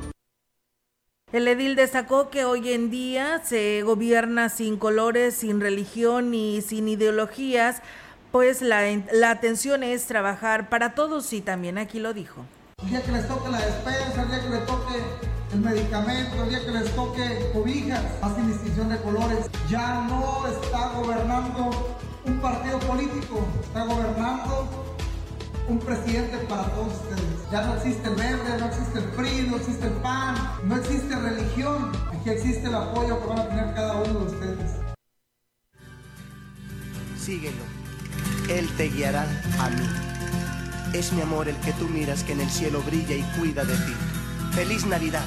el 1.34 1.48
edil 1.48 1.74
destacó 1.74 2.30
que 2.30 2.44
hoy 2.44 2.72
en 2.72 2.90
día 2.90 3.42
se 3.42 3.82
gobierna 3.82 4.48
sin 4.48 4.76
colores, 4.76 5.34
sin 5.34 5.60
religión 5.60 6.32
y 6.32 6.62
sin 6.62 6.86
ideologías, 6.86 7.82
pues 8.30 8.62
la, 8.62 8.82
la 9.10 9.30
atención 9.30 9.82
es 9.82 10.06
trabajar 10.06 10.68
para 10.68 10.94
todos 10.94 11.32
y 11.32 11.40
también 11.40 11.76
aquí 11.76 11.98
lo 11.98 12.14
dijo. 12.14 12.44
El 12.84 12.88
día 12.88 13.02
que 13.02 13.10
les 13.10 13.26
toque 13.26 13.50
la 13.50 13.58
despensa, 13.58 14.22
el 14.22 14.28
día 14.28 14.42
que 14.44 14.48
les 14.48 14.66
toque 14.66 14.94
el 15.54 15.58
medicamento, 15.58 16.42
el 16.44 16.48
día 16.50 16.64
que 16.64 16.70
les 16.70 16.94
toque 16.94 17.50
cobijas, 17.52 18.04
hacen 18.22 18.46
distinción 18.52 18.88
de 18.90 18.98
colores. 18.98 19.50
Ya 19.68 20.06
no 20.08 20.46
está 20.46 20.90
gobernando 20.90 21.96
un 22.26 22.40
partido 22.40 22.78
político, 22.78 23.44
está 23.60 23.84
gobernando 23.86 24.93
un 25.68 25.78
presidente 25.78 26.36
para 26.48 26.64
todos 26.70 26.92
ustedes. 26.92 27.50
Ya 27.50 27.62
no 27.62 27.74
existe 27.76 28.08
el 28.08 28.14
verde, 28.14 28.58
no 28.58 28.66
existe 28.66 28.98
el 28.98 29.04
PRI, 29.04 29.46
no 29.48 29.56
existe 29.56 29.86
el 29.86 29.92
PAN, 29.94 30.34
no 30.64 30.76
existe 30.76 31.16
religión. 31.16 31.92
Aquí 32.12 32.30
existe 32.30 32.68
el 32.68 32.74
apoyo 32.74 33.20
que 33.20 33.26
van 33.26 33.38
a 33.38 33.48
tener 33.48 33.74
cada 33.74 33.94
uno 33.94 34.20
de 34.20 34.26
ustedes. 34.26 34.70
Síguelo. 37.18 37.62
Él 38.48 38.68
te 38.76 38.88
guiará 38.90 39.26
a 39.58 39.70
mí. 39.70 39.88
Es 40.92 41.12
mi 41.12 41.22
amor 41.22 41.48
el 41.48 41.56
que 41.56 41.72
tú 41.72 41.88
miras 41.88 42.22
que 42.22 42.32
en 42.32 42.40
el 42.40 42.50
cielo 42.50 42.82
brilla 42.82 43.16
y 43.16 43.22
cuida 43.38 43.64
de 43.64 43.74
ti. 43.74 43.94
Feliz 44.52 44.86
Navidad. 44.86 45.24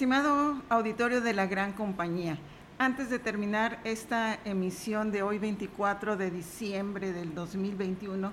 Estimado 0.00 0.62
auditorio 0.70 1.20
de 1.20 1.34
la 1.34 1.44
gran 1.44 1.74
compañía, 1.74 2.38
antes 2.78 3.10
de 3.10 3.18
terminar 3.18 3.80
esta 3.84 4.38
emisión 4.46 5.12
de 5.12 5.22
hoy 5.22 5.38
24 5.38 6.16
de 6.16 6.30
diciembre 6.30 7.12
del 7.12 7.34
2021, 7.34 8.32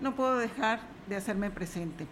no 0.00 0.14
puedo 0.14 0.38
dejar 0.38 0.80
de 1.10 1.16
hacerme 1.16 1.50
presente. 1.50 2.06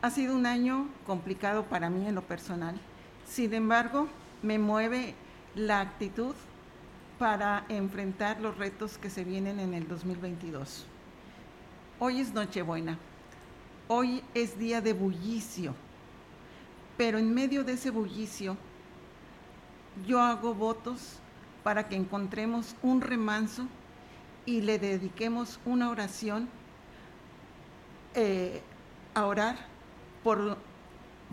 Ha 0.00 0.10
sido 0.10 0.34
un 0.34 0.46
año 0.46 0.88
complicado 1.06 1.66
para 1.66 1.88
mí 1.88 2.08
en 2.08 2.16
lo 2.16 2.22
personal. 2.22 2.74
Sin 3.28 3.54
embargo, 3.54 4.08
me 4.42 4.58
mueve 4.58 5.14
la 5.54 5.80
actitud 5.80 6.34
para 7.20 7.64
enfrentar 7.68 8.40
los 8.40 8.58
retos 8.58 8.98
que 8.98 9.08
se 9.08 9.22
vienen 9.22 9.60
en 9.60 9.72
el 9.72 9.86
2022. 9.86 10.84
Hoy 12.00 12.18
es 12.18 12.34
Nochebuena. 12.34 12.98
Hoy 13.86 14.24
es 14.34 14.58
día 14.58 14.80
de 14.80 14.94
bullicio 14.94 15.76
pero 17.02 17.18
en 17.18 17.34
medio 17.34 17.64
de 17.64 17.72
ese 17.72 17.90
bullicio 17.90 18.56
yo 20.06 20.20
hago 20.20 20.54
votos 20.54 21.18
para 21.64 21.88
que 21.88 21.96
encontremos 21.96 22.76
un 22.80 23.00
remanso 23.00 23.66
y 24.46 24.60
le 24.60 24.78
dediquemos 24.78 25.58
una 25.64 25.90
oración 25.90 26.48
eh, 28.14 28.62
a 29.14 29.26
orar 29.26 29.56
por, 30.22 30.56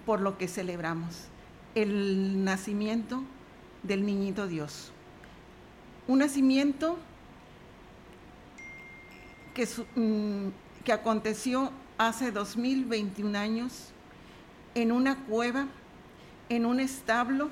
por 0.08 0.22
lo 0.22 0.40
que 0.40 0.48
celebramos, 0.48 1.28
el 1.76 2.44
nacimiento 2.44 3.22
del 3.84 4.08
niñito 4.08 4.48
Dios. 4.48 4.92
Un 6.08 6.18
nacimiento 6.18 6.98
que, 9.54 9.68
mm, 9.96 10.48
que 10.84 10.94
aconteció 10.94 11.72
hace 12.00 12.32
2021 12.32 13.38
años 13.38 13.94
en 14.76 14.92
una 14.92 15.18
cueva, 15.26 15.68
en 16.50 16.66
un 16.66 16.80
establo. 16.80 17.50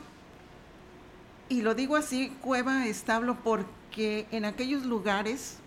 Y 1.49 1.61
lo 1.61 1.75
digo 1.75 1.95
así, 1.95 2.29
cueva, 2.41 2.87
establo, 2.87 3.37
porque 3.43 4.27
en 4.31 4.45
aquellos 4.45 4.85
lugares 4.85 5.57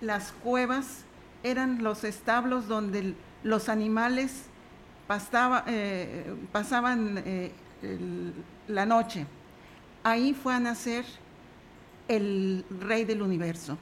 las 0.00 0.32
cuevas 0.32 1.04
eran 1.42 1.82
los 1.82 2.02
establos 2.04 2.66
donde 2.66 3.14
los 3.42 3.68
animales 3.68 4.44
eh, 5.66 6.34
pasaban 6.50 7.22
eh, 7.24 7.52
la 8.68 8.86
noche. 8.86 9.26
Ahí 10.02 10.34
fue 10.34 10.54
a 10.54 10.60
nacer 10.60 11.04
el 12.08 12.64
rey 12.80 13.04
del 13.04 13.22
universo. 13.22 13.76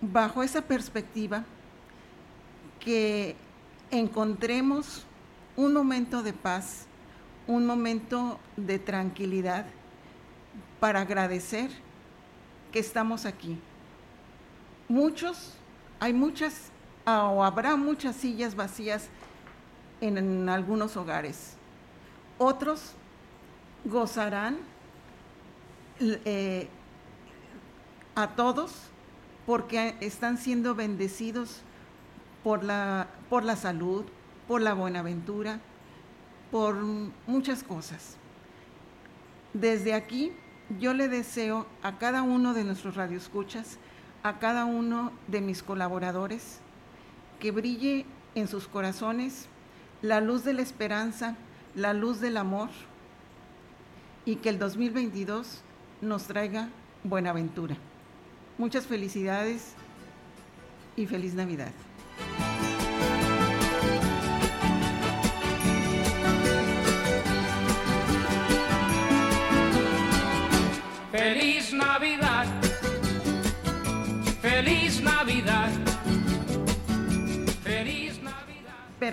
Bajo 0.00 0.42
esa 0.42 0.62
perspectiva, 0.62 1.44
que 2.80 3.36
encontremos 3.98 5.06
un 5.56 5.72
momento 5.72 6.22
de 6.22 6.32
paz, 6.32 6.86
un 7.46 7.66
momento 7.66 8.40
de 8.56 8.78
tranquilidad 8.78 9.66
para 10.80 11.00
agradecer 11.02 11.70
que 12.72 12.80
estamos 12.80 13.24
aquí. 13.24 13.58
Muchos, 14.88 15.54
hay 16.00 16.12
muchas 16.12 16.70
o 17.06 17.44
habrá 17.44 17.76
muchas 17.76 18.16
sillas 18.16 18.54
vacías 18.54 19.08
en, 20.00 20.48
algunos 20.48 20.96
hogares. 20.96 21.54
Otros 22.38 22.92
gozarán 23.84 24.58
eh, 26.00 26.68
a 28.16 28.28
todos 28.28 28.72
porque 29.46 29.94
están 30.00 30.38
siendo 30.38 30.74
bendecidos 30.74 31.62
por 32.44 32.62
la, 32.62 33.08
por 33.30 33.42
la 33.42 33.56
salud, 33.56 34.04
por 34.46 34.60
la 34.60 34.74
buenaventura, 34.74 35.58
por 36.52 36.76
muchas 37.26 37.64
cosas. 37.64 38.16
Desde 39.54 39.94
aquí 39.94 40.30
yo 40.78 40.92
le 40.94 41.08
deseo 41.08 41.66
a 41.82 41.98
cada 41.98 42.22
uno 42.22 42.52
de 42.54 42.64
nuestros 42.64 42.94
radioescuchas, 42.94 43.78
a 44.22 44.38
cada 44.38 44.66
uno 44.66 45.10
de 45.26 45.40
mis 45.40 45.62
colaboradores, 45.62 46.60
que 47.40 47.50
brille 47.50 48.04
en 48.34 48.46
sus 48.46 48.68
corazones 48.68 49.46
la 50.02 50.20
luz 50.20 50.44
de 50.44 50.52
la 50.52 50.62
esperanza, 50.62 51.36
la 51.74 51.94
luz 51.94 52.20
del 52.20 52.36
amor 52.36 52.68
y 54.26 54.36
que 54.36 54.50
el 54.50 54.58
2022 54.58 55.62
nos 56.02 56.24
traiga 56.24 56.68
buenaventura. 57.04 57.76
Muchas 58.58 58.86
felicidades 58.86 59.72
y 60.96 61.06
feliz 61.06 61.34
Navidad. 61.34 61.72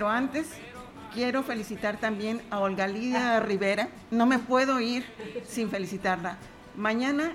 Pero 0.02 0.10
antes 0.10 0.48
quiero 1.14 1.44
felicitar 1.44 1.96
también 1.96 2.42
a 2.50 2.58
Olga 2.58 2.88
Lidia 2.88 3.38
Rivera. 3.38 3.88
No 4.10 4.26
me 4.26 4.40
puedo 4.40 4.80
ir 4.80 5.04
sin 5.46 5.70
felicitarla. 5.70 6.38
Mañana 6.76 7.30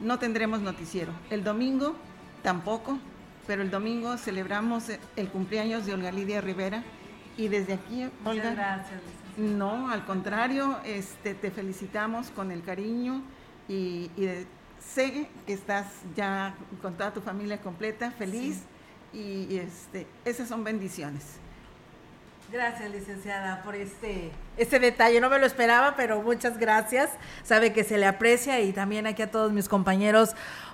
no 0.00 0.18
tendremos 0.18 0.60
noticiero. 0.60 1.12
El 1.30 1.42
domingo 1.42 1.96
tampoco, 2.42 2.98
pero 3.46 3.62
el 3.62 3.70
domingo 3.70 4.18
celebramos 4.18 4.84
el 5.16 5.28
cumpleaños 5.30 5.86
de 5.86 5.94
Olga 5.94 6.12
Lidia 6.12 6.42
Rivera. 6.42 6.82
Y 7.38 7.48
desde 7.48 7.72
aquí, 7.72 8.06
Olga. 8.22 8.50
gracias. 8.50 9.00
No, 9.38 9.90
al 9.90 10.04
contrario, 10.04 10.76
este, 10.84 11.32
te 11.32 11.50
felicitamos 11.50 12.28
con 12.28 12.50
el 12.50 12.62
cariño 12.62 13.22
y, 13.66 14.10
sé 14.78 15.26
que 15.46 15.54
estás 15.54 15.86
ya 16.14 16.54
con 16.82 16.92
toda 16.98 17.14
tu 17.14 17.22
familia 17.22 17.62
completa, 17.62 18.10
feliz 18.10 18.58
y, 19.10 19.56
este, 19.56 20.06
esas 20.26 20.48
son 20.48 20.64
bendiciones. 20.64 21.40
Gracias, 22.52 22.90
licenciada, 22.90 23.62
por 23.62 23.76
este, 23.76 24.32
este 24.56 24.80
detalle. 24.80 25.20
No 25.20 25.30
me 25.30 25.38
lo 25.38 25.46
esperaba, 25.46 25.94
pero 25.96 26.20
muchas 26.20 26.58
gracias. 26.58 27.10
Sabe 27.44 27.72
que 27.72 27.84
se 27.84 27.96
le 27.96 28.06
aprecia 28.06 28.60
y 28.60 28.72
también 28.72 29.06
aquí 29.06 29.22
a 29.22 29.30
todos 29.30 29.52
mis 29.52 29.68
compañeros 29.68 30.30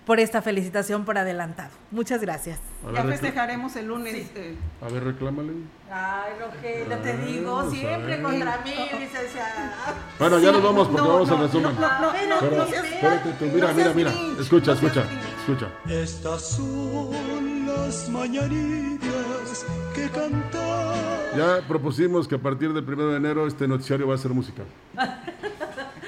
por 0.06 0.18
esta 0.18 0.40
felicitación 0.40 1.04
por 1.04 1.18
adelantado. 1.18 1.70
Muchas 1.90 2.22
gracias. 2.22 2.60
ya 2.94 3.02
festejaremos 3.02 3.76
el 3.76 3.88
lunes. 3.88 4.30
Eh. 4.34 4.56
A 4.80 4.88
ver, 4.88 5.04
reclámale. 5.04 5.52
Ay, 5.90 6.32
Rogelio, 6.40 6.98
te 6.98 7.16
digo, 7.18 7.70
siempre 7.70 8.22
contra 8.22 8.58
mí, 8.64 8.74
licenciada. 8.98 9.74
Bueno, 10.18 10.38
ya 10.38 10.52
nos 10.52 10.62
vamos 10.62 10.88
porque 10.88 11.08
vamos 11.08 11.30
al 11.30 11.38
resumen. 11.40 11.74
No, 11.78 12.00
no, 12.00 12.40
no, 12.40 12.64
espérate, 12.64 13.50
mira, 13.52 13.72
mira, 13.72 13.92
mira. 13.92 14.12
Escucha, 14.40 14.72
escucha, 14.72 15.04
escucha. 15.40 15.68
Estas 15.88 16.42
son 16.42 17.45
las 17.86 18.08
mañanitas 18.08 19.64
que 19.94 20.08
cantan. 20.08 20.96
Ya 21.36 21.60
propusimos 21.68 22.26
que 22.26 22.34
a 22.34 22.38
partir 22.38 22.72
del 22.72 22.84
1 22.84 23.10
de 23.10 23.16
enero 23.16 23.46
este 23.46 23.68
noticiario 23.68 24.08
va 24.08 24.16
a 24.16 24.18
ser 24.18 24.32
musical. 24.32 24.66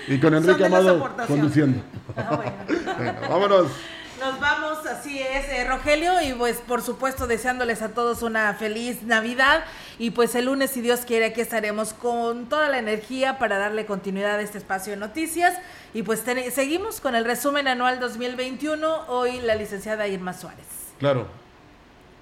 Y 0.08 0.18
con 0.18 0.34
Enrique 0.34 0.64
Amado 0.64 1.08
conduciendo. 1.26 1.80
Ah, 2.16 2.36
bueno. 2.96 3.20
vámonos. 3.28 3.66
Nos 4.18 4.40
vamos, 4.40 4.84
así 4.86 5.20
es, 5.20 5.48
eh, 5.50 5.64
Rogelio, 5.68 6.20
y 6.20 6.32
pues 6.32 6.56
por 6.56 6.82
supuesto 6.82 7.28
deseándoles 7.28 7.82
a 7.82 7.90
todos 7.90 8.22
una 8.22 8.52
feliz 8.54 9.04
Navidad. 9.04 9.64
Y 10.00 10.10
pues 10.10 10.34
el 10.34 10.46
lunes, 10.46 10.72
si 10.72 10.80
Dios 10.80 11.00
quiere, 11.00 11.26
aquí 11.26 11.40
estaremos 11.40 11.92
con 11.92 12.46
toda 12.48 12.68
la 12.68 12.78
energía 12.78 13.38
para 13.38 13.58
darle 13.58 13.86
continuidad 13.86 14.34
a 14.34 14.40
este 14.40 14.58
espacio 14.58 14.94
de 14.94 14.96
noticias. 14.96 15.56
Y 15.94 16.02
pues 16.02 16.24
seguimos 16.52 17.00
con 17.00 17.14
el 17.14 17.24
resumen 17.24 17.68
anual 17.68 18.00
2021. 18.00 19.04
Hoy 19.06 19.40
la 19.40 19.54
licenciada 19.54 20.08
Irma 20.08 20.32
Suárez. 20.32 20.66
Claro, 20.98 21.28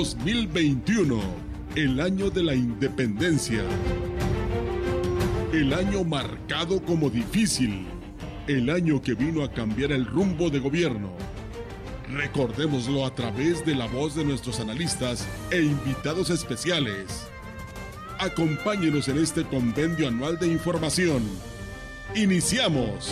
2021, 0.00 1.20
el 1.76 2.00
año 2.00 2.30
de 2.30 2.42
la 2.42 2.54
independencia. 2.54 3.62
El 5.52 5.74
año 5.74 6.04
marcado 6.04 6.82
como 6.82 7.10
difícil. 7.10 7.86
El 8.46 8.70
año 8.70 9.02
que 9.02 9.12
vino 9.12 9.44
a 9.44 9.52
cambiar 9.52 9.92
el 9.92 10.06
rumbo 10.06 10.48
de 10.48 10.58
gobierno. 10.58 11.10
Recordémoslo 12.08 13.04
a 13.04 13.14
través 13.14 13.66
de 13.66 13.74
la 13.74 13.88
voz 13.88 14.14
de 14.14 14.24
nuestros 14.24 14.58
analistas 14.58 15.28
e 15.50 15.60
invitados 15.60 16.30
especiales. 16.30 17.26
Acompáñenos 18.18 19.06
en 19.08 19.18
este 19.18 19.44
compendio 19.44 20.08
anual 20.08 20.38
de 20.38 20.46
información. 20.46 21.22
Iniciamos. 22.14 23.10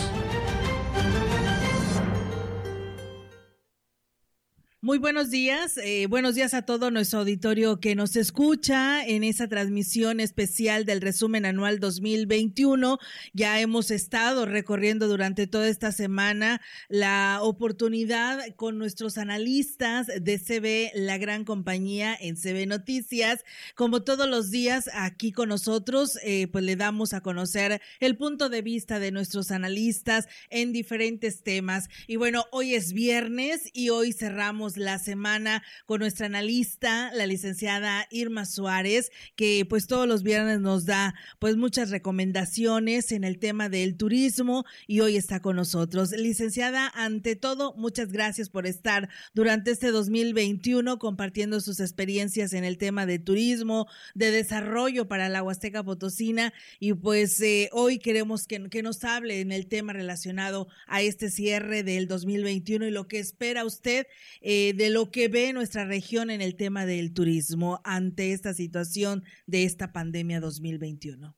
Muy 4.89 4.97
buenos 4.97 5.29
días, 5.29 5.77
eh, 5.77 6.07
buenos 6.07 6.33
días 6.33 6.55
a 6.55 6.63
todo 6.63 6.89
nuestro 6.89 7.19
auditorio 7.19 7.79
que 7.79 7.93
nos 7.93 8.15
escucha 8.15 9.05
en 9.05 9.23
esa 9.23 9.47
transmisión 9.47 10.19
especial 10.19 10.83
del 10.83 10.99
resumen 10.99 11.45
anual 11.45 11.79
2021. 11.79 12.97
Ya 13.31 13.61
hemos 13.61 13.91
estado 13.91 14.47
recorriendo 14.47 15.07
durante 15.07 15.45
toda 15.45 15.67
esta 15.67 15.91
semana 15.91 16.59
la 16.87 17.37
oportunidad 17.43 18.39
con 18.55 18.79
nuestros 18.79 19.19
analistas 19.19 20.07
de 20.07 20.39
CB, 20.39 20.97
la 20.99 21.19
gran 21.19 21.45
compañía 21.45 22.17
en 22.19 22.35
CB 22.35 22.65
Noticias. 22.65 23.45
Como 23.75 24.01
todos 24.01 24.27
los 24.27 24.49
días 24.49 24.89
aquí 24.95 25.31
con 25.31 25.49
nosotros, 25.49 26.17
eh, 26.23 26.47
pues 26.47 26.63
le 26.63 26.75
damos 26.75 27.13
a 27.13 27.21
conocer 27.21 27.79
el 27.99 28.17
punto 28.17 28.49
de 28.49 28.63
vista 28.63 28.97
de 28.97 29.11
nuestros 29.11 29.51
analistas 29.51 30.27
en 30.49 30.73
diferentes 30.73 31.43
temas. 31.43 31.89
Y 32.07 32.15
bueno, 32.15 32.45
hoy 32.51 32.73
es 32.73 32.91
viernes 32.91 33.69
y 33.71 33.89
hoy 33.89 34.13
cerramos 34.13 34.78
la 34.79 34.99
semana 34.99 35.63
con 35.85 35.99
nuestra 35.99 36.27
analista, 36.27 37.11
la 37.13 37.25
licenciada 37.25 38.07
Irma 38.11 38.45
Suárez, 38.45 39.11
que 39.35 39.65
pues 39.69 39.87
todos 39.87 40.07
los 40.07 40.23
viernes 40.23 40.59
nos 40.59 40.85
da 40.85 41.15
pues 41.39 41.57
muchas 41.57 41.89
recomendaciones 41.89 43.11
en 43.11 43.23
el 43.23 43.39
tema 43.39 43.69
del 43.69 43.97
turismo 43.97 44.65
y 44.87 45.01
hoy 45.01 45.17
está 45.17 45.41
con 45.41 45.55
nosotros. 45.55 46.11
Licenciada, 46.11 46.91
ante 46.95 47.35
todo, 47.35 47.73
muchas 47.75 48.11
gracias 48.11 48.49
por 48.49 48.65
estar 48.65 49.09
durante 49.33 49.71
este 49.71 49.91
2021 49.91 50.99
compartiendo 50.99 51.61
sus 51.61 51.79
experiencias 51.79 52.53
en 52.53 52.63
el 52.63 52.77
tema 52.77 53.05
de 53.05 53.19
turismo, 53.19 53.87
de 54.15 54.31
desarrollo 54.31 55.07
para 55.07 55.29
la 55.29 55.43
Huasteca 55.43 55.83
Potosina 55.83 56.53
y 56.79 56.93
pues 56.93 57.39
eh, 57.41 57.69
hoy 57.71 57.99
queremos 57.99 58.47
que, 58.47 58.69
que 58.69 58.83
nos 58.83 59.03
hable 59.03 59.41
en 59.41 59.51
el 59.51 59.67
tema 59.67 59.93
relacionado 59.93 60.67
a 60.87 61.01
este 61.01 61.29
cierre 61.29 61.83
del 61.83 62.07
2021 62.07 62.87
y 62.87 62.91
lo 62.91 63.07
que 63.07 63.19
espera 63.19 63.65
usted. 63.65 64.07
Eh, 64.41 64.68
eh, 64.69 64.73
de 64.73 64.89
lo 64.89 65.11
que 65.11 65.27
ve 65.27 65.53
nuestra 65.53 65.85
región 65.85 66.29
en 66.29 66.41
el 66.41 66.55
tema 66.55 66.85
del 66.85 67.13
turismo 67.13 67.81
ante 67.83 68.33
esta 68.33 68.53
situación 68.53 69.23
de 69.47 69.63
esta 69.63 69.91
pandemia 69.91 70.39
2021. 70.39 71.35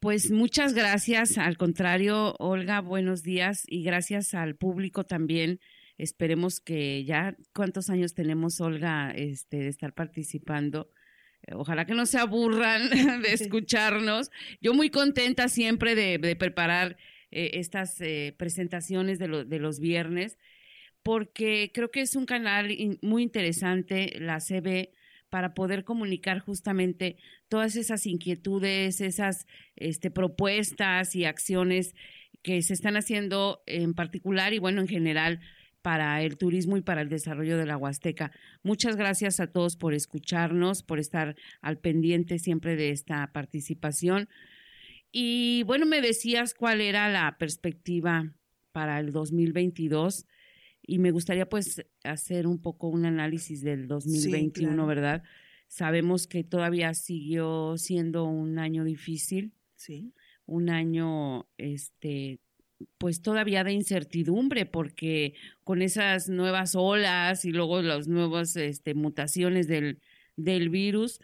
Pues 0.00 0.30
muchas 0.30 0.72
gracias. 0.74 1.36
Al 1.38 1.56
contrario, 1.56 2.34
Olga, 2.38 2.80
buenos 2.80 3.22
días 3.22 3.64
y 3.66 3.82
gracias 3.82 4.34
al 4.34 4.56
público 4.56 5.04
también. 5.04 5.60
Esperemos 5.98 6.60
que 6.60 7.04
ya 7.04 7.36
cuántos 7.52 7.90
años 7.90 8.14
tenemos, 8.14 8.60
Olga, 8.60 9.10
este, 9.10 9.58
de 9.58 9.68
estar 9.68 9.92
participando. 9.92 10.90
Ojalá 11.52 11.84
que 11.84 11.94
no 11.94 12.06
se 12.06 12.18
aburran 12.18 12.88
de 13.22 13.32
escucharnos. 13.32 14.30
Yo 14.62 14.72
muy 14.72 14.88
contenta 14.90 15.48
siempre 15.48 15.94
de, 15.94 16.36
preparar 16.36 16.96
eh, 17.30 17.50
estas 17.54 18.00
eh, 18.00 18.34
presentaciones 18.38 19.18
de, 19.18 19.44
de 19.44 19.58
los 19.58 19.78
viernes 19.80 20.38
porque 21.02 21.70
creo 21.72 21.90
que 21.90 22.02
es 22.02 22.16
un 22.16 22.26
canal 22.26 22.68
muy 23.02 23.22
interesante, 23.22 24.16
la 24.20 24.38
CB, 24.40 24.90
para 25.30 25.54
poder 25.54 25.84
comunicar 25.84 26.40
justamente 26.40 27.16
todas 27.48 27.76
esas 27.76 28.04
inquietudes, 28.06 29.00
esas 29.00 29.46
este, 29.76 30.10
propuestas 30.10 31.14
y 31.14 31.24
acciones 31.24 31.94
que 32.42 32.62
se 32.62 32.74
están 32.74 32.96
haciendo 32.96 33.62
en 33.66 33.94
particular 33.94 34.52
y 34.52 34.58
bueno, 34.58 34.80
en 34.80 34.88
general 34.88 35.40
para 35.82 36.22
el 36.22 36.36
turismo 36.36 36.76
y 36.76 36.82
para 36.82 37.00
el 37.00 37.08
desarrollo 37.08 37.56
de 37.56 37.66
la 37.66 37.76
Huasteca. 37.76 38.32
Muchas 38.62 38.96
gracias 38.96 39.40
a 39.40 39.46
todos 39.46 39.76
por 39.76 39.94
escucharnos, 39.94 40.82
por 40.82 40.98
estar 40.98 41.36
al 41.62 41.78
pendiente 41.78 42.38
siempre 42.38 42.76
de 42.76 42.90
esta 42.90 43.32
participación. 43.32 44.28
Y 45.12 45.62
bueno, 45.64 45.86
me 45.86 46.00
decías 46.00 46.54
cuál 46.54 46.80
era 46.80 47.08
la 47.08 47.36
perspectiva 47.38 48.32
para 48.72 49.00
el 49.00 49.12
2022 49.12 50.26
y 50.90 50.98
me 50.98 51.12
gustaría 51.12 51.48
pues 51.48 51.86
hacer 52.02 52.48
un 52.48 52.60
poco 52.60 52.88
un 52.88 53.06
análisis 53.06 53.62
del 53.62 53.86
2021, 53.86 54.86
¿verdad? 54.88 55.22
Sabemos 55.68 56.26
que 56.26 56.42
todavía 56.42 56.94
siguió 56.94 57.78
siendo 57.78 58.24
un 58.24 58.58
año 58.58 58.82
difícil. 58.82 59.52
Sí. 59.76 60.12
Un 60.46 60.68
año 60.68 61.46
este 61.58 62.40
pues 62.98 63.22
todavía 63.22 63.62
de 63.62 63.72
incertidumbre 63.72 64.66
porque 64.66 65.34
con 65.62 65.80
esas 65.80 66.28
nuevas 66.28 66.74
olas 66.74 67.44
y 67.44 67.52
luego 67.52 67.82
las 67.82 68.08
nuevas 68.08 68.56
este, 68.56 68.94
mutaciones 68.94 69.68
del, 69.68 70.00
del 70.34 70.70
virus, 70.70 71.20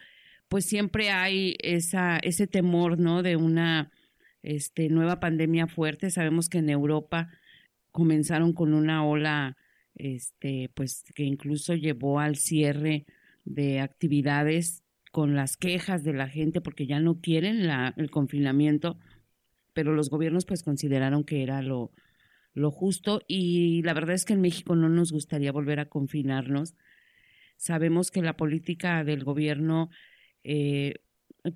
pues 0.46 0.64
siempre 0.64 1.10
hay 1.10 1.56
esa, 1.58 2.18
ese 2.18 2.46
temor, 2.46 3.00
¿no? 3.00 3.24
De 3.24 3.34
una 3.34 3.90
este, 4.44 4.90
nueva 4.90 5.18
pandemia 5.18 5.66
fuerte. 5.66 6.12
Sabemos 6.12 6.48
que 6.48 6.58
en 6.58 6.70
Europa 6.70 7.30
comenzaron 7.96 8.52
con 8.52 8.74
una 8.74 9.06
ola, 9.06 9.56
este, 9.94 10.70
pues 10.74 11.02
que 11.14 11.24
incluso 11.24 11.74
llevó 11.74 12.20
al 12.20 12.36
cierre 12.36 13.06
de 13.46 13.80
actividades 13.80 14.84
con 15.12 15.34
las 15.34 15.56
quejas 15.56 16.04
de 16.04 16.12
la 16.12 16.28
gente 16.28 16.60
porque 16.60 16.86
ya 16.86 17.00
no 17.00 17.22
quieren 17.22 17.66
la, 17.66 17.94
el 17.96 18.10
confinamiento, 18.10 18.98
pero 19.72 19.94
los 19.94 20.10
gobiernos 20.10 20.44
pues 20.44 20.62
consideraron 20.62 21.24
que 21.24 21.42
era 21.42 21.62
lo, 21.62 21.90
justo 22.70 23.22
y 23.26 23.80
la 23.82 23.94
verdad 23.94 24.14
es 24.14 24.26
que 24.26 24.34
en 24.34 24.42
México 24.42 24.76
no 24.76 24.90
nos 24.90 25.12
gustaría 25.12 25.52
volver 25.52 25.80
a 25.80 25.88
confinarnos. 25.88 26.74
Sabemos 27.56 28.10
que 28.10 28.20
la 28.20 28.36
política 28.36 29.04
del 29.04 29.24
gobierno, 29.24 29.88
eh, 30.44 30.96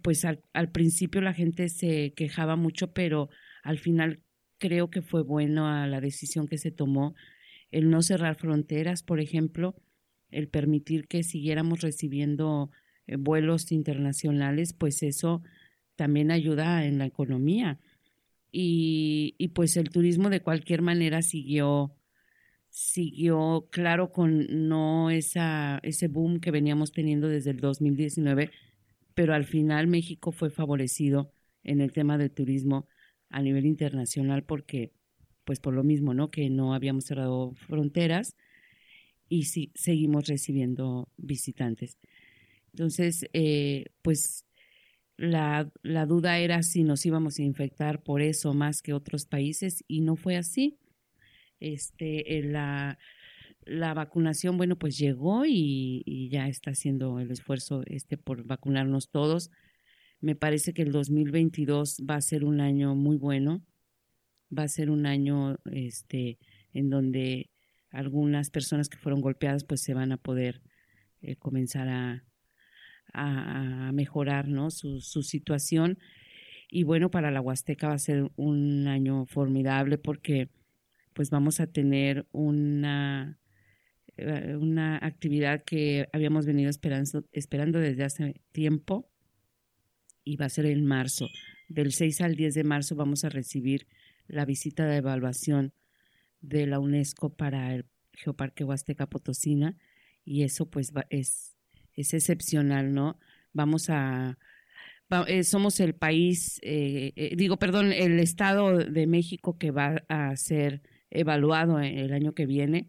pues 0.00 0.24
al, 0.24 0.70
principio 0.72 1.20
la 1.20 1.34
gente 1.34 1.68
se 1.68 2.14
quejaba 2.14 2.56
mucho, 2.56 2.94
pero 2.94 3.28
al 3.62 3.78
final 3.78 4.22
creo 4.60 4.90
que 4.90 5.02
fue 5.02 5.22
bueno 5.22 5.66
a 5.66 5.88
la 5.88 6.00
decisión 6.00 6.46
que 6.46 6.58
se 6.58 6.70
tomó 6.70 7.16
el 7.72 7.90
no 7.90 8.02
cerrar 8.02 8.36
fronteras, 8.36 9.02
por 9.02 9.18
ejemplo, 9.18 9.74
el 10.30 10.48
permitir 10.48 11.08
que 11.08 11.24
siguiéramos 11.24 11.80
recibiendo 11.80 12.70
eh, 13.06 13.16
vuelos 13.16 13.72
internacionales, 13.72 14.72
pues 14.72 15.02
eso 15.02 15.42
también 15.96 16.30
ayuda 16.30 16.84
en 16.84 16.98
la 16.98 17.06
economía. 17.06 17.80
Y, 18.52 19.34
y, 19.38 19.48
pues 19.48 19.76
el 19.76 19.90
turismo 19.90 20.28
de 20.28 20.40
cualquier 20.40 20.82
manera 20.82 21.22
siguió, 21.22 21.94
siguió 22.68 23.68
claro 23.70 24.10
con 24.10 24.68
no 24.68 25.10
esa, 25.10 25.78
ese 25.84 26.08
boom 26.08 26.40
que 26.40 26.50
veníamos 26.50 26.90
teniendo 26.90 27.28
desde 27.28 27.50
el 27.50 27.60
2019, 27.60 28.50
pero 29.14 29.34
al 29.34 29.44
final 29.44 29.86
México 29.86 30.32
fue 30.32 30.50
favorecido 30.50 31.32
en 31.62 31.80
el 31.80 31.92
tema 31.92 32.18
del 32.18 32.32
turismo 32.32 32.88
a 33.30 33.42
nivel 33.42 33.66
internacional 33.66 34.44
porque, 34.44 34.92
pues 35.44 35.60
por 35.60 35.74
lo 35.74 35.84
mismo, 35.84 36.14
¿no? 36.14 36.30
Que 36.30 36.50
no 36.50 36.74
habíamos 36.74 37.04
cerrado 37.04 37.52
fronteras 37.54 38.36
y 39.28 39.44
sí, 39.44 39.72
seguimos 39.74 40.26
recibiendo 40.26 41.08
visitantes. 41.16 41.96
Entonces, 42.72 43.26
eh, 43.32 43.86
pues 44.02 44.44
la, 45.16 45.70
la, 45.82 46.06
duda 46.06 46.38
era 46.38 46.62
si 46.62 46.82
nos 46.82 47.04
íbamos 47.06 47.38
a 47.38 47.42
infectar 47.42 48.02
por 48.02 48.22
eso 48.22 48.54
más 48.54 48.82
que 48.82 48.92
otros 48.92 49.26
países 49.26 49.84
y 49.86 50.00
no 50.00 50.16
fue 50.16 50.36
así. 50.36 50.78
Este, 51.60 52.38
eh, 52.38 52.42
la, 52.42 52.98
la 53.64 53.94
vacunación, 53.94 54.56
bueno, 54.56 54.76
pues 54.76 54.98
llegó 54.98 55.44
y, 55.46 56.02
y, 56.06 56.28
ya 56.30 56.48
está 56.48 56.70
haciendo 56.70 57.20
el 57.20 57.30
esfuerzo 57.30 57.82
este 57.86 58.16
por 58.16 58.44
vacunarnos 58.44 59.10
todos. 59.10 59.50
Me 60.20 60.34
parece 60.34 60.74
que 60.74 60.82
el 60.82 60.92
2022 60.92 62.02
va 62.08 62.16
a 62.16 62.20
ser 62.20 62.44
un 62.44 62.60
año 62.60 62.94
muy 62.94 63.16
bueno. 63.16 63.64
Va 64.56 64.64
a 64.64 64.68
ser 64.68 64.90
un 64.90 65.06
año 65.06 65.58
este, 65.72 66.38
en 66.72 66.90
donde 66.90 67.50
algunas 67.90 68.50
personas 68.50 68.88
que 68.88 68.98
fueron 68.98 69.20
golpeadas 69.20 69.64
pues 69.64 69.80
se 69.80 69.94
van 69.94 70.12
a 70.12 70.16
poder 70.16 70.62
eh, 71.22 71.36
comenzar 71.36 71.88
a, 71.88 72.24
a, 73.12 73.92
mejorar 73.92 74.48
¿no? 74.48 74.70
su, 74.70 75.00
su 75.00 75.22
situación. 75.22 75.98
Y 76.70 76.84
bueno, 76.84 77.10
para 77.10 77.30
la 77.30 77.40
Huasteca 77.40 77.88
va 77.88 77.94
a 77.94 77.98
ser 77.98 78.30
un 78.36 78.86
año 78.86 79.26
formidable 79.26 79.98
porque 79.98 80.50
pues 81.14 81.30
vamos 81.30 81.60
a 81.60 81.66
tener 81.66 82.26
una, 82.32 83.38
eh, 84.16 84.56
una 84.56 84.98
actividad 85.02 85.64
que 85.64 86.08
habíamos 86.12 86.46
venido 86.46 86.70
esperando, 86.70 87.24
esperando 87.32 87.80
desde 87.80 88.04
hace 88.04 88.40
tiempo 88.52 89.09
y 90.24 90.36
va 90.36 90.46
a 90.46 90.50
ser 90.50 90.66
en 90.66 90.84
marzo. 90.84 91.28
Del 91.68 91.92
6 91.92 92.20
al 92.20 92.36
10 92.36 92.54
de 92.54 92.64
marzo 92.64 92.96
vamos 92.96 93.24
a 93.24 93.28
recibir 93.28 93.86
la 94.26 94.44
visita 94.44 94.86
de 94.86 94.96
evaluación 94.96 95.72
de 96.40 96.66
la 96.66 96.78
UNESCO 96.78 97.34
para 97.34 97.74
el 97.74 97.86
Geoparque 98.12 98.64
Huasteca 98.64 99.06
Potosina 99.06 99.76
y 100.24 100.42
eso 100.42 100.70
pues 100.70 100.92
es, 101.10 101.56
es 101.94 102.14
excepcional, 102.14 102.92
¿no? 102.92 103.18
Vamos 103.52 103.90
a, 103.90 104.38
eh, 105.26 105.42
somos 105.42 105.80
el 105.80 105.94
país, 105.94 106.60
eh, 106.62 107.12
eh, 107.16 107.34
digo, 107.36 107.58
perdón, 107.58 107.92
el 107.92 108.20
Estado 108.20 108.78
de 108.78 109.06
México 109.06 109.58
que 109.58 109.70
va 109.70 110.04
a 110.08 110.36
ser 110.36 110.82
evaluado 111.10 111.80
el 111.80 112.12
año 112.12 112.32
que 112.32 112.46
viene 112.46 112.88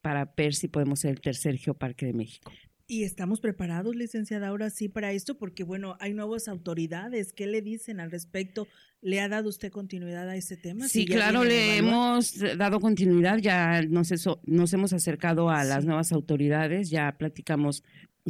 para 0.00 0.32
ver 0.36 0.54
si 0.54 0.66
podemos 0.68 1.00
ser 1.00 1.12
el 1.12 1.20
tercer 1.20 1.56
Geoparque 1.56 2.06
de 2.06 2.12
México. 2.12 2.52
Y 2.90 3.04
estamos 3.04 3.40
preparados, 3.40 3.94
licenciada, 3.94 4.48
ahora 4.48 4.70
sí 4.70 4.88
para 4.88 5.12
esto, 5.12 5.36
porque 5.36 5.62
bueno, 5.62 5.98
hay 6.00 6.14
nuevas 6.14 6.48
autoridades. 6.48 7.34
¿Qué 7.34 7.46
le 7.46 7.60
dicen 7.60 8.00
al 8.00 8.10
respecto? 8.10 8.66
¿Le 9.02 9.20
ha 9.20 9.28
dado 9.28 9.50
usted 9.50 9.70
continuidad 9.70 10.26
a 10.26 10.36
ese 10.36 10.56
tema? 10.56 10.88
Sí, 10.88 11.04
claro, 11.04 11.44
le 11.44 11.76
hemos 11.76 12.38
dado 12.56 12.80
continuidad. 12.80 13.36
Ya 13.40 13.82
nos, 13.82 14.10
eso, 14.10 14.40
nos 14.46 14.72
hemos 14.72 14.94
acercado 14.94 15.50
a 15.50 15.64
las 15.64 15.84
nuevas 15.84 16.12
autoridades. 16.12 16.88
Ya 16.88 17.14
platicamos 17.18 17.84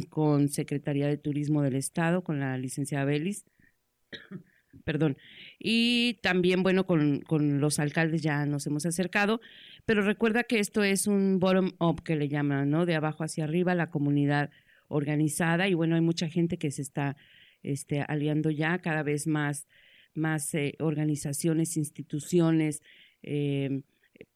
con 0.09 0.49
Secretaría 0.49 1.07
de 1.07 1.15
Turismo 1.15 1.61
del 1.61 1.75
Estado, 1.75 2.21
con 2.21 2.41
la 2.41 2.57
licenciada 2.57 3.05
Belis. 3.05 3.45
Perdón. 4.89 5.17
Y 5.59 6.19
también, 6.23 6.63
bueno, 6.63 6.87
con, 6.87 7.21
con 7.21 7.59
los 7.61 7.77
alcaldes 7.77 8.23
ya 8.23 8.45
nos 8.47 8.65
hemos 8.65 8.87
acercado 8.87 9.39
pero 9.89 10.03
recuerda 10.03 10.43
que 10.43 10.59
esto 10.59 10.83
es 10.83 11.07
un 11.07 11.39
bottom-up 11.39 12.03
que 12.03 12.15
le 12.15 12.27
llaman, 12.29 12.69
¿no? 12.69 12.85
De 12.85 12.93
abajo 12.93 13.23
hacia 13.23 13.45
arriba, 13.45 13.73
la 13.73 13.89
comunidad 13.89 14.51
organizada 14.87 15.67
y 15.67 15.73
bueno, 15.73 15.95
hay 15.95 16.01
mucha 16.01 16.29
gente 16.29 16.59
que 16.59 16.69
se 16.69 16.83
está 16.83 17.17
este, 17.63 18.01
aliando 18.07 18.51
ya, 18.51 18.77
cada 18.83 19.01
vez 19.01 19.25
más, 19.25 19.67
más 20.13 20.53
eh, 20.53 20.75
organizaciones, 20.77 21.75
instituciones, 21.75 22.83
eh, 23.23 23.81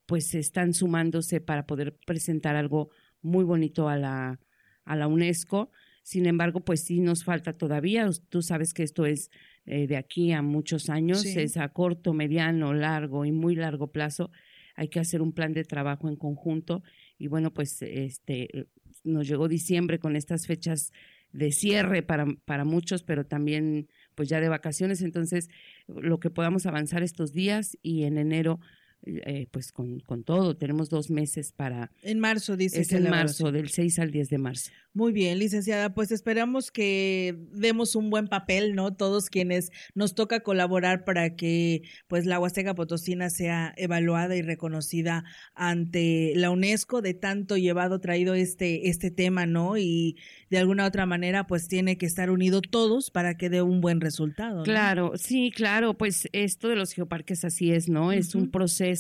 pues 0.07 0.33
están 0.33 0.73
sumándose 0.73 1.39
para 1.39 1.67
poder 1.67 1.97
presentar 2.07 2.55
algo 2.55 2.89
muy 3.21 3.43
bonito 3.43 3.87
a 3.89 3.95
la, 3.95 4.39
a 4.85 4.95
la 4.95 5.05
UNESCO. 5.05 5.69
Sin 6.01 6.25
embargo, 6.25 6.61
pues 6.61 6.83
sí 6.83 6.99
nos 6.99 7.23
falta 7.23 7.53
todavía. 7.53 8.09
Tú 8.29 8.41
sabes 8.41 8.73
que 8.73 8.81
esto 8.81 9.05
es 9.05 9.29
eh, 9.65 9.87
de 9.87 9.97
aquí 9.97 10.31
a 10.31 10.41
muchos 10.41 10.89
años, 10.89 11.25
es 11.25 11.57
a 11.57 11.69
corto, 11.69 12.13
mediano, 12.13 12.73
largo 12.73 13.25
y 13.25 13.31
muy 13.31 13.55
largo 13.55 13.87
plazo 13.87 14.31
hay 14.75 14.87
que 14.87 14.99
hacer 14.99 15.21
un 15.21 15.33
plan 15.33 15.53
de 15.53 15.63
trabajo 15.63 16.09
en 16.09 16.15
conjunto. 16.15 16.83
Y 17.17 17.27
bueno, 17.27 17.53
pues 17.53 17.81
este 17.81 18.67
nos 19.03 19.27
llegó 19.27 19.47
diciembre 19.47 19.99
con 19.99 20.15
estas 20.15 20.47
fechas 20.47 20.91
de 21.31 21.51
cierre 21.51 22.03
para, 22.03 22.25
para 22.45 22.63
muchos, 22.63 23.03
pero 23.03 23.25
también 23.25 23.89
pues 24.15 24.29
ya 24.29 24.39
de 24.39 24.49
vacaciones, 24.49 25.01
entonces 25.01 25.49
lo 25.87 26.19
que 26.19 26.29
podamos 26.29 26.65
avanzar 26.65 27.01
estos 27.03 27.33
días 27.33 27.77
y 27.81 28.03
en 28.03 28.17
enero 28.17 28.59
eh, 29.05 29.47
pues 29.51 29.71
con, 29.71 29.99
con, 29.99 30.23
todo, 30.23 30.55
tenemos 30.55 30.89
dos 30.89 31.09
meses 31.09 31.51
para... 31.51 31.91
En 32.01 32.19
marzo, 32.19 32.55
dice. 32.55 32.81
Es 32.81 32.91
en 32.91 33.09
marzo, 33.09 33.51
del 33.51 33.69
6 33.69 33.99
al 33.99 34.11
10 34.11 34.29
de 34.29 34.37
marzo. 34.37 34.71
Muy 34.95 35.11
bien, 35.11 35.39
licenciada, 35.39 35.95
pues 35.95 36.11
esperamos 36.11 36.69
que 36.69 37.35
demos 37.51 37.95
un 37.95 38.11
buen 38.11 38.27
papel, 38.27 38.75
¿no? 38.75 38.95
Todos 38.95 39.29
quienes 39.29 39.71
nos 39.95 40.13
toca 40.13 40.41
colaborar 40.41 41.03
para 41.03 41.35
que 41.35 41.81
pues 42.07 42.27
la 42.27 42.39
Huasteca 42.39 42.75
Potosina 42.75 43.31
sea 43.31 43.73
evaluada 43.75 44.35
y 44.35 44.43
reconocida 44.43 45.23
ante 45.55 46.33
la 46.35 46.51
UNESCO 46.51 47.01
de 47.01 47.15
tanto 47.15 47.57
llevado, 47.57 47.99
traído 47.99 48.35
este, 48.35 48.89
este 48.89 49.09
tema, 49.09 49.47
¿no? 49.47 49.77
Y 49.77 50.17
de 50.51 50.59
alguna 50.59 50.85
otra 50.85 51.07
manera 51.07 51.47
pues 51.47 51.67
tiene 51.67 51.97
que 51.97 52.05
estar 52.05 52.29
unido 52.29 52.61
todos 52.61 53.09
para 53.09 53.35
que 53.35 53.49
dé 53.49 53.63
un 53.63 53.81
buen 53.81 53.99
resultado. 53.99 54.57
¿no? 54.57 54.63
Claro, 54.63 55.13
sí, 55.15 55.49
claro, 55.49 55.95
pues 55.95 56.29
esto 56.33 56.69
de 56.69 56.75
los 56.75 56.93
geoparques 56.93 57.43
así 57.43 57.71
es, 57.71 57.89
¿no? 57.89 58.11
Es 58.11 58.35
un 58.35 58.51
proceso, 58.51 58.92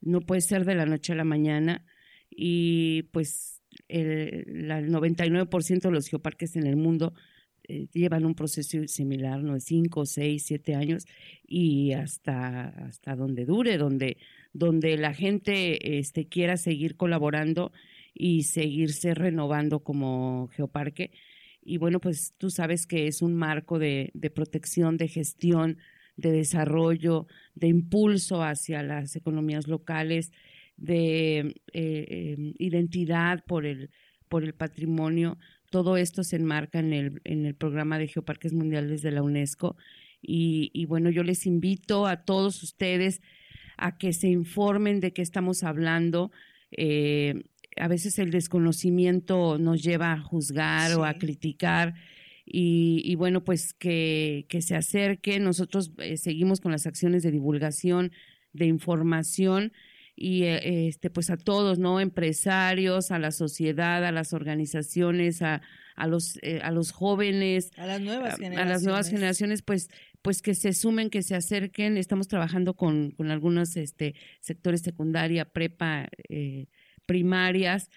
no 0.00 0.20
puede 0.20 0.40
ser 0.40 0.64
de 0.64 0.74
la 0.74 0.86
noche 0.86 1.12
a 1.12 1.16
la 1.16 1.24
mañana 1.24 1.84
y 2.30 3.04
pues 3.12 3.62
el, 3.88 4.08
el 4.70 4.90
99% 4.90 5.80
de 5.80 5.90
los 5.90 6.08
geoparques 6.08 6.56
en 6.56 6.66
el 6.66 6.76
mundo 6.76 7.14
eh, 7.70 7.86
llevan 7.92 8.24
un 8.24 8.34
proceso 8.34 8.78
similar, 8.86 9.42
¿no? 9.42 9.52
De 9.52 9.60
cinco, 9.60 10.06
seis, 10.06 10.44
siete 10.46 10.74
años 10.74 11.04
y 11.46 11.92
hasta, 11.92 12.68
hasta 12.68 13.14
donde 13.14 13.44
dure, 13.44 13.76
donde, 13.76 14.16
donde 14.54 14.96
la 14.96 15.12
gente 15.12 15.98
este, 15.98 16.28
quiera 16.28 16.56
seguir 16.56 16.96
colaborando 16.96 17.70
y 18.14 18.44
seguirse 18.44 19.12
renovando 19.12 19.80
como 19.80 20.48
geoparque. 20.48 21.10
Y 21.62 21.76
bueno, 21.76 22.00
pues 22.00 22.32
tú 22.38 22.48
sabes 22.50 22.86
que 22.86 23.06
es 23.06 23.20
un 23.20 23.34
marco 23.34 23.78
de, 23.78 24.12
de 24.14 24.30
protección, 24.30 24.96
de 24.96 25.08
gestión, 25.08 25.76
de 26.18 26.32
desarrollo, 26.32 27.26
de 27.54 27.68
impulso 27.68 28.42
hacia 28.42 28.82
las 28.82 29.16
economías 29.16 29.68
locales, 29.68 30.32
de 30.76 31.54
eh, 31.72 32.34
em, 32.36 32.54
identidad 32.58 33.44
por 33.46 33.64
el, 33.64 33.90
por 34.28 34.44
el 34.44 34.52
patrimonio. 34.52 35.38
Todo 35.70 35.96
esto 35.96 36.24
se 36.24 36.36
enmarca 36.36 36.80
en 36.80 36.92
el, 36.92 37.20
en 37.24 37.46
el 37.46 37.54
programa 37.54 37.98
de 37.98 38.08
Geoparques 38.08 38.52
Mundiales 38.52 39.00
de 39.00 39.12
la 39.12 39.22
UNESCO. 39.22 39.76
Y, 40.20 40.70
y 40.74 40.86
bueno, 40.86 41.08
yo 41.08 41.22
les 41.22 41.46
invito 41.46 42.06
a 42.06 42.24
todos 42.24 42.62
ustedes 42.64 43.22
a 43.76 43.96
que 43.96 44.12
se 44.12 44.28
informen 44.28 44.98
de 44.98 45.12
qué 45.12 45.22
estamos 45.22 45.62
hablando. 45.62 46.32
Eh, 46.72 47.44
a 47.76 47.86
veces 47.86 48.18
el 48.18 48.32
desconocimiento 48.32 49.56
nos 49.58 49.84
lleva 49.84 50.12
a 50.12 50.20
juzgar 50.20 50.94
o 50.98 51.04
a 51.04 51.14
criticar. 51.14 51.94
Y, 52.50 53.14
bueno, 53.16 53.44
pues 53.44 53.74
que, 53.74 54.46
que, 54.48 54.62
se 54.62 54.74
acerque. 54.74 55.38
Nosotros 55.38 55.92
eh, 55.98 56.16
seguimos 56.16 56.60
con 56.60 56.72
las 56.72 56.86
acciones 56.86 57.22
de 57.22 57.30
divulgación, 57.30 58.12
de 58.52 58.66
información 58.66 59.72
y 60.16 60.44
eh, 60.44 60.88
este 60.88 61.10
pues 61.10 61.30
a 61.30 61.36
todos, 61.36 61.78
¿no? 61.78 62.00
Empresarios, 62.00 63.10
a 63.10 63.18
la 63.18 63.30
sociedad, 63.30 64.04
a 64.04 64.10
las 64.10 64.32
organizaciones, 64.32 65.42
a, 65.42 65.60
a 65.94 66.06
los 66.06 66.38
eh, 66.42 66.60
a 66.62 66.72
los 66.72 66.90
jóvenes, 66.90 67.70
a 67.76 67.86
las 67.86 68.00
nuevas 68.00 68.36
generaciones, 68.36 68.58
a 68.58 68.68
las 68.68 68.82
nuevas 68.82 69.10
generaciones, 69.10 69.62
pues 69.62 69.90
pues 70.22 70.42
que 70.42 70.54
se 70.54 70.72
sumen, 70.72 71.10
que 71.10 71.22
se 71.22 71.36
acerquen. 71.36 71.96
Estamos 71.96 72.26
trabajando 72.26 72.74
con, 72.74 73.12
con 73.12 73.30
algunos 73.30 73.76
este, 73.76 74.14
sectores 74.40 74.80
secundaria, 74.80 75.44
prepa, 75.44 76.08
primarias, 77.06 77.90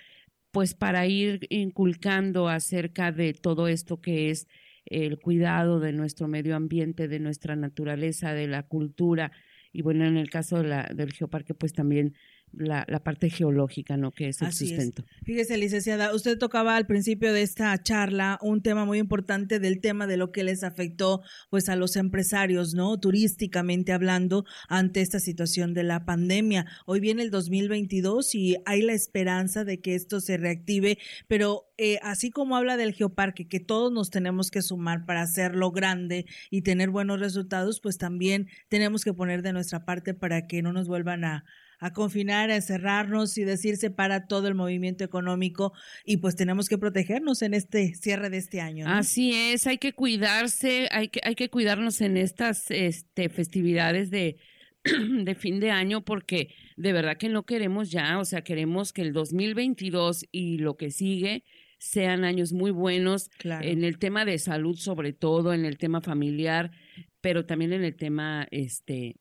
pues 0.52 0.74
para 0.74 1.08
ir 1.08 1.48
inculcando 1.50 2.50
acerca 2.50 3.12
de 3.12 3.34
todo 3.34 3.68
esto 3.68 4.02
que 4.02 4.30
es 4.30 4.48
el 4.86 5.20
cuidado 5.20 5.80
de 5.80 5.94
nuestro 5.94 6.28
medio 6.28 6.56
ambiente, 6.56 7.08
de 7.08 7.20
nuestra 7.20 7.56
naturaleza, 7.56 8.34
de 8.34 8.48
la 8.48 8.64
cultura. 8.64 9.32
Y 9.72 9.82
bueno, 9.82 10.06
en 10.06 10.18
el 10.18 10.30
caso 10.30 10.58
de 10.58 10.68
la, 10.68 10.84
del 10.94 11.14
geoparque, 11.14 11.54
pues 11.54 11.74
también 11.74 12.16
la, 12.54 12.86
la, 12.88 13.04
parte 13.04 13.30
geológica, 13.30 13.98
¿no? 13.98 14.12
Que 14.12 14.30
es 14.30 14.42
el 14.42 14.52
sustento. 14.54 15.04
Fíjese, 15.24 15.58
licenciada, 15.58 16.14
usted 16.14 16.38
tocaba 16.38 16.76
al 16.76 16.86
principio 16.86 17.34
de 17.34 17.42
esta 17.42 17.82
charla 17.82 18.38
un 18.42 18.62
tema 18.62 18.86
muy 18.86 19.00
importante 19.00 19.60
del 19.60 19.80
tema 19.80 20.08
de 20.08 20.18
lo 20.18 20.32
que 20.32 20.44
les 20.44 20.64
afectó, 20.64 21.22
pues, 21.50 21.70
a 21.70 21.76
los 21.76 21.96
empresarios, 21.96 22.74
¿no? 22.74 23.00
Turísticamente 23.00 23.94
hablando, 23.94 24.46
ante 24.68 25.02
esta 25.02 25.20
situación 25.20 25.74
de 25.74 25.84
la 25.84 26.06
pandemia. 26.06 26.66
Hoy 26.86 27.00
viene 27.00 27.24
el 27.24 27.32
2022 27.32 28.36
y 28.36 28.58
hay 28.66 28.82
la 28.82 28.94
esperanza 28.94 29.64
de 29.64 29.80
que 29.80 29.96
esto 29.96 30.20
se 30.20 30.38
reactive, 30.38 30.98
pero 31.28 31.72
eh, 31.78 32.00
así 32.04 32.30
como 32.30 32.56
habla 32.56 32.78
del 32.78 32.94
geoparque, 32.94 33.48
que 33.48 33.60
todos 33.60 33.92
nos 33.92 34.10
tenemos 34.10 34.52
que 34.52 34.62
sumar 34.62 35.06
para 35.06 35.22
hacerlo 35.22 35.72
grande 35.72 36.26
y 36.50 36.62
tener 36.62 36.90
buenos 36.90 37.20
resultados, 37.20 37.80
pues 37.80 37.98
también 37.98 38.50
tenemos 38.70 39.04
que 39.04 39.14
poner 39.14 39.42
de 39.42 39.54
nuestra 39.54 39.84
parte 39.86 40.14
para 40.14 40.48
que 40.48 40.62
no 40.62 40.74
nos 40.74 40.88
vuelvan 40.88 41.24
a 41.24 41.44
a 41.82 41.92
confinar, 41.92 42.52
a 42.52 42.62
cerrarnos 42.62 43.38
y 43.40 43.44
decirse 43.44 43.90
para 43.90 44.28
todo 44.28 44.48
el 44.48 44.54
movimiento 44.54 45.04
económico 45.04 45.74
y 46.06 46.18
pues 46.18 46.36
tenemos 46.36 46.70
que 46.70 46.78
protegernos 46.78 47.42
en 47.42 47.56
este 47.56 47.96
cierre 47.96 48.30
de 48.30 48.38
este 48.38 48.62
año. 48.62 48.86
Así 48.88 49.34
es, 49.34 49.66
hay 49.66 49.80
que 49.80 49.92
cuidarse, 49.92 50.88
hay 50.92 51.08
que, 51.10 51.22
hay 51.24 51.34
que 51.34 51.50
cuidarnos 51.50 52.00
en 52.02 52.18
estas 52.18 52.70
este, 52.70 53.30
festividades 53.30 54.12
de, 54.12 54.38
de 54.84 55.34
fin 55.34 55.60
de 55.60 55.72
año 55.72 56.06
porque 56.06 56.54
de 56.78 56.94
verdad 56.94 57.18
que 57.18 57.30
no 57.30 57.48
queremos 57.48 57.90
ya, 57.90 58.20
o 58.20 58.26
sea, 58.26 58.44
queremos 58.44 58.94
que 58.94 59.02
el 59.02 59.12
2022 59.12 60.28
y 60.32 60.60
lo 60.60 60.78
que 60.78 60.92
sigue 60.92 61.44
sean 61.80 62.26
años 62.26 62.54
muy 62.54 62.70
buenos 62.70 63.32
en 63.44 63.84
el 63.84 63.98
tema 63.98 64.24
de 64.24 64.38
salud 64.38 64.76
sobre 64.76 65.14
todo, 65.14 65.52
en 65.52 65.66
el 65.66 65.80
tema 65.80 66.00
familiar, 66.00 66.70
pero 67.22 67.48
también 67.48 67.74
en 67.74 67.84
el 67.84 67.96
tema 67.96 68.48
este 68.52 69.16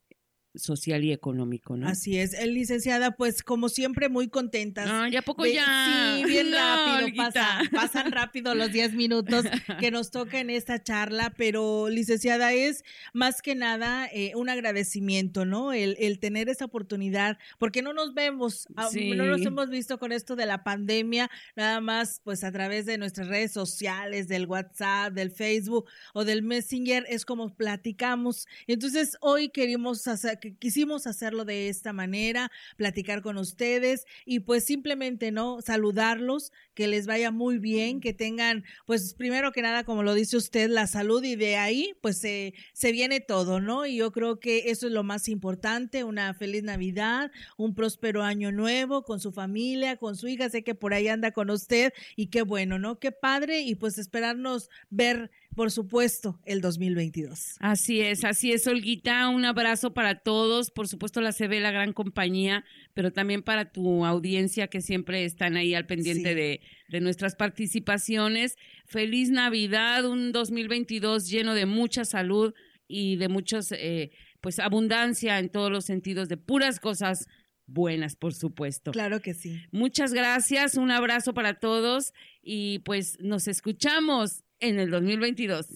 social 0.55 1.05
y 1.05 1.13
económico, 1.13 1.77
¿no? 1.77 1.89
Así 1.89 2.19
es, 2.19 2.35
el 2.35 2.55
licenciada, 2.55 3.13
pues 3.13 3.43
como 3.43 3.69
siempre 3.69 4.09
muy 4.09 4.29
contenta. 4.29 4.85
No, 4.85 5.07
ya 5.07 5.23
poco 5.23 5.47
ya. 5.47 6.17
Sí, 6.17 6.25
bien 6.25 6.53
rápido, 6.53 7.31
pasan 7.73 8.11
rápido 8.11 8.55
los 8.55 8.73
10 8.73 8.95
minutos 8.95 9.45
que 9.79 9.91
nos 9.91 10.11
toca 10.11 10.41
en 10.41 10.51
esta 10.51 10.83
charla, 10.83 11.33
pero 11.37 11.89
licenciada 11.89 12.53
es 12.53 12.85
más 13.13 13.43
que 13.43 13.55
nada 13.55 14.09
eh, 14.13 14.33
un 14.35 14.49
agradecimiento, 14.49 15.45
¿no? 15.45 15.73
El, 15.73 15.97
el, 16.01 16.19
tener 16.19 16.49
esa 16.49 16.65
oportunidad, 16.65 17.39
porque 17.59 17.81
no 17.81 17.93
nos 17.93 18.15
vemos, 18.15 18.67
ah, 18.77 18.89
no 18.93 19.27
nos 19.27 19.43
hemos 19.43 19.71
visto 19.71 19.99
con 19.99 20.11
esto 20.11 20.35
de 20.35 20.47
la 20.47 20.65
pandemia, 20.65 21.31
nada 21.55 21.81
más 21.81 22.21
pues 22.25 22.43
a 22.43 22.51
través 22.51 22.87
de 22.87 22.99
nuestras 22.99 23.29
redes 23.29 23.53
sociales, 23.53 24.27
del 24.27 24.47
WhatsApp, 24.47 25.13
del 25.13 25.31
Facebook 25.31 25.87
o 26.13 26.25
del 26.25 26.43
Messenger, 26.43 27.07
es 27.09 27.25
como 27.25 27.55
platicamos. 27.55 28.47
Entonces 28.67 29.17
hoy 29.21 29.51
queremos 29.51 30.07
hacer 30.09 30.40
que 30.41 30.55
quisimos 30.57 31.07
hacerlo 31.07 31.45
de 31.45 31.69
esta 31.69 31.93
manera, 31.93 32.51
platicar 32.77 33.23
con 33.23 33.37
ustedes 33.39 34.07
y 34.25 34.41
pues 34.41 34.65
simplemente, 34.65 35.31
¿no? 35.31 35.61
Saludarlos, 35.61 36.53
que 36.75 36.89
les 36.89 37.07
vaya 37.07 37.31
muy 37.31 37.59
bien, 37.59 38.01
que 38.01 38.13
tengan, 38.13 38.65
pues 38.87 39.15
primero 39.15 39.53
que 39.53 39.63
nada, 39.63 39.85
como 39.85 40.03
lo 40.03 40.15
dice 40.15 40.37
usted, 40.37 40.69
la 40.69 40.87
salud 40.87 41.23
y 41.23 41.37
de 41.37 41.57
ahí, 41.57 41.95
pues 42.01 42.19
se, 42.19 42.55
se 42.73 42.93
viene 42.93 43.21
todo, 43.21 43.61
¿no? 43.61 43.87
Y 43.87 43.97
yo 43.97 44.13
creo 44.13 44.41
que 44.41 44.71
eso 44.71 44.87
es 44.87 44.93
lo 44.93 45.03
más 45.03 45.29
importante, 45.29 46.05
una 46.05 46.35
feliz 46.35 46.63
Navidad, 46.63 47.31
un 47.57 47.75
próspero 47.75 48.23
año 48.23 48.53
nuevo 48.53 49.05
con 49.05 49.21
su 49.21 49.33
familia, 49.33 49.97
con 49.97 50.17
su 50.17 50.29
hija, 50.29 50.49
sé 50.49 50.65
que 50.65 50.75
por 50.75 50.95
ahí 50.95 51.09
anda 51.09 51.33
con 51.33 51.51
usted 51.51 51.93
y 52.17 52.29
qué 52.29 52.43
bueno, 52.43 52.79
¿no? 52.79 52.99
Qué 52.99 53.13
padre 53.13 53.61
y 53.61 53.75
pues 53.75 53.99
esperarnos 53.99 54.71
ver 54.89 55.31
por 55.55 55.71
supuesto, 55.71 56.39
el 56.45 56.61
2022. 56.61 57.57
Así 57.59 58.01
es, 58.01 58.25
así 58.25 58.53
es, 58.53 58.67
Olguita. 58.67 59.29
Un 59.29 59.45
abrazo 59.45 59.93
para 59.93 60.21
todos. 60.21 60.71
Por 60.71 60.87
supuesto, 60.87 61.21
la 61.21 61.33
CB, 61.33 61.61
la 61.61 61.73
gran 61.73 61.93
compañía, 61.93 62.65
pero 62.95 63.13
también 63.13 63.43
para 63.43 63.73
tu 63.73 64.05
audiencia 64.07 64.69
que 64.69 64.81
siempre 64.81 65.25
están 65.25 65.57
ahí 65.57 65.75
al 65.75 65.87
pendiente 65.87 66.35
de, 66.35 66.61
de 66.89 67.01
nuestras 67.01 67.35
participaciones. 67.35 68.57
Feliz 68.87 69.31
Navidad, 69.31 70.05
un 70.05 70.33
2022 70.33 71.29
lleno 71.29 71.55
de 71.55 71.67
mucha 71.67 72.05
salud 72.05 72.55
y 72.87 73.17
de 73.17 73.29
muchos, 73.29 73.73
eh, 73.73 74.13
pues, 74.41 74.59
abundancia 74.59 75.39
en 75.39 75.49
todos 75.49 75.71
los 75.71 75.85
sentidos, 75.85 76.29
de 76.29 76.37
puras 76.37 76.81
cosas 76.81 77.27
buenas, 77.67 78.17
por 78.17 78.35
supuesto. 78.35 78.91
Claro 78.91 79.21
que 79.21 79.35
sí. 79.35 79.61
Muchas 79.71 80.13
gracias, 80.13 80.75
un 80.75 80.91
abrazo 80.91 81.35
para 81.35 81.55
todos 81.55 82.13
y 82.43 82.81
pues 82.81 83.19
nos 83.21 83.49
escuchamos 83.49 84.45
en 84.61 84.79
el 84.79 84.91
2022. 84.91 85.67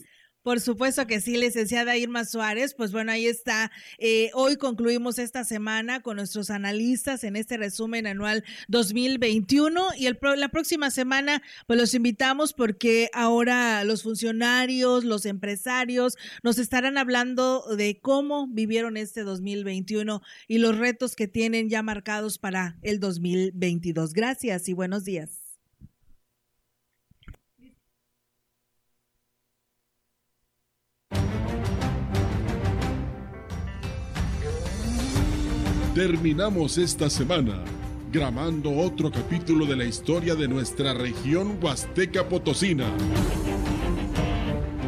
Por 0.44 0.60
supuesto 0.60 1.06
que 1.06 1.22
sí, 1.22 1.38
licenciada 1.38 1.96
Irma 1.96 2.26
Suárez. 2.26 2.74
Pues 2.74 2.92
bueno, 2.92 3.12
ahí 3.12 3.26
está. 3.26 3.72
Eh, 3.96 4.30
hoy 4.34 4.56
concluimos 4.56 5.18
esta 5.18 5.42
semana 5.42 6.02
con 6.02 6.16
nuestros 6.16 6.50
analistas 6.50 7.24
en 7.24 7.34
este 7.34 7.56
resumen 7.56 8.06
anual 8.06 8.44
2021 8.68 9.94
y 9.96 10.04
el, 10.04 10.18
la 10.36 10.50
próxima 10.50 10.90
semana 10.90 11.42
pues 11.66 11.78
los 11.78 11.94
invitamos 11.94 12.52
porque 12.52 13.08
ahora 13.14 13.84
los 13.84 14.02
funcionarios, 14.02 15.04
los 15.04 15.24
empresarios 15.24 16.16
nos 16.42 16.58
estarán 16.58 16.98
hablando 16.98 17.64
de 17.74 17.98
cómo 18.02 18.46
vivieron 18.46 18.98
este 18.98 19.22
2021 19.22 20.20
y 20.46 20.58
los 20.58 20.76
retos 20.76 21.16
que 21.16 21.26
tienen 21.26 21.70
ya 21.70 21.82
marcados 21.82 22.36
para 22.36 22.76
el 22.82 23.00
2022. 23.00 24.12
Gracias 24.12 24.68
y 24.68 24.74
buenos 24.74 25.04
días. 25.04 25.43
Terminamos 35.94 36.76
esta 36.76 37.08
semana 37.08 37.62
grabando 38.10 38.72
otro 38.78 39.12
capítulo 39.12 39.64
de 39.64 39.76
la 39.76 39.84
historia 39.84 40.34
de 40.34 40.48
nuestra 40.48 40.92
región 40.92 41.56
huasteca 41.62 42.28
potosina. 42.28 42.86